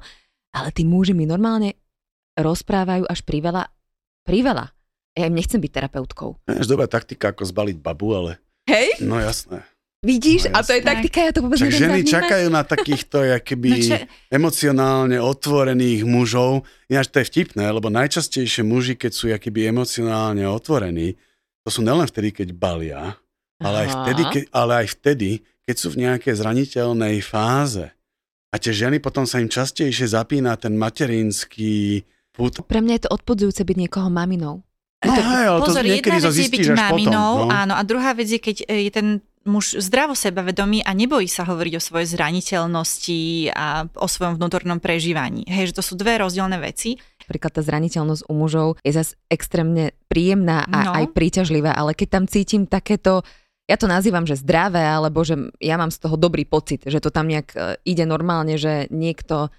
ale 0.56 0.70
tí 0.74 0.88
muži 0.88 1.14
mi 1.14 1.30
normálne 1.30 1.78
rozprávajú 2.40 3.06
až 3.06 3.20
priveľa, 3.28 3.70
priveľa. 4.26 4.74
Ja 5.14 5.30
im 5.30 5.38
nechcem 5.38 5.62
byť 5.62 5.70
terapeutkou. 5.70 6.50
Je 6.50 6.66
dobrá 6.66 6.90
taktika, 6.90 7.30
ako 7.30 7.46
zbaliť 7.46 7.78
babu, 7.78 8.18
ale... 8.18 8.42
Hej? 8.66 9.06
No 9.06 9.22
jasné. 9.22 9.62
Vidíš? 10.04 10.42
No, 10.46 10.54
a 10.54 10.60
to 10.60 10.72
je 10.72 10.80
jasné. 10.80 10.92
taktika, 10.92 11.18
ja 11.22 11.32
to 11.32 11.40
vôbec 11.40 11.56
Však 11.56 11.64
neviem 11.66 11.80
ženy 11.80 11.98
zavnímať. 11.98 12.14
čakajú 12.14 12.48
na 12.52 12.62
takýchto 12.62 13.18
jakoby 13.24 13.70
No 13.70 13.78
čo- 13.80 14.04
emocionálne 14.30 15.18
otvorených 15.18 16.02
mužov. 16.04 16.52
Ináč 16.86 17.08
to 17.08 17.18
je 17.18 17.26
vtipné, 17.26 17.66
lebo 17.66 17.88
najčastejšie 17.88 18.62
muži, 18.62 18.94
keď 18.94 19.12
sú 19.12 19.26
jakoby 19.30 19.66
emocionálne 19.66 20.44
otvorení, 20.44 21.16
to 21.62 21.70
sú 21.72 21.80
nelen 21.80 22.04
vtedy, 22.04 22.36
keď 22.36 22.48
balia, 22.52 23.16
ale 23.58 23.88
aj, 23.88 23.90
vtedy, 23.96 24.22
keď, 24.28 24.44
ale 24.52 24.72
aj 24.84 24.88
vtedy, 24.94 25.30
keď 25.64 25.76
sú 25.80 25.88
v 25.90 25.98
nejakej 26.04 26.34
zraniteľnej 26.36 27.24
fáze. 27.24 27.88
A 28.52 28.60
tie 28.60 28.70
ženy 28.70 29.00
potom 29.00 29.24
sa 29.24 29.40
im 29.40 29.48
častejšie 29.48 30.12
zapína 30.12 30.54
ten 30.56 30.76
materinský 30.76 32.04
put. 32.30 32.60
Pre 32.60 32.82
mňa 32.82 32.94
je 32.94 33.04
to 33.08 33.12
odpudzujúce 33.12 33.64
byť 33.64 33.78
niekoho 33.80 34.10
maminou. 34.10 34.62
No 35.00 35.12
hej, 35.12 35.46
ale 35.48 35.60
Pozor, 35.60 35.84
to 35.84 35.90
niekedy 35.90 36.16
jedna 36.16 36.30
vec 36.30 36.38
je 36.38 36.48
byť 36.50 36.68
maminou, 36.72 37.32
potom. 37.38 37.48
No. 37.48 37.56
áno, 37.56 37.74
a 37.76 37.82
druhá 37.84 38.12
vec 38.12 38.28
je, 38.30 38.40
keď 38.40 38.58
e, 38.64 38.88
je 38.88 38.92
ten 38.92 39.08
muž 39.44 39.76
zdravo 39.80 40.16
sebavedomý 40.16 40.84
a 40.84 40.96
nebojí 40.96 41.28
sa 41.28 41.44
hovoriť 41.44 41.74
o 41.76 41.84
svojej 41.84 42.08
zraniteľnosti 42.16 43.52
a 43.52 43.88
o 44.00 44.08
svojom 44.08 44.40
vnútornom 44.40 44.80
prežívaní. 44.80 45.44
Hej, 45.48 45.72
že 45.72 45.78
to 45.80 45.84
sú 45.84 45.94
dve 46.00 46.20
rozdielne 46.20 46.58
veci. 46.64 46.96
Napríklad 47.24 47.52
tá 47.56 47.62
zraniteľnosť 47.64 48.24
u 48.28 48.34
mužov 48.36 48.68
je 48.84 48.92
zase 48.92 49.16
extrémne 49.28 49.96
príjemná 50.08 50.68
a 50.68 50.80
No. 50.84 50.92
aj 50.96 51.16
príťažlivá, 51.16 51.72
ale 51.76 51.96
keď 51.96 52.08
tam 52.20 52.26
cítim 52.28 52.68
takéto 52.68 53.24
ja 53.64 53.80
to 53.80 53.88
nazývam, 53.88 54.28
že 54.28 54.36
zdravé, 54.36 54.84
alebo 54.84 55.24
že 55.24 55.40
ja 55.64 55.80
mám 55.80 55.88
z 55.88 56.04
toho 56.04 56.20
dobrý 56.20 56.44
pocit, 56.44 56.84
že 56.84 57.00
to 57.00 57.16
tam 57.16 57.32
nejak 57.32 57.56
e, 57.56 57.60
ide 57.88 58.04
normálne, 58.04 58.60
že 58.60 58.92
niekto 58.92 59.56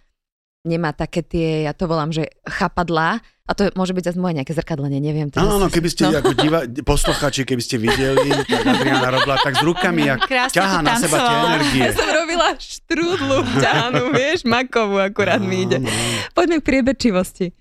nemá 0.65 0.91
také 0.91 1.21
tie, 1.21 1.69
ja 1.69 1.77
to 1.77 1.85
volám, 1.85 2.11
že 2.11 2.27
chapadlá, 2.49 3.21
a 3.45 3.53
to 3.53 3.69
môže 3.77 3.93
byť 3.93 4.05
zase 4.09 4.17
moje 4.17 4.41
nejaké 4.41 4.57
zrkadlenie, 4.57 5.05
neviem. 5.05 5.29
teraz. 5.29 5.45
Áno, 5.45 5.61
áno, 5.61 5.69
keby 5.69 5.89
ste 5.93 6.09
No. 6.09 6.17
ako 6.17 6.33
diva, 6.33 6.65
posluchači, 6.65 7.45
keby 7.45 7.61
ste 7.61 7.77
videli, 7.77 8.33
tak 8.49 8.65
Adriana 8.65 9.13
robila 9.13 9.37
tak 9.37 9.61
s 9.61 9.63
rukami, 9.63 10.09
jak 10.09 10.25
Krásne 10.25 10.57
ťahá 10.57 10.81
na 10.81 10.97
seba 10.97 11.17
tie 11.21 11.37
energie. 11.37 11.83
Ja 11.89 11.93
som 11.93 12.09
robila 12.09 12.49
štrúdlu 12.57 13.37
ťahanu, 13.61 14.03
vieš, 14.17 14.49
makovú 14.49 14.97
akurát 14.97 15.45
mi 15.45 15.69
ide. 15.69 15.77
Áno, 15.77 15.93
áno. 15.93 16.19
Poďme 16.33 16.65
k 16.65 16.65
priebečivosti. 16.65 17.53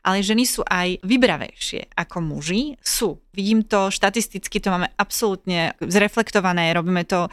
Ale 0.00 0.24
ženy 0.24 0.44
sú 0.48 0.64
aj 0.64 1.04
vybravejšie 1.04 1.92
ako 1.96 2.20
muži. 2.20 2.80
Sú. 2.80 3.20
Vidím 3.32 3.60
to 3.60 3.92
štatisticky, 3.92 4.56
to 4.56 4.72
máme 4.72 4.88
absolútne 4.96 5.76
zreflektované, 5.80 6.72
robíme 6.72 7.04
to 7.04 7.28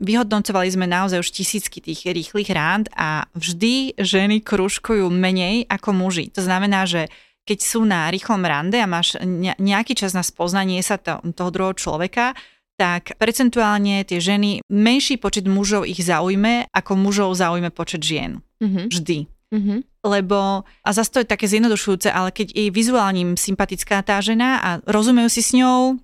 Vyhodnocovali 0.00 0.68
sme 0.72 0.88
naozaj 0.88 1.20
už 1.20 1.30
tisícky 1.30 1.84
tých 1.84 2.08
rýchlych 2.08 2.48
rád 2.50 2.88
a 2.96 3.28
vždy 3.36 4.00
ženy 4.00 4.40
kružkujú 4.40 5.06
menej 5.12 5.68
ako 5.68 5.92
muži. 5.92 6.32
To 6.32 6.40
znamená, 6.40 6.88
že 6.88 7.12
keď 7.44 7.58
sú 7.60 7.84
na 7.84 8.08
rýchlom 8.08 8.40
rande 8.40 8.80
a 8.80 8.88
máš 8.88 9.20
ne- 9.20 9.56
nejaký 9.60 9.92
čas 9.92 10.16
na 10.16 10.24
spoznanie 10.24 10.80
sa 10.80 10.96
to, 10.96 11.20
toho 11.36 11.50
druhého 11.52 11.76
človeka, 11.76 12.32
tak 12.80 13.12
percentuálne 13.20 14.00
tie 14.08 14.24
ženy, 14.24 14.64
menší 14.72 15.20
počet 15.20 15.44
mužov 15.44 15.84
ich 15.84 16.00
zaujme, 16.00 16.64
ako 16.72 16.96
mužov 16.96 17.36
zaujme 17.36 17.68
počet 17.68 18.00
žien. 18.00 18.40
Mhm. 18.64 18.88
Vždy 18.88 19.18
Mhm. 19.50 19.82
lebo, 20.06 20.62
a 20.62 20.88
zase 20.94 21.10
to 21.10 21.18
je 21.20 21.26
také 21.26 21.50
zjednodušujúce, 21.50 22.06
ale 22.06 22.30
keď 22.30 22.54
je 22.54 22.70
vizuálnym 22.70 23.34
sympatická 23.34 23.98
tá 24.06 24.22
žena 24.22 24.62
a 24.62 24.70
rozumejú 24.86 25.26
si 25.26 25.42
s 25.42 25.50
ňou 25.58 25.98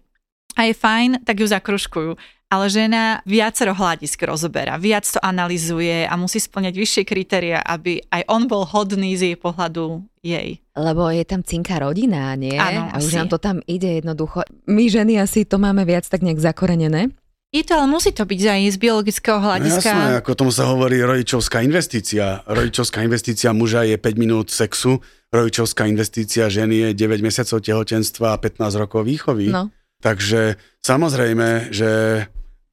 a 0.59 0.61
je 0.67 0.75
fajn, 0.75 1.23
tak 1.23 1.39
ju 1.39 1.47
zakružkujú. 1.47 2.19
Ale 2.57 2.73
žena 2.73 3.21
viacero 3.29 3.77
hľadisk 3.77 4.25
rozoberá, 4.25 4.81
viac 4.81 5.05
to 5.05 5.21
analizuje 5.21 6.09
a 6.09 6.17
musí 6.17 6.41
splňať 6.41 6.73
vyššie 6.73 7.03
kritéria, 7.05 7.61
aby 7.61 8.01
aj 8.09 8.25
on 8.33 8.49
bol 8.49 8.65
hodný 8.65 9.13
z 9.13 9.29
jej 9.29 9.37
pohľadu 9.37 10.01
jej. 10.25 10.65
Lebo 10.73 11.13
je 11.13 11.21
tam 11.29 11.45
cinká 11.45 11.85
rodina, 11.85 12.33
nie? 12.33 12.57
Áno, 12.57 12.89
a 12.89 12.97
už 12.97 13.13
asi. 13.13 13.19
nám 13.21 13.29
to 13.29 13.37
tam 13.37 13.61
ide 13.69 14.01
jednoducho. 14.01 14.41
My 14.65 14.89
ženy 14.89 15.21
asi 15.21 15.45
to 15.45 15.61
máme 15.61 15.85
viac 15.85 16.09
tak 16.09 16.25
nejak 16.25 16.41
zakorenené. 16.41 17.13
Je 17.53 17.61
to, 17.61 17.77
ale 17.77 17.87
musí 17.93 18.11
to 18.17 18.25
byť 18.25 18.41
aj 18.43 18.61
z 18.73 18.77
biologického 18.81 19.39
No 19.39 19.53
hľadiska. 19.53 19.89
jasné, 19.93 20.13
ako 20.19 20.33
tomu 20.35 20.53
sa 20.53 20.67
hovorí 20.73 20.97
rodičovská 21.05 21.61
investícia. 21.61 22.41
Rodičovská 22.49 23.05
investícia 23.05 23.53
muža 23.53 23.85
je 23.85 24.01
5 24.01 24.17
minút 24.17 24.49
sexu, 24.49 24.99
rodičovská 25.29 25.85
investícia 25.87 26.49
ženy 26.49 26.91
je 26.91 27.07
9 27.07 27.21
mesiacov 27.21 27.61
tehotenstva 27.61 28.35
a 28.35 28.41
15 28.41 28.83
rokov 28.83 29.05
výchovy. 29.05 29.53
No. 29.53 29.69
Takže 30.03 30.59
samozrejme, 30.85 31.73
že 31.73 31.91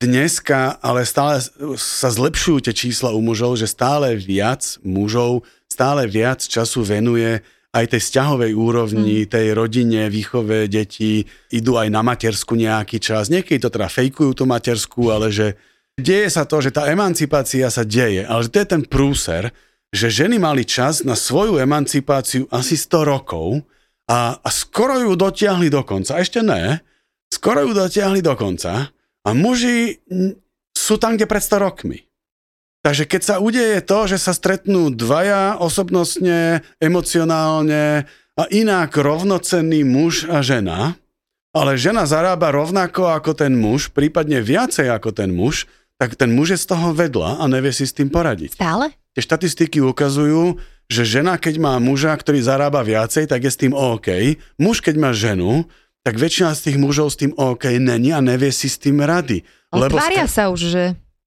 dneska, 0.03 0.77
ale 0.83 1.07
stále 1.07 1.39
sa 1.79 2.09
zlepšujú 2.11 2.67
tie 2.67 2.75
čísla 2.75 3.15
u 3.15 3.23
mužov, 3.23 3.55
že 3.55 3.71
stále 3.71 4.19
viac 4.19 4.77
mužov, 4.83 5.47
stále 5.71 6.05
viac 6.05 6.43
času 6.43 6.83
venuje 6.83 7.39
aj 7.73 7.89
tej 7.89 8.01
vzťahovej 8.05 8.51
úrovni, 8.53 9.25
tej 9.25 9.57
rodine, 9.57 10.05
výchove 10.05 10.69
detí, 10.69 11.25
idú 11.49 11.81
aj 11.81 11.89
na 11.89 12.05
matersku 12.05 12.53
nejaký 12.53 13.01
čas. 13.01 13.33
Niekedy 13.33 13.65
to 13.65 13.73
teda 13.73 13.89
fejkujú 13.89 14.37
tú 14.37 14.45
matersku, 14.45 15.09
ale 15.09 15.33
že 15.33 15.57
deje 15.97 16.29
sa 16.29 16.45
to, 16.45 16.61
že 16.61 16.69
tá 16.69 16.85
emancipácia 16.85 17.73
sa 17.73 17.81
deje, 17.81 18.29
ale 18.29 18.45
že 18.45 18.53
to 18.53 18.61
je 18.61 18.67
ten 18.69 18.83
prúser, 18.85 19.49
že 19.89 20.13
ženy 20.13 20.37
mali 20.37 20.69
čas 20.69 21.01
na 21.01 21.17
svoju 21.17 21.57
emancipáciu 21.57 22.45
asi 22.53 22.77
100 22.77 23.09
rokov 23.09 23.65
a, 24.05 24.37
a 24.37 24.49
skoro 24.53 25.01
ju 25.01 25.17
dotiahli 25.17 25.73
do 25.73 25.81
konca. 25.81 26.21
Ešte 26.21 26.45
ne, 26.45 26.77
skoro 27.33 27.65
ju 27.65 27.73
dotiahli 27.73 28.21
do 28.21 28.37
konca 28.37 28.92
a 29.23 29.29
muži 29.31 30.03
sú 30.75 30.95
tam, 30.99 31.15
kde 31.15 31.25
pred 31.27 31.43
100 31.43 31.63
rokmi. 31.63 32.03
Takže 32.83 33.07
keď 33.07 33.21
sa 33.23 33.35
udeje 33.39 33.79
to, 33.79 34.11
že 34.11 34.19
sa 34.19 34.35
stretnú 34.35 34.91
dvaja 34.91 35.55
osobnostne, 35.55 36.67
emocionálne 36.83 38.03
a 38.35 38.43
inak 38.51 38.91
rovnocenný 38.91 39.87
muž 39.87 40.27
a 40.27 40.43
žena, 40.43 40.99
ale 41.55 41.79
žena 41.79 42.03
zarába 42.03 42.51
rovnako 42.51 43.07
ako 43.07 43.39
ten 43.39 43.55
muž, 43.55 43.87
prípadne 43.87 44.43
viacej 44.43 44.91
ako 44.91 45.15
ten 45.15 45.31
muž, 45.31 45.63
tak 45.95 46.19
ten 46.19 46.35
muž 46.35 46.57
je 46.57 46.59
z 46.59 46.75
toho 46.75 46.91
vedľa 46.91 47.39
a 47.39 47.43
nevie 47.47 47.71
si 47.71 47.87
s 47.87 47.95
tým 47.95 48.11
poradiť. 48.11 48.59
Stále? 48.59 48.91
Tie 49.15 49.23
štatistiky 49.23 49.79
ukazujú, 49.79 50.59
že 50.91 51.07
žena, 51.07 51.39
keď 51.39 51.63
má 51.63 51.73
muža, 51.79 52.11
ktorý 52.17 52.43
zarába 52.43 52.83
viacej, 52.83 53.31
tak 53.31 53.47
je 53.47 53.51
s 53.53 53.61
tým 53.61 53.71
OK. 53.71 54.35
Muž, 54.59 54.83
keď 54.83 54.95
má 54.99 55.15
ženu, 55.15 55.69
tak 56.03 56.19
väčšina 56.19 56.51
z 56.51 56.69
tých 56.69 56.77
mužov 56.77 57.15
s 57.15 57.19
tým 57.19 57.31
OK 57.39 57.79
není 57.79 58.11
a 58.11 58.19
nevie 58.19 58.51
si 58.51 58.67
s 58.67 58.77
tým 58.77 58.99
rady. 58.99 59.41
Ale 59.71 59.87
Lebo 59.87 59.97
ska- 59.97 60.27
sa 60.27 60.43
už, 60.51 60.61
že... 60.69 60.83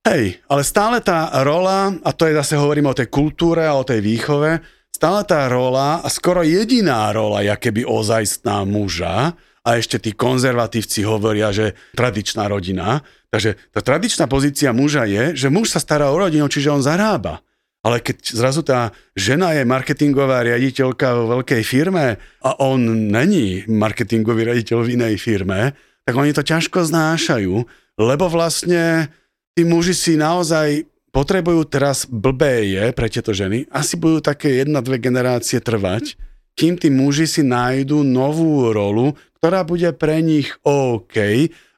Hej, 0.07 0.39
ale 0.47 0.63
stále 0.63 1.03
tá 1.03 1.27
rola, 1.43 1.91
a 2.07 2.15
to 2.15 2.31
je 2.31 2.39
zase 2.39 2.55
hovorím 2.55 2.93
o 2.93 2.95
tej 2.95 3.11
kultúre 3.11 3.67
a 3.67 3.75
o 3.75 3.83
tej 3.83 3.99
výchove, 3.99 4.63
stále 4.95 5.27
tá 5.27 5.51
rola 5.51 5.99
a 5.99 6.07
skoro 6.07 6.47
jediná 6.47 7.11
rola, 7.11 7.43
je 7.43 7.51
keby 7.59 7.83
ozajstná 7.83 8.63
muža, 8.63 9.35
a 9.67 9.83
ešte 9.83 9.99
tí 9.99 10.15
konzervatívci 10.15 11.03
hovoria, 11.03 11.51
že 11.51 11.75
tradičná 11.99 12.47
rodina. 12.47 13.03
Takže 13.35 13.59
tá 13.75 13.83
tradičná 13.83 14.31
pozícia 14.31 14.71
muža 14.71 15.11
je, 15.11 15.35
že 15.35 15.51
muž 15.51 15.75
sa 15.75 15.83
stará 15.83 16.15
o 16.15 16.17
rodinu, 16.23 16.47
čiže 16.47 16.71
on 16.71 16.87
zarába. 16.87 17.43
Ale 17.87 18.03
keď 18.03 18.17
zrazu 18.35 18.67
tá 18.67 18.91
žena 19.15 19.55
je 19.55 19.63
marketingová 19.63 20.43
riaditeľka 20.43 21.07
vo 21.23 21.39
veľkej 21.39 21.63
firme 21.63 22.19
a 22.43 22.51
on 22.59 22.83
není 23.15 23.63
marketingový 23.71 24.51
riaditeľ 24.51 24.79
v 24.83 24.93
inej 24.99 25.15
firme, 25.23 25.71
tak 26.03 26.19
oni 26.19 26.35
to 26.35 26.43
ťažko 26.43 26.83
znášajú, 26.83 27.55
lebo 28.03 28.27
vlastne 28.27 29.07
tí 29.55 29.63
muži 29.63 29.95
si 29.95 30.19
naozaj 30.19 30.83
potrebujú 31.15 31.63
teraz 31.71 32.11
blbé 32.11 32.75
je 32.75 32.85
pre 32.91 33.07
tieto 33.07 33.31
ženy, 33.31 33.71
asi 33.71 33.95
budú 33.95 34.19
také 34.19 34.67
jedna, 34.67 34.83
dve 34.83 34.99
generácie 34.99 35.63
trvať, 35.63 36.19
kým 36.59 36.75
tí 36.75 36.91
muži 36.91 37.31
si 37.31 37.47
nájdú 37.47 38.03
novú 38.03 38.67
rolu, 38.75 39.15
ktorá 39.39 39.63
bude 39.63 39.95
pre 39.95 40.27
nich 40.27 40.51
OK 40.67 41.15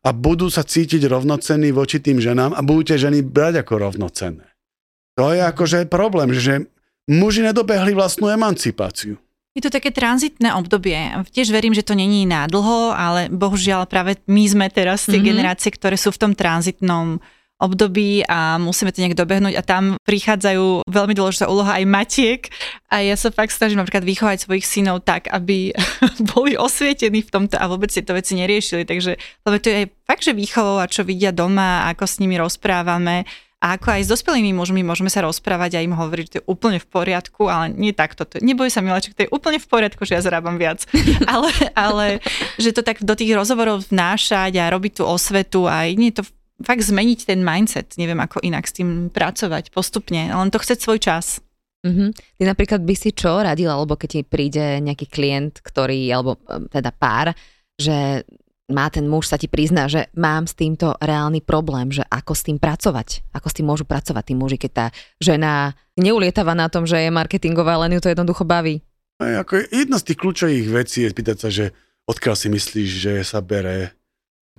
a 0.01 0.09
budú 0.17 0.49
sa 0.49 0.65
cítiť 0.65 1.05
rovnocenní 1.05 1.69
voči 1.69 2.01
tým 2.01 2.17
ženám 2.17 2.57
a 2.57 2.65
budú 2.65 2.89
tie 2.91 2.97
ženy 2.97 3.21
brať 3.21 3.61
ako 3.61 3.93
rovnocenné. 3.93 4.48
To 5.19 5.35
je 5.35 5.43
akože 5.43 5.91
problém, 5.91 6.31
že 6.31 6.71
muži 7.11 7.43
nedobehli 7.43 7.91
vlastnú 7.93 8.31
emancipáciu. 8.31 9.19
Je 9.57 9.67
to 9.67 9.75
také 9.75 9.91
tranzitné 9.91 10.55
obdobie. 10.55 10.95
Tiež 11.35 11.51
verím, 11.51 11.75
že 11.75 11.83
to 11.83 11.99
není 11.99 12.23
na 12.31 12.47
dlho, 12.47 12.95
ale 12.95 13.27
bohužiaľ 13.27 13.91
práve 13.91 14.23
my 14.31 14.45
sme 14.47 14.67
teraz 14.71 15.03
tie 15.03 15.11
Mhm. 15.11 15.19
mm-hmm. 15.19 15.27
generácie, 15.27 15.71
ktoré 15.75 15.99
sú 15.99 16.15
v 16.15 16.21
tom 16.23 16.33
tranzitnom 16.39 17.19
období 17.59 18.23
a 18.31 18.55
musíme 18.63 18.95
to 18.95 19.03
nejak 19.03 19.19
dobehnúť 19.19 19.59
a 19.59 19.67
tam 19.67 19.99
prichádzajú 20.07 20.87
veľmi 20.87 21.11
dôležitá 21.19 21.51
úloha 21.51 21.75
aj 21.75 21.91
matiek 21.91 22.43
a 22.87 23.03
ja 23.03 23.19
sa 23.19 23.35
fakt 23.35 23.51
snažím 23.51 23.83
napríklad 23.83 24.07
vychovať 24.07 24.47
svojich 24.47 24.63
synov 24.63 25.03
tak, 25.03 25.27
aby 25.27 25.75
boli 26.39 26.55
osvietení 26.55 27.27
v 27.27 27.33
tomto 27.35 27.59
a 27.59 27.67
vôbec 27.67 27.91
tieto 27.91 28.15
veci 28.15 28.39
neriešili, 28.39 28.87
takže 28.87 29.19
lebo 29.43 29.59
to 29.59 29.75
je 29.75 29.77
aj 29.83 29.87
fakt, 30.07 30.23
že 30.23 30.39
výchovou 30.39 30.79
a 30.79 30.87
čo 30.87 31.03
vidia 31.03 31.35
doma, 31.35 31.91
ako 31.91 32.07
s 32.07 32.23
nimi 32.23 32.39
rozprávame 32.39 33.27
a 33.59 33.75
ako 33.75 33.91
aj 33.91 34.07
s 34.07 34.13
dospelými 34.15 34.55
mužmi 34.55 34.87
môžeme 34.87 35.11
sa 35.11 35.27
rozprávať 35.27 35.79
a 35.79 35.83
im 35.83 35.91
hovoriť, 35.91 36.25
že 36.31 36.33
to 36.33 36.39
je 36.39 36.47
úplne 36.47 36.79
v 36.79 36.87
poriadku, 36.87 37.51
ale 37.51 37.75
nie 37.75 37.91
takto. 37.91 38.23
To, 38.23 38.39
neboj 38.39 38.71
sa, 38.71 38.79
Milaček, 38.79 39.19
to 39.19 39.27
je 39.27 39.35
úplne 39.35 39.59
v 39.59 39.67
poriadku, 39.67 40.07
že 40.07 40.15
ja 40.15 40.23
zarábam 40.23 40.63
viac. 40.63 40.87
ale, 41.33 41.51
ale 41.75 42.07
že 42.55 42.71
to 42.71 42.87
tak 42.87 43.03
do 43.03 43.19
tých 43.19 43.35
rozhovorov 43.35 43.91
vnášať 43.91 44.63
a 44.63 44.71
robiť 44.71 45.03
tú 45.03 45.05
osvetu 45.11 45.67
a 45.67 45.91
nie 45.91 46.15
to 46.15 46.23
fakt 46.63 46.87
zmeniť 46.87 47.27
ten 47.27 47.43
mindset. 47.43 47.99
Neviem, 47.99 48.23
ako 48.23 48.47
inak 48.47 48.63
s 48.63 48.79
tým 48.79 49.11
pracovať 49.11 49.75
postupne. 49.75 50.31
Len 50.31 50.55
to 50.55 50.63
chce 50.63 50.79
svoj 50.79 51.03
čas. 51.03 51.43
Mhm. 51.83 52.15
Ty 52.15 52.43
napríklad 52.47 52.83
by 52.87 52.95
si 52.95 53.11
čo 53.11 53.43
radila, 53.43 53.75
alebo 53.75 53.99
keď 53.99 54.09
ti 54.11 54.21
príde 54.23 54.79
nejaký 54.79 55.11
klient, 55.11 55.59
ktorý, 55.63 56.07
alebo 56.15 56.39
teda 56.71 56.95
pár, 56.95 57.35
že 57.75 58.23
má 58.69 58.93
ten 58.93 59.09
muž, 59.09 59.33
sa 59.33 59.41
ti 59.41 59.49
prizná, 59.49 59.89
že 59.89 60.13
mám 60.13 60.45
s 60.45 60.53
týmto 60.53 60.93
reálny 61.01 61.41
problém, 61.41 61.89
že 61.89 62.05
ako 62.05 62.33
s 62.37 62.45
tým 62.45 62.61
pracovať, 62.61 63.25
ako 63.33 63.49
s 63.49 63.57
tým 63.57 63.67
môžu 63.67 63.85
pracovať 63.89 64.25
tí 64.29 64.35
muži, 64.37 64.57
keď 64.61 64.71
tá 64.71 64.87
žena 65.19 65.73
neulietava 65.97 66.53
na 66.53 66.69
tom, 66.69 66.85
že 66.85 67.01
je 67.01 67.11
marketingová, 67.11 67.81
len 67.81 67.97
ju 67.97 68.01
to 68.05 68.13
jednoducho 68.13 68.45
baví. 68.45 68.85
Aj, 69.19 69.43
ako 69.43 69.67
jedna 69.73 69.97
z 69.99 70.07
tých 70.13 70.19
kľúčových 70.21 70.67
vecí 70.71 70.99
je 71.03 71.11
spýtať 71.11 71.37
sa, 71.41 71.49
že 71.51 71.75
odkiaľ 72.07 72.35
si 72.39 72.49
myslíš, 72.53 72.91
že 72.93 73.13
sa 73.27 73.43
bere 73.43 73.99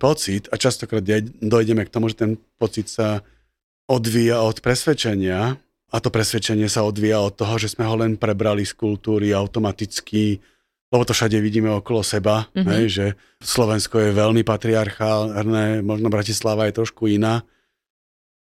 pocit. 0.01 0.51
A 0.51 0.59
častokrát 0.59 1.05
dojdeme 1.39 1.85
k 1.85 1.93
tomu, 1.93 2.09
že 2.11 2.19
ten 2.19 2.31
pocit 2.59 2.91
sa 2.91 3.23
odvíja 3.87 4.41
od 4.41 4.59
presvedčenia. 4.59 5.55
A 5.89 5.97
to 5.97 6.13
presvedčenie 6.13 6.69
sa 6.69 6.85
odvíja 6.85 7.23
od 7.23 7.33
toho, 7.33 7.57
že 7.57 7.73
sme 7.73 7.87
ho 7.87 7.95
len 7.97 8.13
prebrali 8.19 8.61
z 8.61 8.77
kultúry 8.77 9.33
automaticky 9.33 10.37
lebo 10.89 11.05
to 11.05 11.13
všade 11.13 11.37
vidíme 11.37 11.69
okolo 11.69 12.01
seba, 12.01 12.49
mm-hmm. 12.49 12.69
hej, 12.73 12.85
že 12.89 13.05
Slovensko 13.41 14.01
je 14.01 14.11
veľmi 14.11 14.41
patriarchálne, 14.41 15.85
možno 15.85 16.09
Bratislava 16.09 16.65
je 16.65 16.77
trošku 16.81 17.05
iná. 17.05 17.45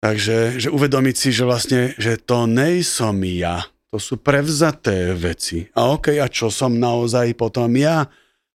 Takže 0.03 0.61
že 0.61 0.69
uvedomiť 0.69 1.15
si, 1.17 1.29
že 1.33 1.49
vlastne, 1.49 1.81
že 1.97 2.21
to 2.21 2.45
nejsom 2.45 3.25
ja, 3.25 3.65
to 3.95 4.03
sú 4.03 4.19
prevzaté 4.19 5.15
veci. 5.15 5.71
A 5.79 5.95
OK, 5.95 6.19
a 6.19 6.27
čo 6.27 6.51
som 6.51 6.75
naozaj 6.75 7.39
potom 7.39 7.71
ja? 7.79 8.11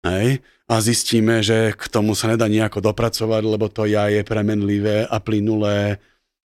Hej? 0.01 0.39
A 0.65 0.81
zistíme, 0.81 1.43
že 1.45 1.75
k 1.75 1.85
tomu 1.91 2.17
sa 2.17 2.31
nedá 2.31 2.49
nejako 2.49 2.81
dopracovať, 2.81 3.43
lebo 3.43 3.67
to 3.69 3.85
ja 3.85 4.09
je 4.09 4.25
premenlivé 4.25 5.05
a 5.05 5.19
plynulé 5.21 6.01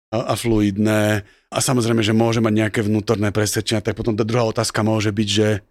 a, 0.09 0.33
a 0.33 0.35
fluidné. 0.39 1.27
A 1.53 1.59
samozrejme, 1.59 2.01
že 2.01 2.16
môže 2.16 2.41
mať 2.41 2.55
nejaké 2.55 2.81
vnútorné 2.87 3.35
presvedčenia, 3.35 3.85
tak 3.85 3.99
potom 3.99 4.14
tá 4.14 4.24
druhá 4.24 4.49
otázka 4.49 4.81
môže 4.87 5.11
byť, 5.12 5.29
že 5.29 5.66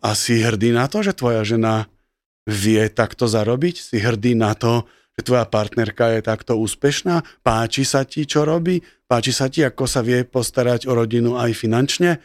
a 0.00 0.16
si 0.16 0.40
hrdý 0.40 0.72
na 0.72 0.88
to, 0.88 1.04
že 1.04 1.16
tvoja 1.16 1.44
žena 1.44 1.86
vie 2.48 2.88
takto 2.88 3.28
zarobiť? 3.28 3.76
Si 3.78 3.96
hrdý 4.00 4.34
na 4.34 4.56
to, 4.56 4.88
že 5.16 5.28
tvoja 5.28 5.44
partnerka 5.44 6.16
je 6.16 6.20
takto 6.24 6.56
úspešná? 6.56 7.44
Páči 7.44 7.84
sa 7.84 8.08
ti, 8.08 8.24
čo 8.24 8.48
robí? 8.48 8.80
Páči 9.04 9.32
sa 9.36 9.52
ti, 9.52 9.60
ako 9.60 9.84
sa 9.84 10.00
vie 10.00 10.24
postarať 10.24 10.88
o 10.88 10.96
rodinu 10.96 11.36
aj 11.36 11.52
finančne? 11.52 12.16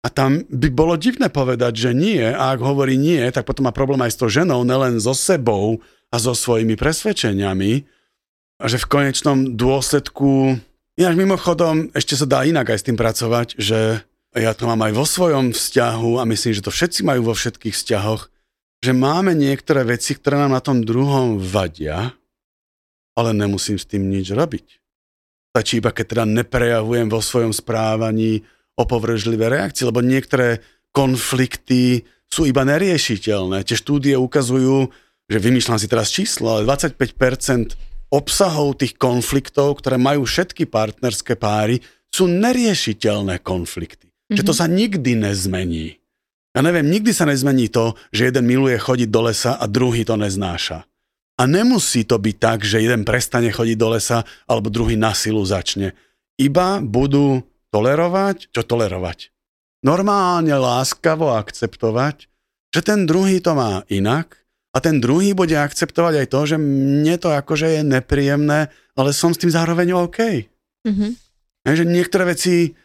A 0.00 0.08
tam 0.08 0.42
by 0.48 0.68
bolo 0.72 0.96
divné 0.96 1.28
povedať, 1.28 1.76
že 1.76 1.90
nie. 1.92 2.24
A 2.24 2.56
ak 2.56 2.60
hovorí 2.64 2.96
nie, 2.96 3.20
tak 3.30 3.44
potom 3.44 3.68
má 3.68 3.72
problém 3.72 4.00
aj 4.00 4.16
s 4.16 4.18
tou 4.18 4.32
ženou, 4.32 4.64
nelen 4.64 4.96
so 4.96 5.12
sebou 5.12 5.84
a 6.08 6.16
so 6.16 6.32
svojimi 6.32 6.74
presvedčeniami. 6.74 7.84
A 8.60 8.64
že 8.66 8.80
v 8.80 8.90
konečnom 8.90 9.56
dôsledku... 9.56 10.56
Ináč 10.96 11.14
mimochodom, 11.16 11.88
ešte 11.96 12.16
sa 12.16 12.28
dá 12.28 12.44
inak 12.44 12.72
aj 12.72 12.78
s 12.80 12.86
tým 12.88 12.96
pracovať, 12.96 13.56
že 13.56 14.04
ja 14.36 14.54
to 14.54 14.70
mám 14.70 14.86
aj 14.86 14.92
vo 14.94 15.02
svojom 15.02 15.50
vzťahu 15.50 16.22
a 16.22 16.28
myslím, 16.28 16.52
že 16.54 16.62
to 16.62 16.70
všetci 16.70 17.02
majú 17.02 17.30
vo 17.30 17.34
všetkých 17.34 17.74
vzťahoch, 17.74 18.30
že 18.80 18.92
máme 18.94 19.34
niektoré 19.34 19.82
veci, 19.82 20.14
ktoré 20.14 20.38
nám 20.38 20.54
na 20.54 20.62
tom 20.62 20.86
druhom 20.86 21.42
vadia, 21.42 22.14
ale 23.18 23.30
nemusím 23.34 23.76
s 23.76 23.90
tým 23.90 24.06
nič 24.06 24.30
robiť. 24.30 24.66
Stačí 25.50 25.82
iba, 25.82 25.90
keď 25.90 26.06
teda 26.14 26.24
neprejavujem 26.30 27.10
vo 27.10 27.18
svojom 27.18 27.50
správaní 27.50 28.46
opovržlivé 28.78 29.50
reakcie, 29.50 29.82
lebo 29.82 29.98
niektoré 29.98 30.62
konflikty 30.94 32.06
sú 32.30 32.46
iba 32.46 32.62
neriešiteľné. 32.62 33.66
Tie 33.66 33.74
štúdie 33.74 34.14
ukazujú, 34.14 34.94
že 35.26 35.38
vymýšľam 35.42 35.78
si 35.82 35.90
teraz 35.90 36.14
číslo, 36.14 36.54
ale 36.54 36.70
25% 36.70 37.74
obsahov 38.14 38.78
tých 38.78 38.94
konfliktov, 38.94 39.82
ktoré 39.82 39.98
majú 39.98 40.22
všetky 40.22 40.70
partnerské 40.70 41.34
páry, 41.34 41.82
sú 42.10 42.30
neriešiteľné 42.30 43.42
konflikty. 43.42 44.09
Mm-hmm. 44.30 44.38
Že 44.38 44.46
to 44.46 44.54
mhm. 44.54 44.60
sa 44.62 44.66
nikdy 44.70 45.12
nezmení. 45.18 45.86
Ja 46.54 46.62
neviem, 46.62 46.86
nikdy 46.86 47.10
sa 47.14 47.26
nezmení 47.26 47.70
to, 47.70 47.98
že 48.14 48.30
jeden 48.30 48.46
miluje 48.46 48.78
chodiť 48.78 49.08
do 49.10 49.20
lesa 49.26 49.54
a 49.54 49.66
druhý 49.70 50.06
to 50.06 50.18
neznáša. 50.18 50.86
A 51.38 51.42
nemusí 51.46 52.02
to 52.06 52.18
byť 52.18 52.36
tak, 52.36 52.58
že 52.66 52.82
jeden 52.82 53.06
prestane 53.06 53.54
chodiť 53.54 53.76
do 53.78 53.88
lesa 53.94 54.26
alebo 54.50 54.68
druhý 54.70 54.98
na 54.98 55.14
silu 55.14 55.40
začne. 55.46 55.94
Iba 56.38 56.82
budú 56.82 57.46
tolerovať, 57.70 58.50
čo 58.50 58.66
tolerovať. 58.66 59.30
Normálne 59.80 60.52
láskavo 60.52 61.32
akceptovať, 61.32 62.28
že 62.70 62.80
ten 62.84 63.08
druhý 63.08 63.40
to 63.40 63.56
má 63.56 63.86
inak 63.88 64.36
a 64.76 64.78
ten 64.84 65.00
druhý 65.00 65.32
bude 65.32 65.56
akceptovať 65.56 66.14
aj 66.22 66.26
to, 66.28 66.40
že 66.44 66.56
mne 66.60 67.16
to 67.16 67.32
akože 67.32 67.78
je 67.78 67.82
nepríjemné, 67.82 68.68
ale 68.94 69.10
som 69.16 69.32
s 69.32 69.40
tým 69.40 69.50
zároveň 69.50 69.96
OK. 69.96 70.46
Mm-hmm. 70.84 71.10
Že 71.64 71.84
niektoré 71.88 72.36
veci 72.36 72.76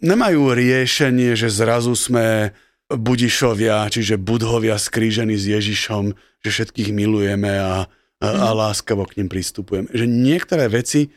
nemajú 0.00 0.52
riešenie, 0.52 1.36
že 1.36 1.48
zrazu 1.48 1.96
sme 1.96 2.52
budišovia, 2.90 3.86
čiže 3.86 4.18
budhovia 4.18 4.74
skrížení 4.74 5.38
s 5.38 5.46
Ježišom, 5.46 6.12
že 6.42 6.48
všetkých 6.50 6.90
milujeme 6.90 7.52
a, 7.54 7.86
a, 8.18 8.26
a 8.26 8.48
mhm. 8.50 8.56
láskavo 8.56 9.06
k 9.06 9.22
ním 9.22 9.28
pristupujeme. 9.30 9.88
Že 9.94 10.06
niektoré 10.10 10.66
veci 10.66 11.14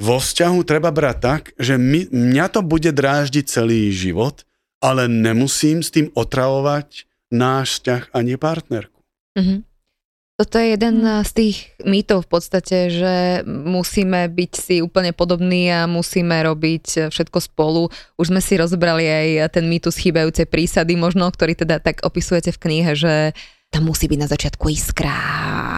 vo 0.00 0.16
vzťahu 0.16 0.58
treba 0.64 0.88
brať 0.88 1.16
tak, 1.20 1.42
že 1.60 1.76
my, 1.76 2.08
mňa 2.08 2.46
to 2.48 2.60
bude 2.64 2.88
dráždiť 2.88 3.44
celý 3.44 3.92
život, 3.92 4.48
ale 4.80 5.08
nemusím 5.08 5.84
s 5.84 5.92
tým 5.92 6.08
otravovať 6.16 7.04
náš 7.28 7.80
vzťah 7.80 8.16
ani 8.16 8.40
partnerku. 8.40 9.00
Mm-hmm. 9.36 9.69
Toto 10.40 10.56
je 10.56 10.72
jeden 10.72 11.04
mm. 11.04 11.20
z 11.28 11.32
tých 11.36 11.56
mýtov 11.84 12.24
v 12.24 12.30
podstate, 12.32 12.88
že 12.88 13.44
musíme 13.44 14.24
byť 14.24 14.52
si 14.56 14.80
úplne 14.80 15.12
podobní 15.12 15.68
a 15.68 15.84
musíme 15.84 16.32
robiť 16.32 17.12
všetko 17.12 17.44
spolu. 17.44 17.92
Už 18.16 18.32
sme 18.32 18.40
si 18.40 18.56
rozobrali 18.56 19.04
aj 19.04 19.52
ten 19.52 19.68
mýtus 19.68 20.00
chýbajúcej 20.00 20.48
prísady 20.48 20.96
možno, 20.96 21.28
ktorý 21.28 21.60
teda 21.60 21.76
tak 21.84 22.00
opisujete 22.00 22.56
v 22.56 22.60
knihe, 22.64 22.96
že 22.96 23.36
tam 23.68 23.92
musí 23.92 24.08
byť 24.08 24.16
na 24.16 24.32
začiatku 24.32 24.64
iskra 24.72 25.20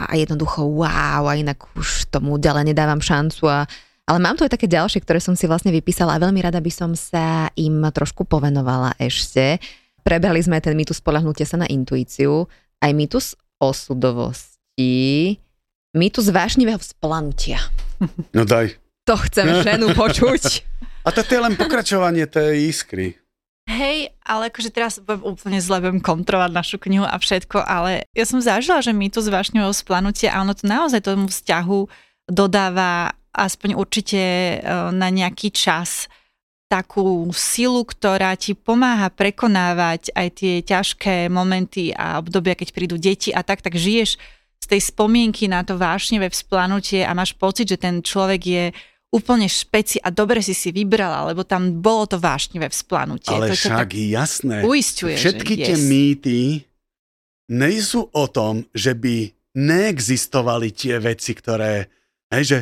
a 0.07 0.15
jednoducho 0.15 0.63
wow 0.63 1.27
a 1.27 1.35
inak 1.35 1.59
už 1.75 2.15
tomu 2.15 2.39
ďalej 2.39 2.71
nedávam 2.71 3.03
šancu 3.03 3.51
a 3.51 3.67
ale 4.07 4.19
mám 4.23 4.39
tu 4.39 4.47
aj 4.47 4.55
také 4.55 4.71
ďalšie, 4.71 5.03
ktoré 5.03 5.19
som 5.19 5.35
si 5.35 5.51
vlastne 5.51 5.75
vypísala 5.75 6.15
a 6.15 6.23
veľmi 6.23 6.39
rada 6.39 6.63
by 6.63 6.71
som 6.71 6.95
sa 6.95 7.51
im 7.59 7.83
trošku 7.91 8.31
povenovala 8.31 8.95
ešte. 8.99 9.59
Prebrali 10.07 10.39
sme 10.39 10.63
ten 10.63 10.79
mýtus 10.79 11.03
spolahnutia 11.03 11.51
sa 11.51 11.59
na 11.59 11.67
intuíciu, 11.67 12.47
aj 12.79 12.91
mýtus 12.95 13.35
osudovosť 13.63 14.52
i 14.79 15.37
tu 16.09 16.25
vášnivého 16.33 16.81
vzplanutia. 16.81 17.61
No 18.33 18.49
daj. 18.49 18.75
To 19.07 19.19
chcem 19.29 19.63
ženu 19.63 19.93
počuť. 19.95 20.63
A 21.03 21.11
to 21.11 21.27
je 21.27 21.43
len 21.43 21.59
pokračovanie 21.59 22.31
tej 22.31 22.71
iskry. 22.71 23.19
Hej, 23.71 24.11
ale 24.27 24.51
akože 24.51 24.75
teraz 24.75 24.99
budem 24.99 25.23
úplne 25.23 25.59
zle 25.63 25.79
budem 25.79 26.03
kontrolovať 26.03 26.51
našu 26.51 26.77
knihu 26.83 27.07
a 27.07 27.15
všetko, 27.15 27.63
ale 27.63 28.07
ja 28.11 28.27
som 28.27 28.43
zažila, 28.43 28.83
že 28.83 28.91
z 29.23 29.31
vášňového 29.31 29.71
splanutia 29.71 30.35
a 30.35 30.43
ono 30.43 30.51
to 30.51 30.67
naozaj 30.67 30.99
tomu 31.07 31.31
vzťahu 31.31 31.87
dodáva 32.27 33.15
aspoň 33.31 33.79
určite 33.79 34.19
e, 34.19 34.57
na 34.91 35.09
nejaký 35.15 35.55
čas 35.55 36.11
takú 36.67 37.31
silu, 37.37 37.87
ktorá 37.87 38.35
ti 38.35 38.57
pomáha 38.57 39.13
prekonávať 39.13 40.11
aj 40.17 40.29
tie 40.43 40.55
ťažké 40.65 41.29
momenty 41.29 41.95
a 41.95 42.19
obdobia, 42.19 42.57
keď 42.57 42.69
prídu 42.73 42.97
deti 42.99 43.31
a 43.31 43.45
tak, 43.45 43.63
tak 43.63 43.77
žiješ 43.77 44.17
z 44.63 44.67
tej 44.71 44.81
spomienky 44.95 45.51
na 45.51 45.67
to 45.67 45.75
vášnevé 45.75 46.31
vzplanutie 46.31 47.03
a 47.03 47.11
máš 47.19 47.35
pocit, 47.35 47.67
že 47.67 47.83
ten 47.83 47.99
človek 47.99 48.41
je 48.47 48.65
úplne 49.13 49.45
špeci 49.51 49.99
a 50.01 50.09
dobre 50.09 50.41
si 50.41 50.55
si 50.55 50.71
vybrala, 50.71 51.29
lebo 51.35 51.43
tam 51.45 51.83
bolo 51.83 52.07
to 52.09 52.17
vášnivé 52.17 52.71
vzplanutie. 52.71 53.35
Ale 53.35 53.53
to 53.53 53.59
však 53.59 53.91
tak 53.91 53.93
jasné. 53.99 54.65
Uistuje, 54.65 55.19
Všetky 55.19 55.55
tie 55.59 55.77
yes. 55.77 55.85
mýty 55.85 56.39
nejsú 57.53 58.09
o 58.09 58.25
tom, 58.31 58.65
že 58.73 58.97
by 58.97 59.35
neexistovali 59.53 60.73
tie 60.73 60.97
veci, 61.03 61.37
ktoré... 61.37 61.93
Hej, 62.33 62.45
že 62.49 62.59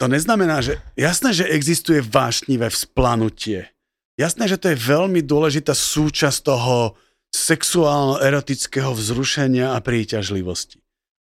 to 0.00 0.10
neznamená, 0.10 0.58
že... 0.58 0.82
Jasné, 0.98 1.30
že 1.30 1.46
existuje 1.46 2.02
vášnivé 2.02 2.66
vzplanutie. 2.74 3.70
Jasné, 4.18 4.50
že 4.50 4.58
to 4.58 4.74
je 4.74 4.78
veľmi 4.78 5.22
dôležitá 5.22 5.70
súčasť 5.70 6.38
toho 6.42 6.98
sexuálno-erotického 7.30 8.90
vzrušenia 8.94 9.74
a 9.74 9.78
príťažlivosti. 9.78 10.83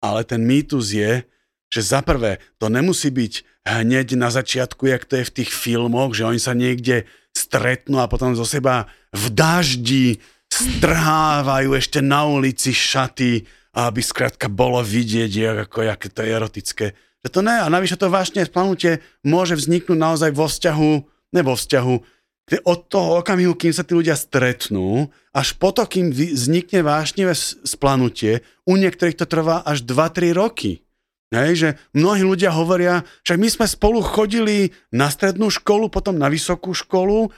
Ale 0.06 0.22
ten 0.22 0.46
mýtus 0.46 0.94
je, 0.94 1.26
že 1.74 1.82
za 1.82 2.06
prvé, 2.06 2.38
to 2.62 2.70
nemusí 2.70 3.10
byť 3.10 3.66
hneď 3.66 4.14
na 4.14 4.30
začiatku, 4.30 4.86
jak 4.86 5.10
to 5.10 5.18
je 5.20 5.26
v 5.26 5.36
tých 5.42 5.52
filmoch, 5.52 6.14
že 6.14 6.30
oni 6.30 6.38
sa 6.38 6.54
niekde 6.54 7.10
stretnú 7.34 7.98
a 8.00 8.08
potom 8.08 8.38
zo 8.38 8.46
seba 8.46 8.86
v 9.10 9.34
daždi 9.34 10.08
strhávajú 10.48 11.74
ešte 11.74 12.00
na 12.00 12.30
ulici 12.30 12.72
šaty, 12.72 13.44
aby 13.76 14.00
skrátka 14.00 14.48
bolo 14.48 14.80
vidieť, 14.80 15.68
ako, 15.68 15.84
jak 15.84 16.02
to 16.14 16.24
je 16.24 16.30
erotické. 16.32 16.86
Že 17.26 17.30
to 17.34 17.42
ne, 17.42 17.58
a 17.60 17.68
navyše 17.68 17.98
to 18.00 18.08
vážne 18.08 18.46
splanutie 18.46 19.04
môže 19.26 19.58
vzniknúť 19.58 19.98
naozaj 19.98 20.32
vo 20.32 20.46
vzťahu, 20.48 20.92
ne 21.36 21.42
vo 21.42 21.58
vzťahu, 21.58 21.96
od 22.46 22.80
toho 22.86 23.26
okamihu, 23.26 23.58
kým 23.58 23.74
sa 23.74 23.82
tí 23.82 23.98
ľudia 23.98 24.14
stretnú, 24.14 25.10
až 25.34 25.58
po 25.58 25.74
to, 25.74 25.82
kým 25.90 26.14
vznikne 26.14 26.86
vášnivé 26.86 27.34
splanutie, 27.66 28.46
u 28.70 28.78
niektorých 28.78 29.18
to 29.18 29.26
trvá 29.26 29.66
až 29.66 29.82
2-3 29.82 30.38
roky. 30.38 30.86
Hej, 31.34 31.52
že 31.58 31.70
mnohí 31.98 32.22
ľudia 32.22 32.54
hovoria, 32.54 33.02
že 33.26 33.34
my 33.34 33.50
sme 33.50 33.66
spolu 33.66 34.00
chodili 34.06 34.70
na 34.94 35.10
strednú 35.10 35.50
školu, 35.50 35.90
potom 35.90 36.22
na 36.22 36.30
vysokú 36.30 36.72
školu, 36.72 37.28
e, 37.28 37.30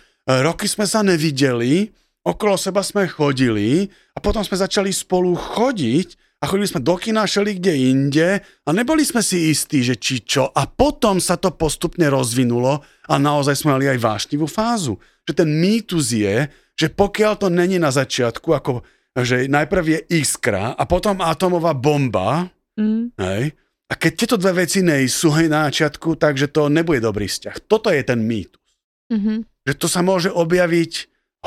roky 0.43 0.67
sme 0.67 0.83
sa 0.83 0.99
nevideli, 1.01 1.95
okolo 2.27 2.59
seba 2.59 2.83
sme 2.83 3.07
chodili 3.07 3.87
a 4.11 4.19
potom 4.19 4.43
sme 4.43 4.59
začali 4.59 4.91
spolu 4.91 5.33
chodiť 5.39 6.19
a 6.37 6.45
chodili 6.45 6.67
sme 6.69 6.83
do 6.83 6.99
kina, 6.99 7.25
šeli 7.25 7.57
kde 7.57 7.73
inde 7.95 8.29
a 8.43 8.69
neboli 8.75 9.01
sme 9.01 9.23
si 9.23 9.49
istí, 9.49 9.81
že 9.81 9.95
či 9.97 10.21
čo. 10.21 10.51
A 10.51 10.67
potom 10.69 11.17
sa 11.17 11.39
to 11.39 11.55
postupne 11.55 12.05
rozvinulo 12.11 12.83
a 13.07 13.15
naozaj 13.15 13.55
sme 13.63 13.79
mali 13.79 13.87
aj 13.87 14.03
vášnivú 14.03 14.45
fázu. 14.45 14.99
Že 15.23 15.33
ten 15.43 15.49
mýtus 15.49 16.11
je, 16.11 16.51
že 16.77 16.87
pokiaľ 16.91 17.33
to 17.39 17.47
není 17.47 17.79
na 17.79 17.89
začiatku, 17.89 18.53
ako 18.53 18.85
že 19.17 19.49
najprv 19.49 19.85
je 19.87 19.99
iskra 20.21 20.77
a 20.77 20.83
potom 20.85 21.17
atomová 21.25 21.73
bomba, 21.73 22.53
mm. 22.77 23.17
hej, 23.17 23.49
a 23.87 23.93
keď 23.95 24.11
tieto 24.13 24.35
dve 24.35 24.67
veci 24.67 24.83
nejsú 24.83 25.31
hej, 25.33 25.47
na 25.47 25.71
začiatku, 25.71 26.19
takže 26.19 26.51
to 26.51 26.67
nebude 26.67 26.99
dobrý 26.99 27.25
vzťah. 27.25 27.71
Toto 27.71 27.87
je 27.87 28.03
ten 28.03 28.19
mýtus. 28.19 28.61
Mm-hmm. 29.07 29.37
Že 29.63 29.73
to 29.79 29.87
sa 29.87 30.03
môže 30.03 30.27
objaviť 30.27 30.93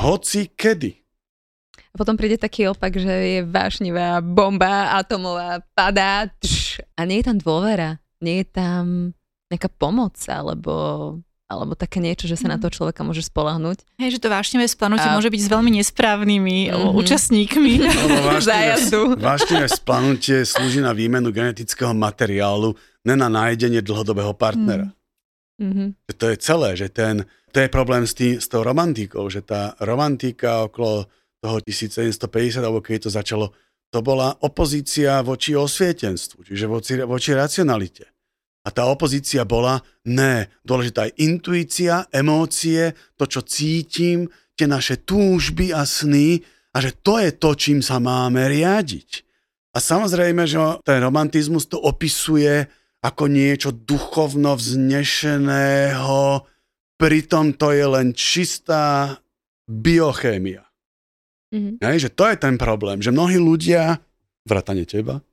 hoci 0.00 0.48
kedy. 0.56 0.96
A 1.90 1.94
potom 2.00 2.16
príde 2.16 2.40
taký 2.40 2.70
opak, 2.70 2.96
že 2.96 3.12
je 3.12 3.40
vášnivá 3.44 4.24
bomba 4.24 4.96
atomová, 4.96 5.60
padá 5.76 6.32
tš, 6.40 6.80
a 6.96 7.04
nie 7.04 7.20
je 7.20 7.28
tam 7.28 7.38
dôvera, 7.38 8.00
nie 8.24 8.40
je 8.40 8.46
tam 8.48 9.12
nejaká 9.52 9.68
pomoc 9.76 10.16
alebo 10.30 10.72
alebo 11.50 11.74
také 11.74 11.98
niečo, 11.98 12.30
že 12.30 12.38
sa 12.38 12.46
na 12.46 12.62
to 12.62 12.70
mhm. 12.70 12.74
človeka 12.78 13.02
môže 13.02 13.26
spolahnúť. 13.26 13.82
Hej, 13.98 14.16
že 14.16 14.22
to 14.22 14.30
vášnivé 14.30 14.70
splanutie 14.70 15.10
a... 15.10 15.18
môže 15.18 15.34
byť 15.34 15.40
s 15.42 15.48
veľmi 15.50 15.70
nesprávnymi 15.82 16.58
mm-hmm. 16.70 16.94
účastníkmi 16.94 17.72
no, 17.82 18.38
zájazdu. 18.48 19.18
Vášnivé 19.18 19.66
splanutie 19.66 20.46
slúži 20.46 20.78
na 20.78 20.94
výmenu 20.94 21.34
genetického 21.34 21.90
materiálu, 21.90 22.78
ne 23.02 23.14
na 23.18 23.26
nájdenie 23.26 23.82
dlhodobého 23.82 24.30
partnera. 24.38 24.94
Mm-hmm. 25.58 26.08
To 26.16 26.24
je 26.30 26.36
celé, 26.40 26.70
že 26.78 26.88
ten, 26.88 27.26
to 27.52 27.58
je 27.60 27.68
problém 27.68 28.06
s, 28.06 28.14
tým, 28.16 28.40
s 28.40 28.48
tou 28.48 28.64
romantikou, 28.64 29.28
že 29.28 29.44
tá 29.44 29.76
romantika 29.82 30.70
okolo 30.70 31.10
toho 31.40 31.56
1750, 31.60 32.64
alebo 32.64 32.80
keď 32.80 33.08
to 33.08 33.10
začalo, 33.12 33.46
to 33.90 34.00
bola 34.00 34.38
opozícia 34.40 35.18
voči 35.20 35.56
osvietenstvu, 35.58 36.46
čiže 36.46 36.64
voči, 36.70 36.92
voči 37.02 37.34
racionalite. 37.34 38.19
A 38.60 38.68
tá 38.68 38.84
opozícia 38.84 39.48
bola, 39.48 39.80
ne, 40.04 40.52
dôležitá 40.68 41.08
je 41.08 41.24
intuícia, 41.24 42.04
emócie, 42.12 42.92
to, 43.16 43.24
čo 43.24 43.40
cítim, 43.40 44.28
tie 44.52 44.68
naše 44.68 45.00
túžby 45.00 45.72
a 45.72 45.88
sny 45.88 46.44
a 46.76 46.84
že 46.84 46.92
to 47.00 47.16
je 47.16 47.30
to, 47.32 47.50
čím 47.56 47.80
sa 47.80 47.96
máme 47.96 48.44
riadiť. 48.44 49.24
A 49.72 49.78
samozrejme, 49.80 50.44
že 50.44 50.58
ten 50.84 51.00
romantizmus 51.00 51.70
to 51.70 51.80
opisuje 51.80 52.68
ako 53.00 53.32
niečo 53.32 53.72
duchovno 53.72 54.52
vznešeného, 54.60 56.44
pritom 57.00 57.56
to 57.56 57.72
je 57.72 57.86
len 57.88 58.12
čistá 58.12 59.16
biochémia. 59.64 60.68
Mm-hmm. 61.50 61.80
Hej, 61.80 61.98
že 62.06 62.10
to 62.12 62.28
je 62.28 62.36
ten 62.36 62.60
problém, 62.60 63.00
že 63.00 63.08
mnohí 63.08 63.40
ľudia, 63.40 64.04
vrátane 64.44 64.84
teba, 64.84 65.24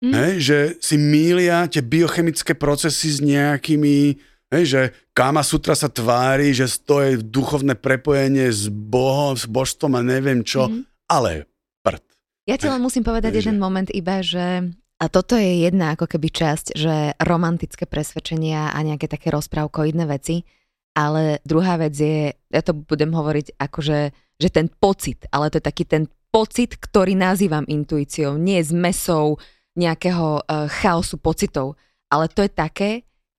mm-hmm. 0.00 0.12
hej, 0.12 0.34
že 0.40 0.58
si 0.80 0.96
mília 0.96 1.68
tie 1.68 1.84
biochemické 1.84 2.56
procesy 2.56 3.12
s 3.12 3.20
nejakými, 3.20 4.16
hej, 4.52 4.64
že 4.64 4.80
Kama 5.14 5.44
Sutra 5.44 5.76
sa 5.76 5.92
tvári, 5.92 6.56
že 6.56 6.66
to 6.82 7.04
je 7.04 7.20
duchovné 7.20 7.76
prepojenie 7.76 8.48
s 8.48 8.66
Bohom, 8.72 9.36
s 9.36 9.44
božstvom 9.44 9.96
a 9.96 10.02
neviem 10.02 10.40
čo, 10.42 10.66
mm-hmm. 10.66 10.82
ale 11.08 11.46
prd. 11.84 12.02
Ja 12.48 12.56
ti 12.58 12.66
len 12.66 12.82
musím 12.82 13.04
povedať 13.06 13.36
hej, 13.36 13.46
jeden 13.46 13.56
že... 13.56 13.62
moment 13.62 13.88
iba, 13.92 14.24
že 14.24 14.74
a 15.00 15.08
toto 15.08 15.32
je 15.32 15.64
jedna 15.64 15.96
ako 15.96 16.04
keby 16.04 16.28
časť, 16.28 16.66
že 16.76 17.16
romantické 17.24 17.88
presvedčenia 17.88 18.76
a 18.76 18.78
nejaké 18.84 19.08
také 19.08 19.32
rozprávkoidné 19.32 20.04
veci, 20.04 20.44
ale 20.92 21.40
druhá 21.40 21.80
vec 21.80 21.96
je, 21.96 22.36
ja 22.36 22.60
to 22.60 22.76
budem 22.76 23.08
hovoriť 23.14 23.56
akože 23.56 23.98
že 24.40 24.48
ten 24.48 24.72
pocit, 24.72 25.28
ale 25.28 25.52
to 25.52 25.60
je 25.60 25.68
taký 25.68 25.84
ten 25.84 26.08
pocit, 26.32 26.80
ktorý 26.80 27.12
nazývam 27.12 27.68
intuíciou, 27.68 28.40
nie 28.40 28.56
je 28.64 28.72
zmesou 28.72 29.36
nejakého 29.80 30.44
uh, 30.44 30.68
chaosu 30.68 31.16
pocitov, 31.16 31.80
ale 32.12 32.28
to 32.28 32.44
je 32.44 32.52
také, 32.52 32.90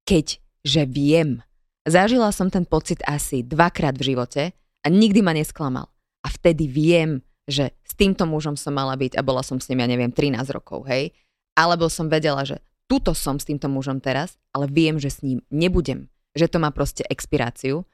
keď, 0.02 0.42
že 0.66 0.90
viem. 0.90 1.46
Zažila 1.86 2.34
som 2.34 2.50
ten 2.50 2.66
pocit 2.66 3.02
asi 3.06 3.46
dvakrát 3.46 3.98
v 3.98 4.14
živote 4.14 4.44
a 4.82 4.88
nikdy 4.90 5.22
ma 5.22 5.38
nesklamal. 5.38 5.86
A 6.22 6.28
vtedy 6.30 6.66
viem, 6.66 7.22
že 7.46 7.74
s 7.86 7.94
týmto 7.94 8.26
mužom 8.26 8.58
som 8.58 8.74
mala 8.74 8.98
byť 8.98 9.18
a 9.18 9.26
bola 9.26 9.42
som 9.42 9.58
s 9.58 9.70
ním, 9.70 9.86
ja 9.86 9.90
neviem, 9.90 10.14
13 10.14 10.42
rokov, 10.54 10.86
hej. 10.90 11.14
Alebo 11.58 11.90
som 11.90 12.10
vedela, 12.10 12.46
že 12.46 12.62
tuto 12.86 13.14
som 13.14 13.38
s 13.38 13.46
týmto 13.46 13.70
mužom 13.70 14.02
teraz, 14.02 14.38
ale 14.54 14.70
viem, 14.70 14.98
že 14.98 15.10
s 15.10 15.22
ním 15.26 15.42
nebudem. 15.50 16.10
Že 16.38 16.48
to 16.48 16.58
má 16.62 16.70
proste 16.70 17.04
expiráciu. 17.10 17.86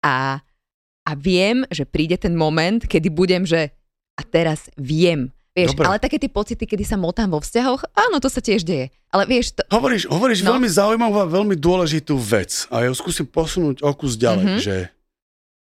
A 0.00 0.40
a 1.06 1.14
viem, 1.14 1.62
že 1.70 1.86
príde 1.86 2.18
ten 2.18 2.34
moment, 2.34 2.82
kedy 2.82 3.14
budem, 3.14 3.46
že 3.46 3.70
a 4.18 4.26
teraz 4.26 4.66
viem. 4.74 5.30
Vieš, 5.56 5.72
Dobre. 5.72 5.88
ale 5.88 5.96
také 5.96 6.20
tie 6.20 6.28
pocity, 6.28 6.68
kedy 6.68 6.84
sa 6.84 7.00
motám 7.00 7.32
vo 7.32 7.40
vzťahoch, 7.40 7.88
áno, 7.96 8.20
to 8.20 8.28
sa 8.28 8.44
tiež 8.44 8.60
deje. 8.60 8.92
Ale 9.08 9.24
vieš... 9.24 9.56
To... 9.56 9.64
Hovoríš, 9.72 10.04
hovoríš 10.04 10.44
no. 10.44 10.52
veľmi 10.52 10.68
zaujímavú 10.68 11.16
a 11.16 11.32
veľmi 11.32 11.56
dôležitú 11.56 12.12
vec 12.20 12.68
a 12.68 12.84
ja 12.84 12.92
ju 12.92 12.94
skúsim 13.00 13.24
posunúť 13.24 13.80
o 13.80 13.88
kus 13.96 14.20
ďalej, 14.20 14.44
mm-hmm. 14.44 14.60
že, 14.60 14.76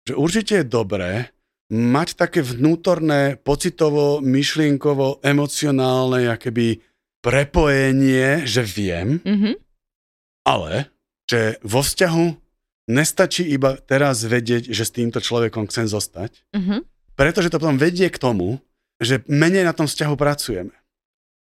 že 0.09 0.13
určite 0.17 0.53
je 0.57 0.65
dobré 0.65 1.29
mať 1.69 2.17
také 2.17 2.41
vnútorné, 2.41 3.37
pocitovo, 3.37 4.17
myšlienkovo, 4.17 5.21
emocionálne, 5.21 6.25
akéby 6.25 6.81
prepojenie, 7.21 8.49
že 8.49 8.65
viem, 8.65 9.21
mm-hmm. 9.21 9.53
ale 10.49 10.89
že 11.29 11.61
vo 11.61 11.85
vzťahu 11.85 12.25
nestačí 12.89 13.45
iba 13.45 13.77
teraz 13.77 14.25
vedieť, 14.25 14.73
že 14.73 14.83
s 14.89 14.91
týmto 14.91 15.21
človekom 15.21 15.69
chcem 15.69 15.85
zostať, 15.85 16.41
mm-hmm. 16.49 16.79
pretože 17.13 17.53
to 17.53 17.61
potom 17.61 17.77
vedie 17.77 18.09
k 18.09 18.17
tomu, 18.17 18.57
že 19.03 19.23
menej 19.27 19.67
na 19.67 19.73
tom 19.75 19.85
vzťahu 19.85 20.15
pracujeme. 20.17 20.75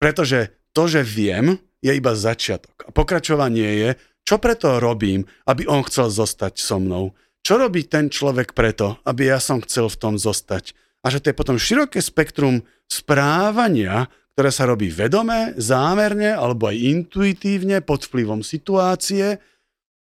Pretože 0.01 0.57
to, 0.73 0.89
že 0.89 1.05
viem, 1.05 1.61
je 1.81 1.93
iba 1.97 2.13
začiatok. 2.13 2.89
A 2.89 2.91
pokračovanie 2.93 3.69
je, 3.81 3.91
čo 4.25 4.37
preto 4.37 4.81
robím, 4.81 5.25
aby 5.49 5.65
on 5.65 5.81
chcel 5.85 6.13
zostať 6.13 6.61
so 6.61 6.77
mnou. 6.77 7.17
Čo 7.41 7.57
robí 7.57 7.89
ten 7.89 8.13
človek 8.13 8.53
preto, 8.53 9.01
aby 9.09 9.33
ja 9.33 9.41
som 9.41 9.65
chcel 9.65 9.89
v 9.89 9.97
tom 9.97 10.15
zostať. 10.21 10.77
A 11.01 11.09
že 11.09 11.25
to 11.25 11.33
je 11.33 11.41
potom 11.41 11.57
široké 11.57 12.05
spektrum 12.05 12.61
správania, 12.85 14.13
ktoré 14.37 14.53
sa 14.53 14.69
robí 14.69 14.93
vedome, 14.93 15.57
zámerne 15.57 16.37
alebo 16.37 16.69
aj 16.69 16.77
intuitívne 16.77 17.81
pod 17.81 18.05
vplyvom 18.05 18.45
situácie 18.45 19.41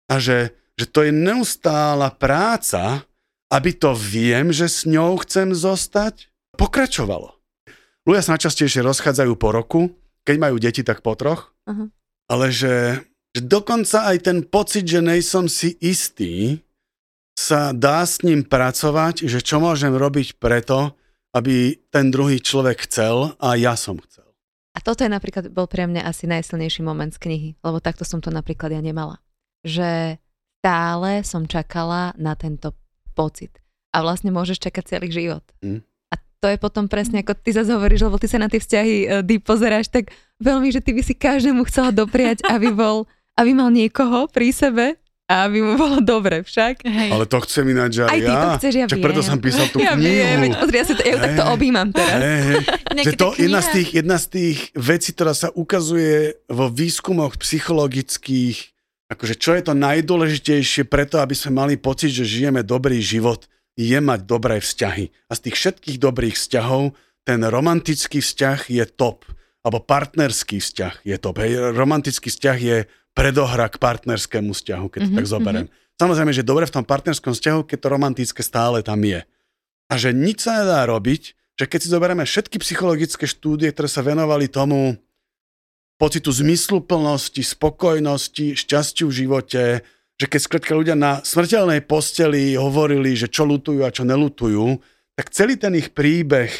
a 0.09 0.15
že 0.17 0.57
že 0.77 0.87
to 0.93 1.09
je 1.09 1.13
neustála 1.13 2.13
práca, 2.13 3.09
aby 3.49 3.73
to 3.73 3.97
viem, 3.97 4.53
že 4.53 4.69
s 4.69 4.85
ňou 4.85 5.17
chcem 5.25 5.57
zostať, 5.57 6.29
pokračovalo. 6.61 7.36
Ľudia 8.07 8.23
sa 8.23 8.39
najčastejšie 8.39 8.87
rozchádzajú 8.87 9.33
po 9.35 9.51
roku, 9.51 9.81
keď 10.23 10.37
majú 10.39 10.57
deti, 10.63 10.87
tak 10.87 11.03
po 11.03 11.19
troch, 11.19 11.51
uh-huh. 11.67 11.91
ale 12.31 12.47
že, 12.55 13.03
že 13.35 13.43
dokonca 13.43 14.07
aj 14.07 14.31
ten 14.31 14.39
pocit, 14.47 14.87
že 14.87 15.03
nejsom 15.03 15.51
si 15.51 15.75
istý, 15.83 16.63
sa 17.37 17.77
dá 17.77 18.01
s 18.07 18.25
ním 18.25 18.47
pracovať, 18.47 19.29
že 19.29 19.45
čo 19.45 19.61
môžem 19.61 19.93
robiť 19.93 20.41
preto, 20.41 20.97
aby 21.37 21.77
ten 21.93 22.09
druhý 22.09 22.41
človek 22.41 22.89
chcel 22.89 23.37
a 23.37 23.61
ja 23.61 23.77
som 23.77 24.01
chcel. 24.01 24.25
A 24.73 24.81
toto 24.81 25.05
je 25.05 25.13
napríklad 25.13 25.53
bol 25.53 25.69
pre 25.69 25.85
mňa 25.85 26.05
asi 26.05 26.25
najsilnejší 26.25 26.81
moment 26.81 27.13
z 27.13 27.21
knihy, 27.21 27.51
lebo 27.61 27.81
takto 27.81 28.09
som 28.09 28.25
to 28.25 28.33
napríklad 28.33 28.73
ja 28.73 28.81
nemala. 28.81 29.21
Že 29.65 30.21
stále 30.65 31.11
som 31.25 31.45
čakala 31.45 32.17
na 32.17 32.37
tento 32.37 32.73
pocit. 33.13 33.53
A 33.93 34.05
vlastne 34.05 34.33
môžeš 34.33 34.61
čakať 34.69 34.97
celý 34.97 35.09
život. 35.13 35.45
Mm. 35.65 35.81
To 36.45 36.47
je 36.53 36.61
potom 36.61 36.85
presne, 36.87 37.25
ako 37.25 37.33
ty 37.39 37.51
zase 37.57 37.73
hovoríš, 37.73 38.05
lebo 38.05 38.21
ty 38.21 38.29
sa 38.29 38.37
na 38.37 38.53
tie 38.53 38.61
vzťahy 38.61 38.95
uh, 39.09 39.11
deep 39.25 39.43
pozeráš 39.43 39.89
tak 39.89 40.13
veľmi, 40.37 40.69
že 40.69 40.85
ty 40.85 40.93
by 40.93 41.03
si 41.03 41.15
každému 41.17 41.65
chcela 41.69 41.91
dopriať, 41.91 42.45
aby 42.55 42.73
bol, 42.73 43.09
aby 43.41 43.57
mal 43.57 43.73
niekoho 43.73 44.29
pri 44.29 44.53
sebe 44.53 45.01
a 45.27 45.51
aby 45.51 45.59
mu 45.59 45.75
bolo 45.75 45.99
dobre 45.99 46.47
však. 46.47 46.87
Hej. 46.87 47.11
Ale 47.11 47.27
to 47.27 47.43
chcem 47.43 47.67
ináč 47.67 47.99
aj, 47.99 48.15
aj 48.15 48.21
ty 48.23 48.31
ja. 48.31 48.39
to 48.39 48.49
chceš, 48.63 48.75
ja 48.79 48.87
Čak 48.87 49.03
preto 49.03 49.23
som 49.27 49.39
písal 49.43 49.67
tú 49.75 49.83
ja 49.83 49.99
knihu. 49.99 50.07
Viem, 50.07 50.55
pozri, 50.55 50.77
ja, 50.79 50.85
si 50.87 50.95
to, 50.95 51.03
ja 51.03 51.17
hey. 51.19 51.25
takto 51.27 51.43
objímam 51.51 51.89
teraz. 51.91 52.21
Hey, 52.23 52.41
hey. 52.47 53.05
že 53.11 53.13
to 53.19 53.29
jedna 53.35 53.61
z, 53.61 53.69
tých, 53.75 53.89
jedna 53.91 54.17
z 54.23 54.27
tých 54.31 54.59
vecí, 54.79 55.11
ktorá 55.11 55.35
sa 55.35 55.49
ukazuje 55.51 56.39
vo 56.47 56.71
výskumoch 56.71 57.35
psychologických, 57.43 58.57
akože 59.11 59.35
čo 59.35 59.51
je 59.59 59.63
to 59.67 59.75
najdôležitejšie 59.75 60.87
preto, 60.87 61.19
aby 61.19 61.35
sme 61.35 61.59
mali 61.59 61.75
pocit, 61.75 62.15
že 62.15 62.23
žijeme 62.23 62.63
dobrý 62.63 63.03
život, 63.03 63.51
je 63.77 63.99
mať 64.01 64.25
dobré 64.25 64.59
vzťahy. 64.59 65.13
A 65.29 65.33
z 65.37 65.41
tých 65.47 65.57
všetkých 65.61 65.97
dobrých 66.01 66.35
vzťahov 66.35 66.97
ten 67.29 67.41
romantický 67.45 68.25
vzťah 68.25 68.73
je 68.73 68.85
top. 68.89 69.29
Alebo 69.61 69.85
partnerský 69.85 70.59
vzťah 70.59 71.05
je 71.05 71.17
top. 71.21 71.45
Hej, 71.45 71.77
romantický 71.77 72.33
vzťah 72.33 72.59
je 72.59 72.77
predohra 73.13 73.69
k 73.69 73.77
partnerskému 73.77 74.57
vzťahu, 74.57 74.87
keď 74.89 75.01
to 75.01 75.05
mm-hmm, 75.09 75.19
tak 75.21 75.27
zoberiem. 75.29 75.67
Mm-hmm. 75.69 75.95
Samozrejme, 75.97 76.33
že 76.33 76.45
dobre 76.45 76.65
v 76.69 76.75
tom 76.77 76.85
partnerskom 76.85 77.33
vzťahu, 77.33 77.61
keď 77.65 77.79
to 77.81 77.89
romantické 77.89 78.41
stále 78.45 78.85
tam 78.85 79.01
je. 79.01 79.25
A 79.89 79.95
že 79.97 80.13
nič 80.13 80.45
sa 80.45 80.61
nedá 80.61 80.85
robiť, 80.85 81.37
že 81.57 81.65
keď 81.65 81.79
si 81.81 81.89
zoberieme 81.89 82.25
všetky 82.29 82.61
psychologické 82.61 83.25
štúdie, 83.25 83.73
ktoré 83.73 83.89
sa 83.89 84.05
venovali 84.05 84.53
tomu, 84.53 85.01
pocitu 85.97 86.29
zmysluplnosti, 86.29 87.41
spokojnosti, 87.41 88.53
šťastiu 88.61 89.09
v 89.09 89.17
živote, 89.25 89.63
že 90.17 90.27
keď 90.27 90.41
skrátka 90.41 90.73
ľudia 90.73 90.97
na 90.97 91.21
smrteľnej 91.21 91.85
posteli 91.85 92.57
hovorili, 92.57 93.13
že 93.17 93.29
čo 93.29 93.45
lutujú 93.45 93.85
a 93.85 93.93
čo 93.93 94.05
nelutujú, 94.05 94.81
tak 95.17 95.33
celý 95.33 95.61
ten 95.61 95.77
ich 95.77 95.93
príbeh 95.93 96.53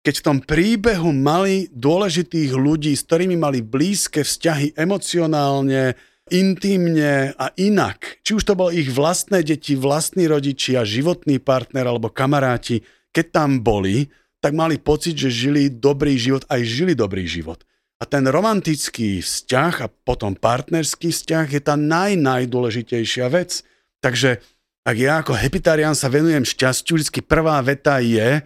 keď 0.00 0.14
v 0.16 0.24
tom 0.24 0.38
príbehu 0.40 1.12
mali 1.12 1.68
dôležitých 1.76 2.56
ľudí, 2.56 2.96
s 2.96 3.04
ktorými 3.04 3.36
mali 3.36 3.60
blízke 3.60 4.24
vzťahy 4.24 4.72
emocionálne, 4.72 5.92
intimne 6.32 7.36
a 7.36 7.52
inak. 7.60 8.22
Či 8.24 8.40
už 8.40 8.42
to 8.48 8.54
bol 8.56 8.72
ich 8.72 8.88
vlastné 8.88 9.44
deti, 9.44 9.76
vlastní 9.76 10.24
rodičia, 10.24 10.88
životný 10.88 11.36
partner 11.42 11.84
alebo 11.84 12.08
kamaráti, 12.08 12.80
keď 13.12 13.26
tam 13.28 13.50
boli, 13.60 14.08
tak 14.40 14.56
mali 14.56 14.80
pocit, 14.80 15.20
že 15.20 15.28
žili 15.28 15.68
dobrý 15.68 16.16
život, 16.16 16.48
aj 16.48 16.64
žili 16.64 16.96
dobrý 16.96 17.28
život. 17.28 17.60
A 18.00 18.08
ten 18.08 18.24
romantický 18.24 19.20
vzťah 19.20 19.74
a 19.84 19.92
potom 19.92 20.32
partnerský 20.32 21.12
vzťah 21.12 21.46
je 21.52 21.60
tá 21.60 21.76
naj, 21.76 22.16
najdôležitejšia 22.16 23.28
vec. 23.28 23.60
Takže 24.00 24.40
ak 24.88 24.96
ja 24.96 25.20
ako 25.20 25.36
hepitarián 25.36 25.92
sa 25.92 26.08
venujem 26.08 26.48
šťastiu, 26.48 26.96
vždy 26.96 27.20
prvá 27.20 27.60
veta 27.60 28.00
je, 28.00 28.40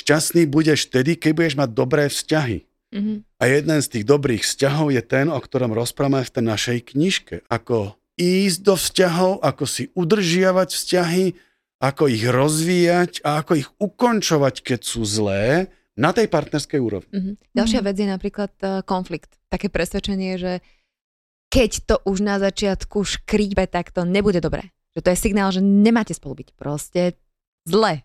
šťastný 0.00 0.48
budeš 0.48 0.88
vtedy, 0.88 1.20
keď 1.20 1.30
budeš 1.36 1.54
mať 1.60 1.70
dobré 1.76 2.08
vzťahy. 2.08 2.64
Mm-hmm. 2.94 3.16
A 3.38 3.42
jeden 3.44 3.78
z 3.84 3.90
tých 3.92 4.04
dobrých 4.08 4.42
vzťahov 4.46 4.88
je 4.94 5.02
ten, 5.04 5.26
o 5.28 5.36
ktorom 5.36 5.76
rozprávame 5.76 6.24
v 6.24 6.32
tej 6.32 6.44
našej 6.48 6.78
knižke. 6.96 7.34
Ako 7.52 8.00
ísť 8.16 8.58
do 8.64 8.74
vzťahov, 8.78 9.44
ako 9.44 9.64
si 9.68 9.92
udržiavať 9.92 10.68
vzťahy, 10.72 11.24
ako 11.82 12.08
ich 12.08 12.24
rozvíjať 12.24 13.20
a 13.26 13.44
ako 13.44 13.52
ich 13.60 13.68
ukončovať, 13.76 14.54
keď 14.64 14.80
sú 14.80 15.04
zlé, 15.04 15.68
na 15.94 16.10
tej 16.10 16.26
partnerskej 16.26 16.80
úrovni. 16.82 17.12
Mm-hmm. 17.14 17.34
Ďalšia 17.54 17.80
mm-hmm. 17.80 17.94
vec 17.94 17.96
je 18.02 18.08
napríklad 18.08 18.52
uh, 18.62 18.70
konflikt. 18.82 19.30
Také 19.46 19.70
presvedčenie, 19.70 20.34
že 20.38 20.52
keď 21.54 21.70
to 21.86 21.96
už 22.02 22.18
na 22.26 22.42
začiatku 22.42 23.06
škríbe, 23.06 23.70
tak 23.70 23.94
to 23.94 24.02
nebude 24.02 24.42
dobré. 24.42 24.74
Že 24.98 25.00
to 25.06 25.08
je 25.14 25.18
signál, 25.18 25.48
že 25.54 25.62
nemáte 25.62 26.10
spolu 26.10 26.42
byť. 26.42 26.48
Proste 26.58 27.14
zle. 27.62 28.02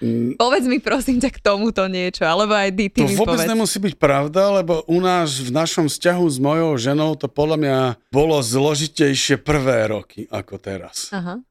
Mm. 0.00 0.36
povedz 0.42 0.64
mi 0.64 0.80
prosím 0.80 1.20
ťa 1.20 1.30
k 1.36 1.38
tomuto 1.44 1.84
niečo, 1.84 2.24
alebo 2.24 2.56
aj 2.56 2.72
ty, 2.72 2.88
ty 2.88 3.04
To 3.04 3.12
vôbec 3.12 3.44
povedz. 3.44 3.52
nemusí 3.52 3.76
byť 3.76 3.94
pravda, 4.00 4.62
lebo 4.62 4.80
u 4.88 4.98
nás 5.04 5.36
v 5.36 5.52
našom 5.52 5.92
vzťahu 5.92 6.24
s 6.24 6.38
mojou 6.40 6.72
ženou 6.80 7.12
to 7.20 7.28
podľa 7.28 7.58
mňa 7.60 7.78
bolo 8.08 8.40
zložitejšie 8.40 9.36
prvé 9.44 9.92
roky 9.92 10.24
ako 10.32 10.56
teraz. 10.56 11.12
Aha. 11.12 11.44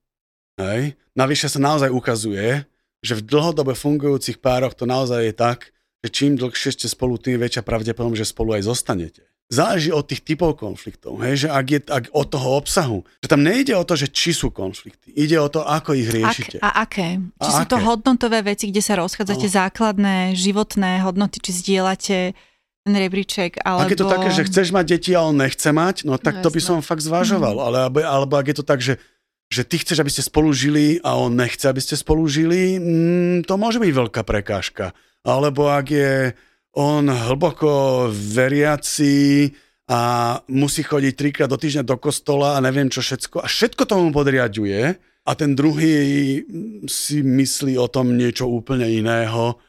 Hej. 0.58 0.98
Navyše 1.14 1.54
sa 1.54 1.60
naozaj 1.62 1.92
ukazuje, 1.92 2.66
že 3.02 3.18
v 3.18 3.26
dlhodobe 3.26 3.74
fungujúcich 3.74 4.38
pároch 4.38 4.74
to 4.74 4.86
naozaj 4.86 5.26
je 5.26 5.34
tak, 5.34 5.60
že 6.02 6.10
čím 6.10 6.38
dlhšie 6.38 6.74
ste 6.74 6.88
spolu, 6.88 7.18
tým 7.18 7.38
väčšia 7.38 7.62
pravdepodobnosť, 7.62 8.22
že 8.22 8.30
spolu 8.30 8.58
aj 8.58 8.66
zostanete. 8.66 9.22
Záleží 9.52 9.92
od 9.92 10.08
tých 10.08 10.24
typov 10.24 10.56
konfliktov, 10.56 11.20
hej, 11.28 11.44
že 11.44 11.48
ak 11.52 11.66
je 11.68 11.80
ak 11.84 12.04
od 12.16 12.28
toho 12.32 12.56
obsahu, 12.56 13.04
že 13.20 13.28
tam 13.28 13.44
nejde 13.44 13.76
o 13.76 13.84
to, 13.84 14.00
že 14.00 14.08
či 14.08 14.32
sú 14.32 14.48
konflikty, 14.48 15.12
ide 15.12 15.36
o 15.36 15.52
to, 15.52 15.60
ako 15.68 15.92
ich 15.92 16.08
riešite. 16.08 16.64
Ak, 16.64 16.72
a 16.72 16.88
aké? 16.88 17.20
Či 17.36 17.50
A 17.52 17.58
sú 17.60 17.64
to 17.68 17.76
aké? 17.76 17.84
hodnotové 17.84 18.40
veci, 18.48 18.72
kde 18.72 18.80
sa 18.80 18.96
rozchádzate 18.96 19.52
No. 19.52 19.56
základné 19.60 20.16
životné 20.40 21.04
hodnoty, 21.04 21.44
či 21.44 21.52
zdieľate 21.52 22.18
ten 22.82 22.96
rebríček, 22.96 23.60
alebo... 23.62 23.86
Ak 23.86 23.94
je 23.94 24.00
to 24.00 24.08
také, 24.08 24.30
že 24.32 24.48
chceš 24.48 24.72
mať 24.72 24.86
deti 24.98 25.12
a 25.14 25.22
on 25.22 25.36
nechce 25.36 25.68
mať, 25.68 26.08
no 26.08 26.16
tak 26.16 26.40
No 26.40 26.48
to 26.48 26.50
by 26.50 26.62
som 26.64 26.80
fakt 26.82 27.04
zvažoval. 27.04 27.60
Ale, 27.60 27.78
alebo, 27.92 28.00
alebo 28.02 28.34
ak 28.40 28.48
je 28.50 28.58
to 28.58 28.66
tak, 28.66 28.80
že, 28.80 28.98
že 29.52 29.68
ty 29.68 29.84
chceš, 29.84 30.00
aby 30.00 30.08
ste 30.08 30.24
spolu 30.24 30.56
žili 30.56 31.04
a 31.04 31.20
on 31.20 31.36
nechce, 31.36 31.68
aby 31.68 31.84
ste 31.84 32.00
spolu 32.00 32.24
žili, 32.32 32.80
mm, 32.80 33.44
to 33.44 33.60
môže 33.60 33.84
byť 33.84 33.92
veľká 33.92 34.24
prekážka. 34.24 34.96
Alebo 35.28 35.68
ak 35.68 35.92
je 35.92 36.32
on 36.72 37.12
hlboko 37.12 38.08
veriaci 38.16 39.52
a 39.92 40.00
musí 40.48 40.88
chodiť 40.88 41.14
trikrát 41.20 41.52
do 41.52 41.60
týždňa 41.60 41.84
do 41.84 42.00
kostola 42.00 42.56
a 42.56 42.64
neviem 42.64 42.88
čo 42.88 43.04
všetko 43.04 43.44
a 43.44 43.48
všetko 43.52 43.84
tomu 43.84 44.16
podriaduje 44.16 44.96
a 45.28 45.32
ten 45.36 45.52
druhý 45.52 46.40
si 46.88 47.20
myslí 47.20 47.76
o 47.76 47.92
tom 47.92 48.16
niečo 48.16 48.48
úplne 48.48 48.88
iného, 48.88 49.60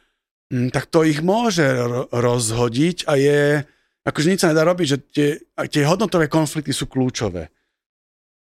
mm, 0.55 0.71
tak 0.71 0.87
to 0.95 1.03
ich 1.03 1.27
môže 1.27 1.67
ro- 1.67 2.07
rozhodiť 2.15 3.11
a 3.11 3.19
je, 3.19 3.67
akože 4.07 4.31
nič 4.31 4.47
sa 4.47 4.55
nedá 4.55 4.63
robiť, 4.63 4.87
že 4.87 4.99
tie, 5.11 5.29
tie 5.67 5.83
hodnotové 5.91 6.31
konflikty 6.31 6.71
sú 6.71 6.87
kľúčové. 6.87 7.51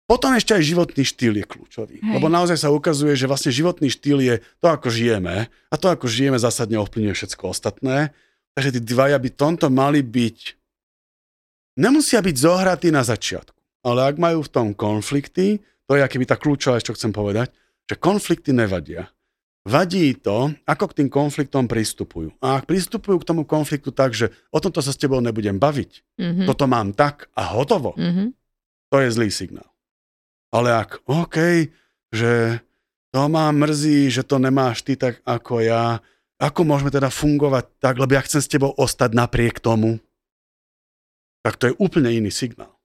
Potom 0.09 0.33
ešte 0.33 0.57
aj 0.57 0.65
životný 0.65 1.05
štýl 1.05 1.37
je 1.37 1.45
kľúčový. 1.45 2.01
Hej. 2.01 2.13
Lebo 2.17 2.33
naozaj 2.33 2.57
sa 2.57 2.73
ukazuje, 2.73 3.13
že 3.13 3.29
vlastne 3.29 3.53
životný 3.53 3.93
štýl 3.93 4.17
je 4.25 4.35
to, 4.57 4.65
ako 4.65 4.89
žijeme 4.89 5.45
a 5.45 5.75
to, 5.77 5.85
ako 5.85 6.09
žijeme, 6.09 6.41
zásadne 6.41 6.81
ovplyvňuje 6.81 7.13
všetko 7.13 7.53
ostatné. 7.53 8.09
Takže 8.57 8.73
tí 8.73 8.79
dvaja 8.81 9.21
by 9.21 9.29
tomto 9.29 9.69
mali 9.69 10.01
byť 10.01 10.57
nemusia 11.77 12.19
byť 12.19 12.35
zohratí 12.35 12.89
na 12.89 13.05
začiatku. 13.05 13.55
Ale 13.85 14.09
ak 14.09 14.17
majú 14.19 14.43
v 14.43 14.51
tom 14.51 14.67
konflikty, 14.73 15.61
to 15.85 15.95
je 15.95 16.03
akéby 16.03 16.25
tá 16.27 16.35
kľúčová, 16.35 16.81
čo 16.81 16.97
chcem 16.97 17.13
povedať, 17.13 17.53
že 17.87 17.95
konflikty 17.95 18.51
nevadia. 18.51 19.07
Vadí 19.63 20.11
to, 20.17 20.49
ako 20.65 20.85
k 20.89 20.97
tým 21.03 21.09
konfliktom 21.13 21.69
pristupujú. 21.69 22.33
A 22.41 22.57
ak 22.57 22.65
pristupujú 22.65 23.21
k 23.21 23.27
tomu 23.27 23.45
konfliktu 23.45 23.93
tak, 23.93 24.17
že 24.17 24.33
o 24.49 24.57
tomto 24.57 24.81
sa 24.81 24.89
s 24.89 24.97
tebou 24.99 25.21
nebudem 25.21 25.55
baviť, 25.55 25.91
Mm-hmm. 26.19 26.47
toto 26.51 26.67
mám 26.67 26.91
tak 26.91 27.31
a 27.31 27.55
hotovo, 27.55 27.95
Mm-hmm. 27.95 28.27
to 28.91 28.97
je 28.99 29.07
zlý 29.13 29.29
signál. 29.31 29.69
Ale 30.49 30.73
ak, 30.73 31.05
OK, 31.05 31.69
že 32.09 32.61
to 33.13 33.21
ma 33.29 33.49
mrzí, 33.53 34.09
že 34.09 34.25
to 34.25 34.41
nemáš 34.41 34.85
ty 34.85 34.97
tak 34.97 35.21
ako 35.25 35.61
ja, 35.61 36.01
ako 36.41 36.61
môžeme 36.65 36.93
teda 36.93 37.09
fungovať 37.09 37.65
tak, 37.81 37.97
lebo 37.97 38.13
ja 38.13 38.21
chcem 38.25 38.41
s 38.41 38.49
tebou 38.49 38.73
ostať 38.73 39.13
napriek 39.13 39.61
tomu, 39.61 40.01
tak 41.45 41.57
to 41.57 41.69
je 41.69 41.73
úplne 41.77 42.09
iný 42.09 42.33
signál. 42.33 42.79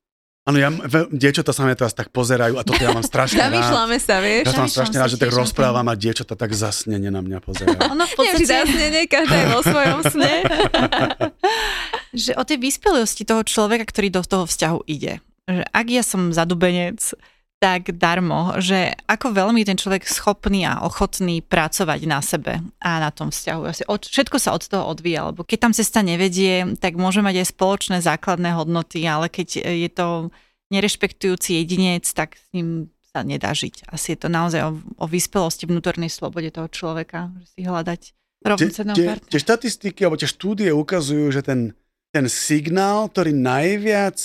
Áno, 0.44 0.60
ja, 0.60 0.68
dievčatá 1.08 1.56
sa 1.56 1.64
mňa 1.64 1.72
teraz 1.72 1.96
tak 1.96 2.12
pozerajú 2.12 2.60
a 2.60 2.62
toto 2.68 2.76
ja 2.76 2.92
mám 2.92 3.00
strašne 3.00 3.40
rád. 3.40 3.48
Zamýšľame 3.48 3.96
sa, 3.96 4.16
vieš. 4.20 4.44
Ja 4.44 4.52
som 4.52 4.68
strašne 4.68 4.96
rád, 5.00 5.10
že 5.16 5.16
tak 5.16 5.32
rozprávam 5.32 5.88
a 5.88 5.96
dievčatá 5.96 6.36
tak 6.36 6.52
zasnene 6.52 7.08
na 7.08 7.24
mňa 7.24 7.40
pozerajú. 7.40 7.80
Ono 7.96 8.04
v 8.04 8.12
podstate, 8.12 8.44
zasne, 8.44 8.92
nie 8.92 9.08
každá 9.08 9.40
je 9.40 9.46
vo 9.48 9.60
svojom 9.64 10.00
sne. 10.04 10.34
že 12.28 12.36
o 12.36 12.44
tej 12.44 12.60
vyspelosti 12.60 13.24
toho 13.24 13.40
človeka, 13.40 13.88
ktorý 13.88 14.12
do 14.12 14.20
toho 14.20 14.44
vzťahu 14.44 14.84
ide. 14.84 15.24
Že 15.48 15.64
ak 15.64 15.86
ja 15.88 16.02
som 16.04 16.28
zadubenec, 16.28 17.00
tak 17.62 17.96
darmo, 17.96 18.60
že 18.60 18.92
ako 19.08 19.32
veľmi 19.32 19.64
ten 19.64 19.80
človek 19.80 20.04
schopný 20.04 20.68
a 20.68 20.84
ochotný 20.84 21.40
pracovať 21.40 22.00
na 22.04 22.20
sebe 22.20 22.60
a 22.76 22.90
na 23.00 23.08
tom 23.08 23.32
vzťahu. 23.32 23.62
Asi 23.64 23.82
od, 23.88 24.04
všetko 24.04 24.36
sa 24.36 24.52
od 24.52 24.68
toho 24.68 24.84
odvíja, 24.84 25.32
lebo 25.32 25.48
keď 25.48 25.58
tam 25.70 25.72
cesta 25.72 26.04
nevedie, 26.04 26.76
tak 26.76 27.00
môže 27.00 27.24
mať 27.24 27.40
aj 27.40 27.52
spoločné 27.56 27.96
základné 28.04 28.52
hodnoty, 28.52 29.00
ale 29.08 29.32
keď 29.32 29.64
je 29.64 29.90
to 29.90 30.28
nerešpektujúci 30.68 31.56
jedinec, 31.64 32.04
tak 32.12 32.36
s 32.36 32.48
ním 32.52 32.92
sa 33.14 33.22
nedá 33.22 33.54
žiť. 33.54 33.88
Asi 33.88 34.12
je 34.12 34.18
to 34.20 34.28
naozaj 34.28 34.60
o, 34.60 34.70
o 34.98 35.06
vyspelosti 35.06 35.70
vnútornej 35.70 36.10
slobode 36.10 36.50
toho 36.50 36.66
človeka, 36.66 37.30
že 37.40 37.46
si 37.54 37.60
hľadať 37.62 38.00
rovnocenného 38.44 38.96
partnera. 38.98 39.30
tie 39.32 39.40
štatistiky 39.40 40.00
alebo 40.04 40.20
tie 40.20 40.28
štúdie 40.28 40.68
ukazujú, 40.74 41.30
že 41.32 41.40
ten, 41.40 41.72
ten 42.12 42.26
signál, 42.28 43.08
ktorý 43.08 43.32
najviac 43.32 44.18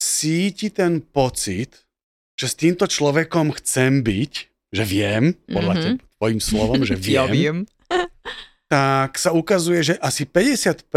cíti 0.00 0.72
ten 0.72 1.04
pocit, 1.04 1.89
že 2.40 2.48
s 2.48 2.56
týmto 2.56 2.88
človekom 2.88 3.52
chcem 3.52 4.00
byť, 4.00 4.32
že 4.72 4.84
viem, 4.88 5.36
podľa 5.44 5.74
Mhm. 5.76 5.82
mm-hmm. 5.84 5.96
tvojim 6.16 6.40
slovom, 6.40 6.80
že 6.82 6.96
viem, 7.04 7.12
Ja 7.12 7.24
viem. 7.28 7.56
tak 8.64 9.18
sa 9.18 9.34
ukazuje, 9.34 9.82
že 9.82 9.94
asi 9.98 10.24
50% 10.24 10.88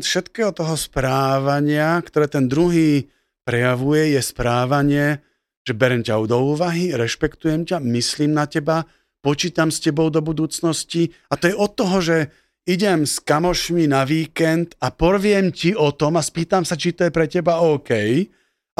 všetkého 0.00 0.50
toho 0.50 0.74
správania, 0.74 2.00
ktoré 2.00 2.26
ten 2.26 2.48
druhý 2.48 3.06
prejavuje, 3.44 4.16
je 4.16 4.22
správanie, 4.24 5.20
že 5.60 5.76
berem 5.76 6.00
ťa 6.00 6.16
do 6.24 6.38
úvahy, 6.48 6.96
rešpektujem 6.96 7.68
ťa, 7.68 7.76
myslím 7.84 8.32
na 8.32 8.48
teba, 8.48 8.88
počítam 9.20 9.68
s 9.68 9.84
tebou 9.84 10.08
do 10.08 10.24
budúcnosti 10.24 11.12
a 11.28 11.36
to 11.36 11.52
je 11.52 11.54
od 11.54 11.70
toho, 11.76 12.00
že 12.00 12.16
idem 12.64 13.04
s 13.04 13.20
kamošmi 13.20 13.84
na 13.84 14.08
víkend 14.08 14.72
a 14.80 14.88
poviem 14.88 15.52
ti 15.52 15.76
o 15.76 15.92
tom 15.92 16.16
a 16.16 16.24
spýtam 16.24 16.64
sa, 16.64 16.72
či 16.72 16.96
to 16.96 17.04
je 17.04 17.12
pre 17.12 17.28
teba 17.28 17.60
OK, 17.60 17.92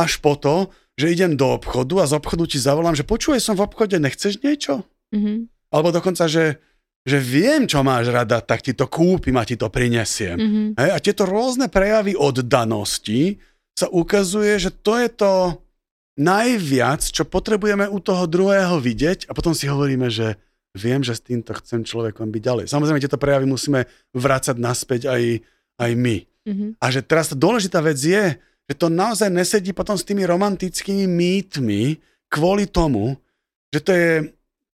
až 0.01 0.13
po 0.19 0.41
to, 0.41 0.73
že 1.01 1.09
idem 1.09 1.33
do 1.33 1.57
obchodu 1.57 2.05
a 2.05 2.11
z 2.11 2.21
obchodu 2.21 2.45
ti 2.45 2.61
zavolám, 2.61 2.93
že 2.93 3.09
počúvaj 3.09 3.41
som 3.41 3.57
v 3.57 3.65
obchode, 3.65 3.97
nechceš 3.97 4.37
niečo? 4.45 4.85
Mhm. 5.17 5.49
Alebo 5.73 5.89
dokonca, 5.97 6.29
že, 6.29 6.61
že 7.09 7.17
viem, 7.17 7.65
čo 7.65 7.81
máš 7.81 8.13
rada, 8.13 8.45
tak 8.45 8.61
ti 8.61 8.77
to 8.77 8.85
kúpim 8.85 9.39
a 9.41 9.49
ti 9.49 9.57
to 9.57 9.73
prinesiem. 9.73 10.37
Mhm. 10.37 10.63
Hej, 10.77 10.91
a 10.93 10.99
tieto 11.01 11.25
rôzne 11.25 11.73
prejavy 11.73 12.13
oddanosti 12.13 13.41
sa 13.73 13.89
ukazuje, 13.89 14.61
že 14.61 14.71
to 14.77 15.01
je 15.01 15.09
to 15.09 15.33
najviac, 16.21 17.01
čo 17.01 17.25
potrebujeme 17.25 17.89
u 17.89 17.97
toho 17.97 18.29
druhého 18.29 18.77
vidieť 18.77 19.25
a 19.25 19.33
potom 19.33 19.57
si 19.57 19.65
hovoríme, 19.65 20.13
že 20.13 20.37
viem, 20.77 21.01
že 21.01 21.17
s 21.17 21.25
týmto 21.25 21.57
chcem 21.57 21.81
človekom 21.83 22.29
byť 22.29 22.43
ďalej. 22.45 22.65
Samozrejme, 22.69 23.01
tieto 23.01 23.17
prejavy 23.17 23.49
musíme 23.49 23.89
vrácať 24.13 24.61
naspäť 24.61 25.09
aj, 25.09 25.41
aj 25.81 25.91
my. 25.97 26.17
Mhm. 26.45 26.67
A 26.77 26.87
že 26.93 27.01
teraz 27.01 27.33
tá 27.33 27.37
dôležitá 27.39 27.81
vec 27.81 27.97
je, 27.97 28.37
že 28.71 28.79
to 28.79 28.87
naozaj 28.87 29.27
nesedí 29.35 29.75
potom 29.75 29.99
s 29.99 30.07
tými 30.07 30.23
romantickými 30.23 31.11
mýtmi 31.11 31.99
kvôli 32.31 32.71
tomu, 32.71 33.19
že 33.75 33.83
to 33.83 33.91
je 33.91 34.11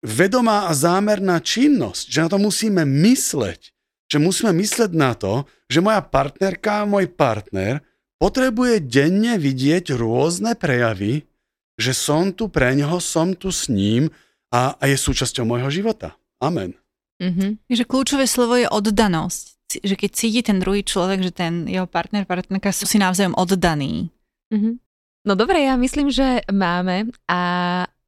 vedomá 0.01 0.66
a 0.66 0.72
zámerná 0.72 1.45
činnosť, 1.45 2.09
že 2.09 2.18
na 2.24 2.28
to 2.32 2.40
musíme 2.40 2.88
mysleť. 2.88 3.76
Že 4.09 4.18
musíme 4.24 4.53
mysleť 4.57 4.90
na 4.97 5.12
to, 5.12 5.45
že 5.68 5.84
moja 5.84 6.01
partnerka, 6.01 6.88
môj 6.88 7.12
partner 7.12 7.84
potrebuje 8.16 8.80
denne 8.88 9.36
vidieť 9.36 9.93
rôzne 9.93 10.57
prejavy, 10.57 11.28
že 11.76 11.93
som 11.93 12.32
tu 12.32 12.49
pre 12.49 12.72
ňoho, 12.72 12.97
som 12.97 13.36
tu 13.36 13.53
s 13.53 13.68
ním 13.68 14.09
a, 14.49 14.72
a 14.76 14.84
je 14.88 14.97
súčasťou 14.97 15.45
môjho 15.45 15.68
života. 15.68 16.16
Amen. 16.40 16.76
Mhm. 17.20 17.61
Takže 17.68 17.84
kľúčové 17.84 18.24
slovo 18.24 18.57
je 18.57 18.68
oddanosť. 18.72 19.61
Že 19.80 19.94
keď 19.96 20.10
cíti 20.12 20.40
ten 20.44 20.60
druhý 20.60 20.84
človek, 20.84 21.24
že 21.24 21.32
ten 21.32 21.64
jeho 21.64 21.88
partner, 21.88 22.28
partnerka 22.28 22.74
sú 22.74 22.84
si 22.84 23.00
navzájom 23.00 23.32
oddaní. 23.38 24.12
Mhm. 24.52 24.82
No 25.22 25.38
dobre, 25.38 25.62
ja 25.62 25.78
myslím, 25.78 26.10
že 26.10 26.42
máme 26.50 27.14
a 27.30 27.40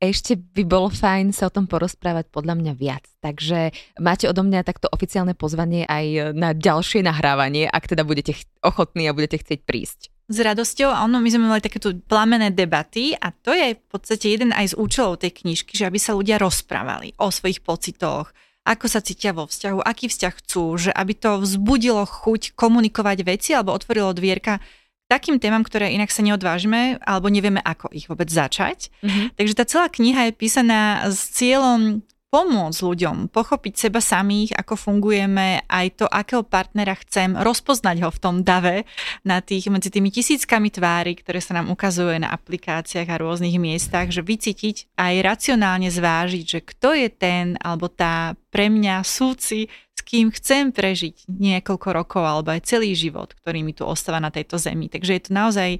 ešte 0.03 0.35
by 0.37 0.67
bolo 0.67 0.91
fajn 0.91 1.33
sa 1.33 1.49
o 1.49 1.55
tom 1.55 1.65
porozprávať 1.65 2.29
podľa 2.29 2.59
mňa 2.59 2.73
viac. 2.75 3.07
Takže 3.23 3.71
máte 4.03 4.27
odo 4.27 4.43
mňa 4.43 4.67
takto 4.67 4.91
oficiálne 4.91 5.33
pozvanie 5.33 5.87
aj 5.87 6.37
na 6.37 6.53
ďalšie 6.53 7.07
nahrávanie, 7.07 7.71
ak 7.71 7.89
teda 7.89 8.03
budete 8.05 8.37
ch- 8.37 8.51
ochotní 8.61 9.09
a 9.09 9.17
budete 9.17 9.41
chcieť 9.41 9.61
prísť. 9.63 10.01
S 10.25 10.41
radosťou, 10.41 10.89
a 10.89 11.05
ono, 11.05 11.21
my 11.21 11.29
sme 11.29 11.47
mali 11.53 11.61
takéto 11.61 11.93
plamené 12.09 12.49
debaty 12.49 13.13
a 13.13 13.29
to 13.29 13.53
je 13.53 13.77
v 13.77 13.85
podstate 13.93 14.33
jeden 14.33 14.57
aj 14.57 14.73
z 14.73 14.79
účelov 14.81 15.21
tej 15.21 15.37
knižky, 15.37 15.77
že 15.77 15.85
aby 15.85 16.01
sa 16.01 16.17
ľudia 16.17 16.41
rozprávali 16.41 17.13
o 17.21 17.29
svojich 17.29 17.61
pocitoch, 17.61 18.33
ako 18.65 18.87
sa 18.89 19.05
cítia 19.05 19.37
vo 19.37 19.45
vzťahu, 19.45 19.85
aký 19.85 20.09
vzťah 20.09 20.35
chcú, 20.41 20.65
že 20.81 20.91
aby 20.91 21.13
to 21.13 21.41
vzbudilo 21.45 22.05
chuť 22.09 22.57
komunikovať 22.57 23.19
veci 23.23 23.53
alebo 23.53 23.77
otvorilo 23.77 24.17
dvierka 24.17 24.59
takým 25.05 25.37
témam, 25.37 25.61
ktoré 25.61 25.93
inak 25.93 26.09
sa 26.09 26.25
neodvážime 26.25 26.97
alebo 27.05 27.29
nevieme, 27.29 27.61
ako 27.61 27.93
ich 27.93 28.09
vôbec 28.09 28.33
začať. 28.33 28.89
Mhm. 29.05 29.37
Takže 29.37 29.55
tá 29.55 29.65
celá 29.69 29.87
kniha 29.93 30.33
je 30.33 30.33
písaná 30.33 31.05
s 31.13 31.29
cieľom 31.37 32.01
pomôcť 32.35 32.83
ľuďom 32.83 33.31
pochopiť 33.31 33.87
seba 33.87 34.03
samých, 34.03 34.59
ako 34.59 34.75
fungujeme, 34.75 35.63
aj 35.71 36.03
to, 36.03 36.07
akého 36.11 36.43
partnera 36.43 36.99
chcem, 36.99 37.39
rozpoznať 37.39 38.03
ho 38.03 38.11
v 38.11 38.19
tom 38.19 38.43
dave 38.43 38.83
na 39.23 39.39
tých, 39.39 39.71
medzi 39.71 39.95
tými 39.95 40.11
tisíckami 40.11 40.75
tvári, 40.75 41.15
ktoré 41.15 41.39
sa 41.39 41.55
nám 41.55 41.71
ukazujú 41.71 42.19
na 42.19 42.35
aplikáciách 42.35 43.07
a 43.07 43.21
rôznych 43.23 43.55
miestach, 43.63 44.11
že 44.11 44.27
vycítiť 44.27 44.99
aj 44.99 45.15
racionálne 45.23 45.87
zvážiť, 45.95 46.43
že 46.43 46.61
kto 46.67 46.99
je 46.99 47.09
ten 47.15 47.55
alebo 47.63 47.87
tá 47.87 48.35
pre 48.51 48.67
mňa 48.67 49.07
súci, 49.07 49.71
s 49.95 50.01
kým 50.03 50.35
chcem 50.35 50.75
prežiť 50.75 51.31
niekoľko 51.31 51.89
rokov 51.95 52.27
alebo 52.27 52.51
aj 52.51 52.67
celý 52.67 52.99
život, 52.99 53.31
ktorý 53.31 53.63
mi 53.63 53.79
tu 53.79 53.87
ostáva 53.87 54.19
na 54.19 54.35
tejto 54.35 54.59
zemi. 54.59 54.91
Takže 54.91 55.13
je 55.15 55.23
to 55.23 55.31
naozaj 55.31 55.71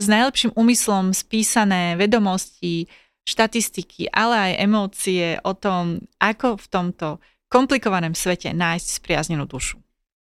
s 0.00 0.06
najlepším 0.08 0.56
úmyslom 0.56 1.12
spísané 1.12 2.00
vedomosti, 2.00 2.88
štatistiky, 3.28 4.08
ale 4.08 4.34
aj 4.34 4.52
emócie 4.64 5.26
o 5.44 5.52
tom, 5.52 6.00
ako 6.16 6.56
v 6.56 6.66
tomto 6.72 7.06
komplikovanom 7.52 8.16
svete 8.16 8.56
nájsť 8.56 8.86
spriaznenú 9.00 9.44
dušu. 9.44 9.76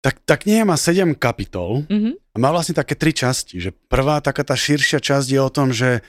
Tak 0.03 0.19
tá 0.27 0.35
kniha 0.35 0.67
má 0.67 0.75
7 0.75 1.15
kapitol 1.15 1.87
Mhm. 1.87 2.11
a 2.15 2.35
má 2.39 2.51
vlastne 2.51 2.75
také 2.75 2.95
tri 2.95 3.15
časti. 3.15 3.59
Že 3.59 3.71
prvá, 3.87 4.19
taká 4.19 4.43
tá 4.43 4.55
širšia 4.55 4.99
časť 4.99 5.27
je 5.31 5.39
o 5.39 5.47
tom, 5.47 5.71
že 5.71 6.03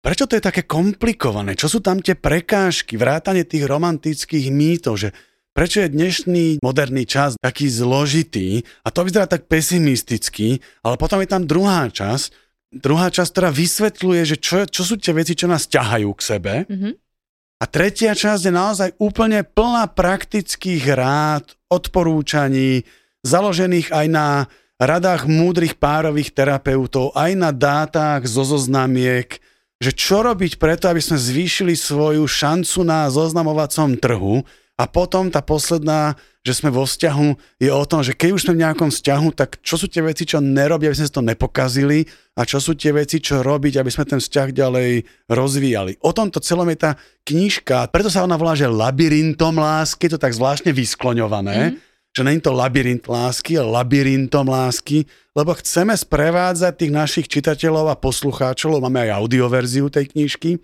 prečo 0.00 0.24
to 0.24 0.36
je 0.36 0.44
také 0.44 0.64
komplikované, 0.64 1.52
čo 1.52 1.68
sú 1.68 1.84
tam 1.84 2.00
tie 2.00 2.16
prekážky, 2.16 2.96
vrátanie 2.96 3.44
tých 3.44 3.68
romantických 3.68 4.48
mýtov, 4.48 4.96
že 4.96 5.08
prečo 5.52 5.84
je 5.84 5.92
dnešný 5.92 6.46
moderný 6.64 7.04
čas 7.04 7.36
taký 7.36 7.68
zložitý 7.68 8.64
a 8.80 8.88
to 8.88 9.04
vyzerá 9.04 9.28
tak 9.28 9.44
pesimisticky, 9.44 10.64
ale 10.80 10.96
potom 10.96 11.20
je 11.20 11.28
tam 11.28 11.44
druhá 11.44 11.84
časť, 11.88 12.43
druhá 12.74 13.08
časť, 13.08 13.30
ktorá 13.30 13.50
vysvetľuje, 13.54 14.22
že 14.26 14.36
čo, 14.38 14.66
čo 14.66 14.82
sú 14.82 14.98
tie 14.98 15.14
veci, 15.14 15.38
čo 15.38 15.46
nás 15.46 15.70
ťahajú 15.70 16.10
k 16.14 16.20
sebe 16.22 16.54
Mhm. 16.66 16.90
a 17.62 17.64
tretia 17.70 18.12
časť 18.12 18.42
je 18.50 18.52
naozaj 18.52 18.90
úplne 18.98 19.46
plná 19.46 19.94
praktických 19.94 20.84
rád, 20.92 21.54
odporúčaní, 21.70 22.84
založených 23.24 23.88
aj 23.94 24.06
na 24.10 24.28
radách 24.76 25.30
múdrych 25.30 25.78
párových 25.78 26.34
terapeutov, 26.34 27.14
aj 27.14 27.32
na 27.38 27.50
dátach 27.54 28.26
zo 28.26 28.42
zoznamiek, 28.42 29.38
že 29.80 29.90
čo 29.94 30.20
robiť 30.26 30.58
preto, 30.58 30.90
aby 30.90 31.00
sme 31.00 31.16
zvýšili 31.16 31.78
svoju 31.78 32.26
šancu 32.26 32.82
na 32.84 33.06
zoznamovacom 33.08 33.96
trhu 33.96 34.42
a 34.74 34.90
potom 34.90 35.30
tá 35.30 35.38
posledná, 35.38 36.18
že 36.42 36.58
sme 36.58 36.74
vo 36.74 36.82
vzťahu, 36.82 37.62
je 37.62 37.70
o 37.70 37.84
tom, 37.86 38.02
že 38.02 38.10
keď 38.10 38.30
už 38.34 38.42
sme 38.42 38.58
v 38.58 38.62
nejakom 38.66 38.90
vzťahu, 38.90 39.28
tak 39.30 39.62
čo 39.62 39.78
sú 39.78 39.86
tie 39.86 40.02
veci, 40.02 40.26
čo 40.26 40.42
nerobia, 40.42 40.90
aby 40.90 40.98
sme 40.98 41.06
si 41.06 41.14
to 41.14 41.22
nepokazili 41.22 42.02
a 42.34 42.42
čo 42.42 42.58
sú 42.58 42.74
tie 42.74 42.90
veci, 42.90 43.22
čo 43.22 43.46
robiť, 43.46 43.78
aby 43.78 43.90
sme 43.94 44.02
ten 44.02 44.18
vzťah 44.18 44.48
ďalej 44.50 44.90
rozvíjali. 45.30 46.02
O 46.02 46.10
tomto 46.10 46.42
celom 46.42 46.66
je 46.74 46.78
tá 46.90 46.98
knižka, 47.22 47.86
preto 47.94 48.10
sa 48.10 48.26
ona 48.26 48.34
volá, 48.34 48.58
že 48.58 48.66
labyrintom 48.66 49.54
lásky, 49.62 50.10
je 50.10 50.18
to 50.18 50.22
tak 50.26 50.34
zvláštne 50.34 50.74
vyskloňované, 50.74 51.78
mm-hmm. 51.78 52.10
že 52.10 52.22
není 52.26 52.42
to 52.42 52.50
labyrint 52.50 53.06
lásky, 53.06 53.54
ale 53.54 53.78
labyrintom 53.78 54.50
lásky, 54.50 55.06
lebo 55.38 55.54
chceme 55.54 55.94
sprevádzať 55.94 56.72
tých 56.74 56.92
našich 56.92 57.26
čitateľov 57.30 57.94
a 57.94 58.00
poslucháčov, 58.02 58.82
máme 58.82 59.06
aj 59.06 59.22
audioverziu 59.22 59.86
tej 59.86 60.10
knižky, 60.10 60.58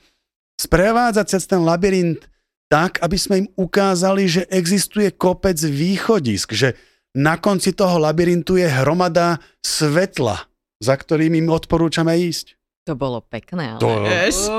sprevádzať 0.58 1.26
cez 1.30 1.46
ten 1.46 1.62
labyrint 1.62 2.26
tak, 2.70 3.02
aby 3.02 3.18
sme 3.18 3.34
im 3.44 3.48
ukázali, 3.58 4.30
že 4.30 4.42
existuje 4.46 5.10
kopec 5.10 5.58
východisk, 5.58 6.54
že 6.54 6.78
na 7.18 7.34
konci 7.34 7.74
toho 7.74 7.98
labyrintu 7.98 8.54
je 8.54 8.70
hromada 8.70 9.42
svetla, 9.58 10.46
za 10.78 10.94
ktorým 10.94 11.34
im 11.34 11.50
odporúčame 11.50 12.14
ísť. 12.30 12.54
To 12.86 12.94
bolo 12.94 13.20
pekné, 13.26 13.76
ale... 13.76 13.82
To, 13.82 13.90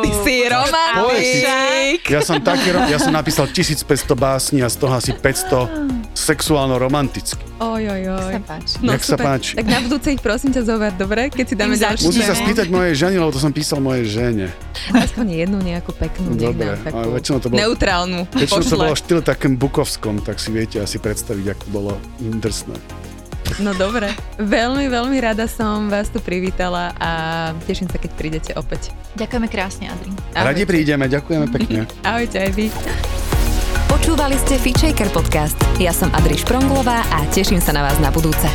Ty 0.04 0.12
si 0.28 0.36
romantik! 0.46 1.71
Ja 2.08 2.22
som 2.22 2.38
taký, 2.40 2.72
ja 2.88 2.98
som 2.98 3.12
napísal 3.12 3.48
1500 3.48 3.84
básni 4.14 4.60
a 4.62 4.70
z 4.70 4.78
toho 4.78 4.94
asi 4.94 5.12
500 5.12 6.16
sexuálno-romanticky. 6.16 7.42
Oj, 7.62 7.84
oj, 7.84 8.04
oj. 8.10 8.34
Sa 8.34 8.42
páči. 8.42 8.74
No 8.82 8.90
Nech 8.92 9.04
sa 9.06 9.18
páči. 9.18 9.52
Tak 9.54 9.68
na 9.70 9.80
budúce 9.82 10.08
ich 10.10 10.22
prosím 10.22 10.50
ťa 10.50 10.62
zover, 10.66 10.92
dobre? 10.98 11.30
Keď 11.30 11.46
si 11.46 11.56
dáme 11.56 11.78
Im 11.78 11.82
ďalší. 11.82 12.04
Musím 12.10 12.26
sa 12.26 12.34
spýtať 12.34 12.68
mojej 12.68 12.96
žene, 12.98 13.16
lebo 13.22 13.30
to 13.30 13.38
som 13.38 13.54
písal 13.54 13.80
mojej 13.80 14.06
žene. 14.10 14.46
Aspoň 14.90 15.46
jednu 15.46 15.58
nejakú 15.62 15.94
peknú. 15.94 16.34
Dobre, 16.34 16.74
takú 16.82 16.98
ale 16.98 17.14
väčšinou 17.22 17.38
to 17.38 17.48
bolo- 17.48 17.60
Neutrálnu. 17.62 18.20
Väčšinou 18.34 18.66
to 18.66 18.78
bolo 18.78 18.96
štýl 18.98 19.20
takým 19.22 19.54
bukovskom, 19.56 20.26
tak 20.26 20.42
si 20.42 20.50
viete 20.50 20.82
asi 20.82 20.98
predstaviť, 20.98 21.46
ako 21.54 21.66
bolo 21.70 21.92
drsné. 22.18 22.76
No 23.60 23.76
dobre. 23.76 24.14
Veľmi, 24.40 24.88
veľmi 24.88 25.18
rada 25.20 25.50
som 25.50 25.92
vás 25.92 26.08
tu 26.08 26.24
privítala 26.24 26.96
a 26.96 27.12
teším 27.68 27.92
sa, 27.92 28.00
keď 28.00 28.12
prídete 28.16 28.52
opäť. 28.56 28.96
Ďakujeme 29.20 29.48
krásne, 29.52 29.92
Adri. 29.92 30.12
Radi 30.32 30.64
prídeme, 30.64 31.12
ďakujeme 31.12 31.48
pekne. 31.52 31.80
Ahojte 32.08 32.40
aj 32.40 32.52
vy. 32.56 32.72
Počúvali 33.92 34.40
ste 34.40 34.56
Feature 34.56 35.12
podcast. 35.12 35.60
Ja 35.76 35.92
som 35.92 36.08
Adri 36.16 36.40
Špronglová 36.40 37.04
a 37.12 37.28
teším 37.36 37.60
sa 37.60 37.76
na 37.76 37.84
vás 37.84 38.00
na 38.00 38.08
budúce. 38.08 38.48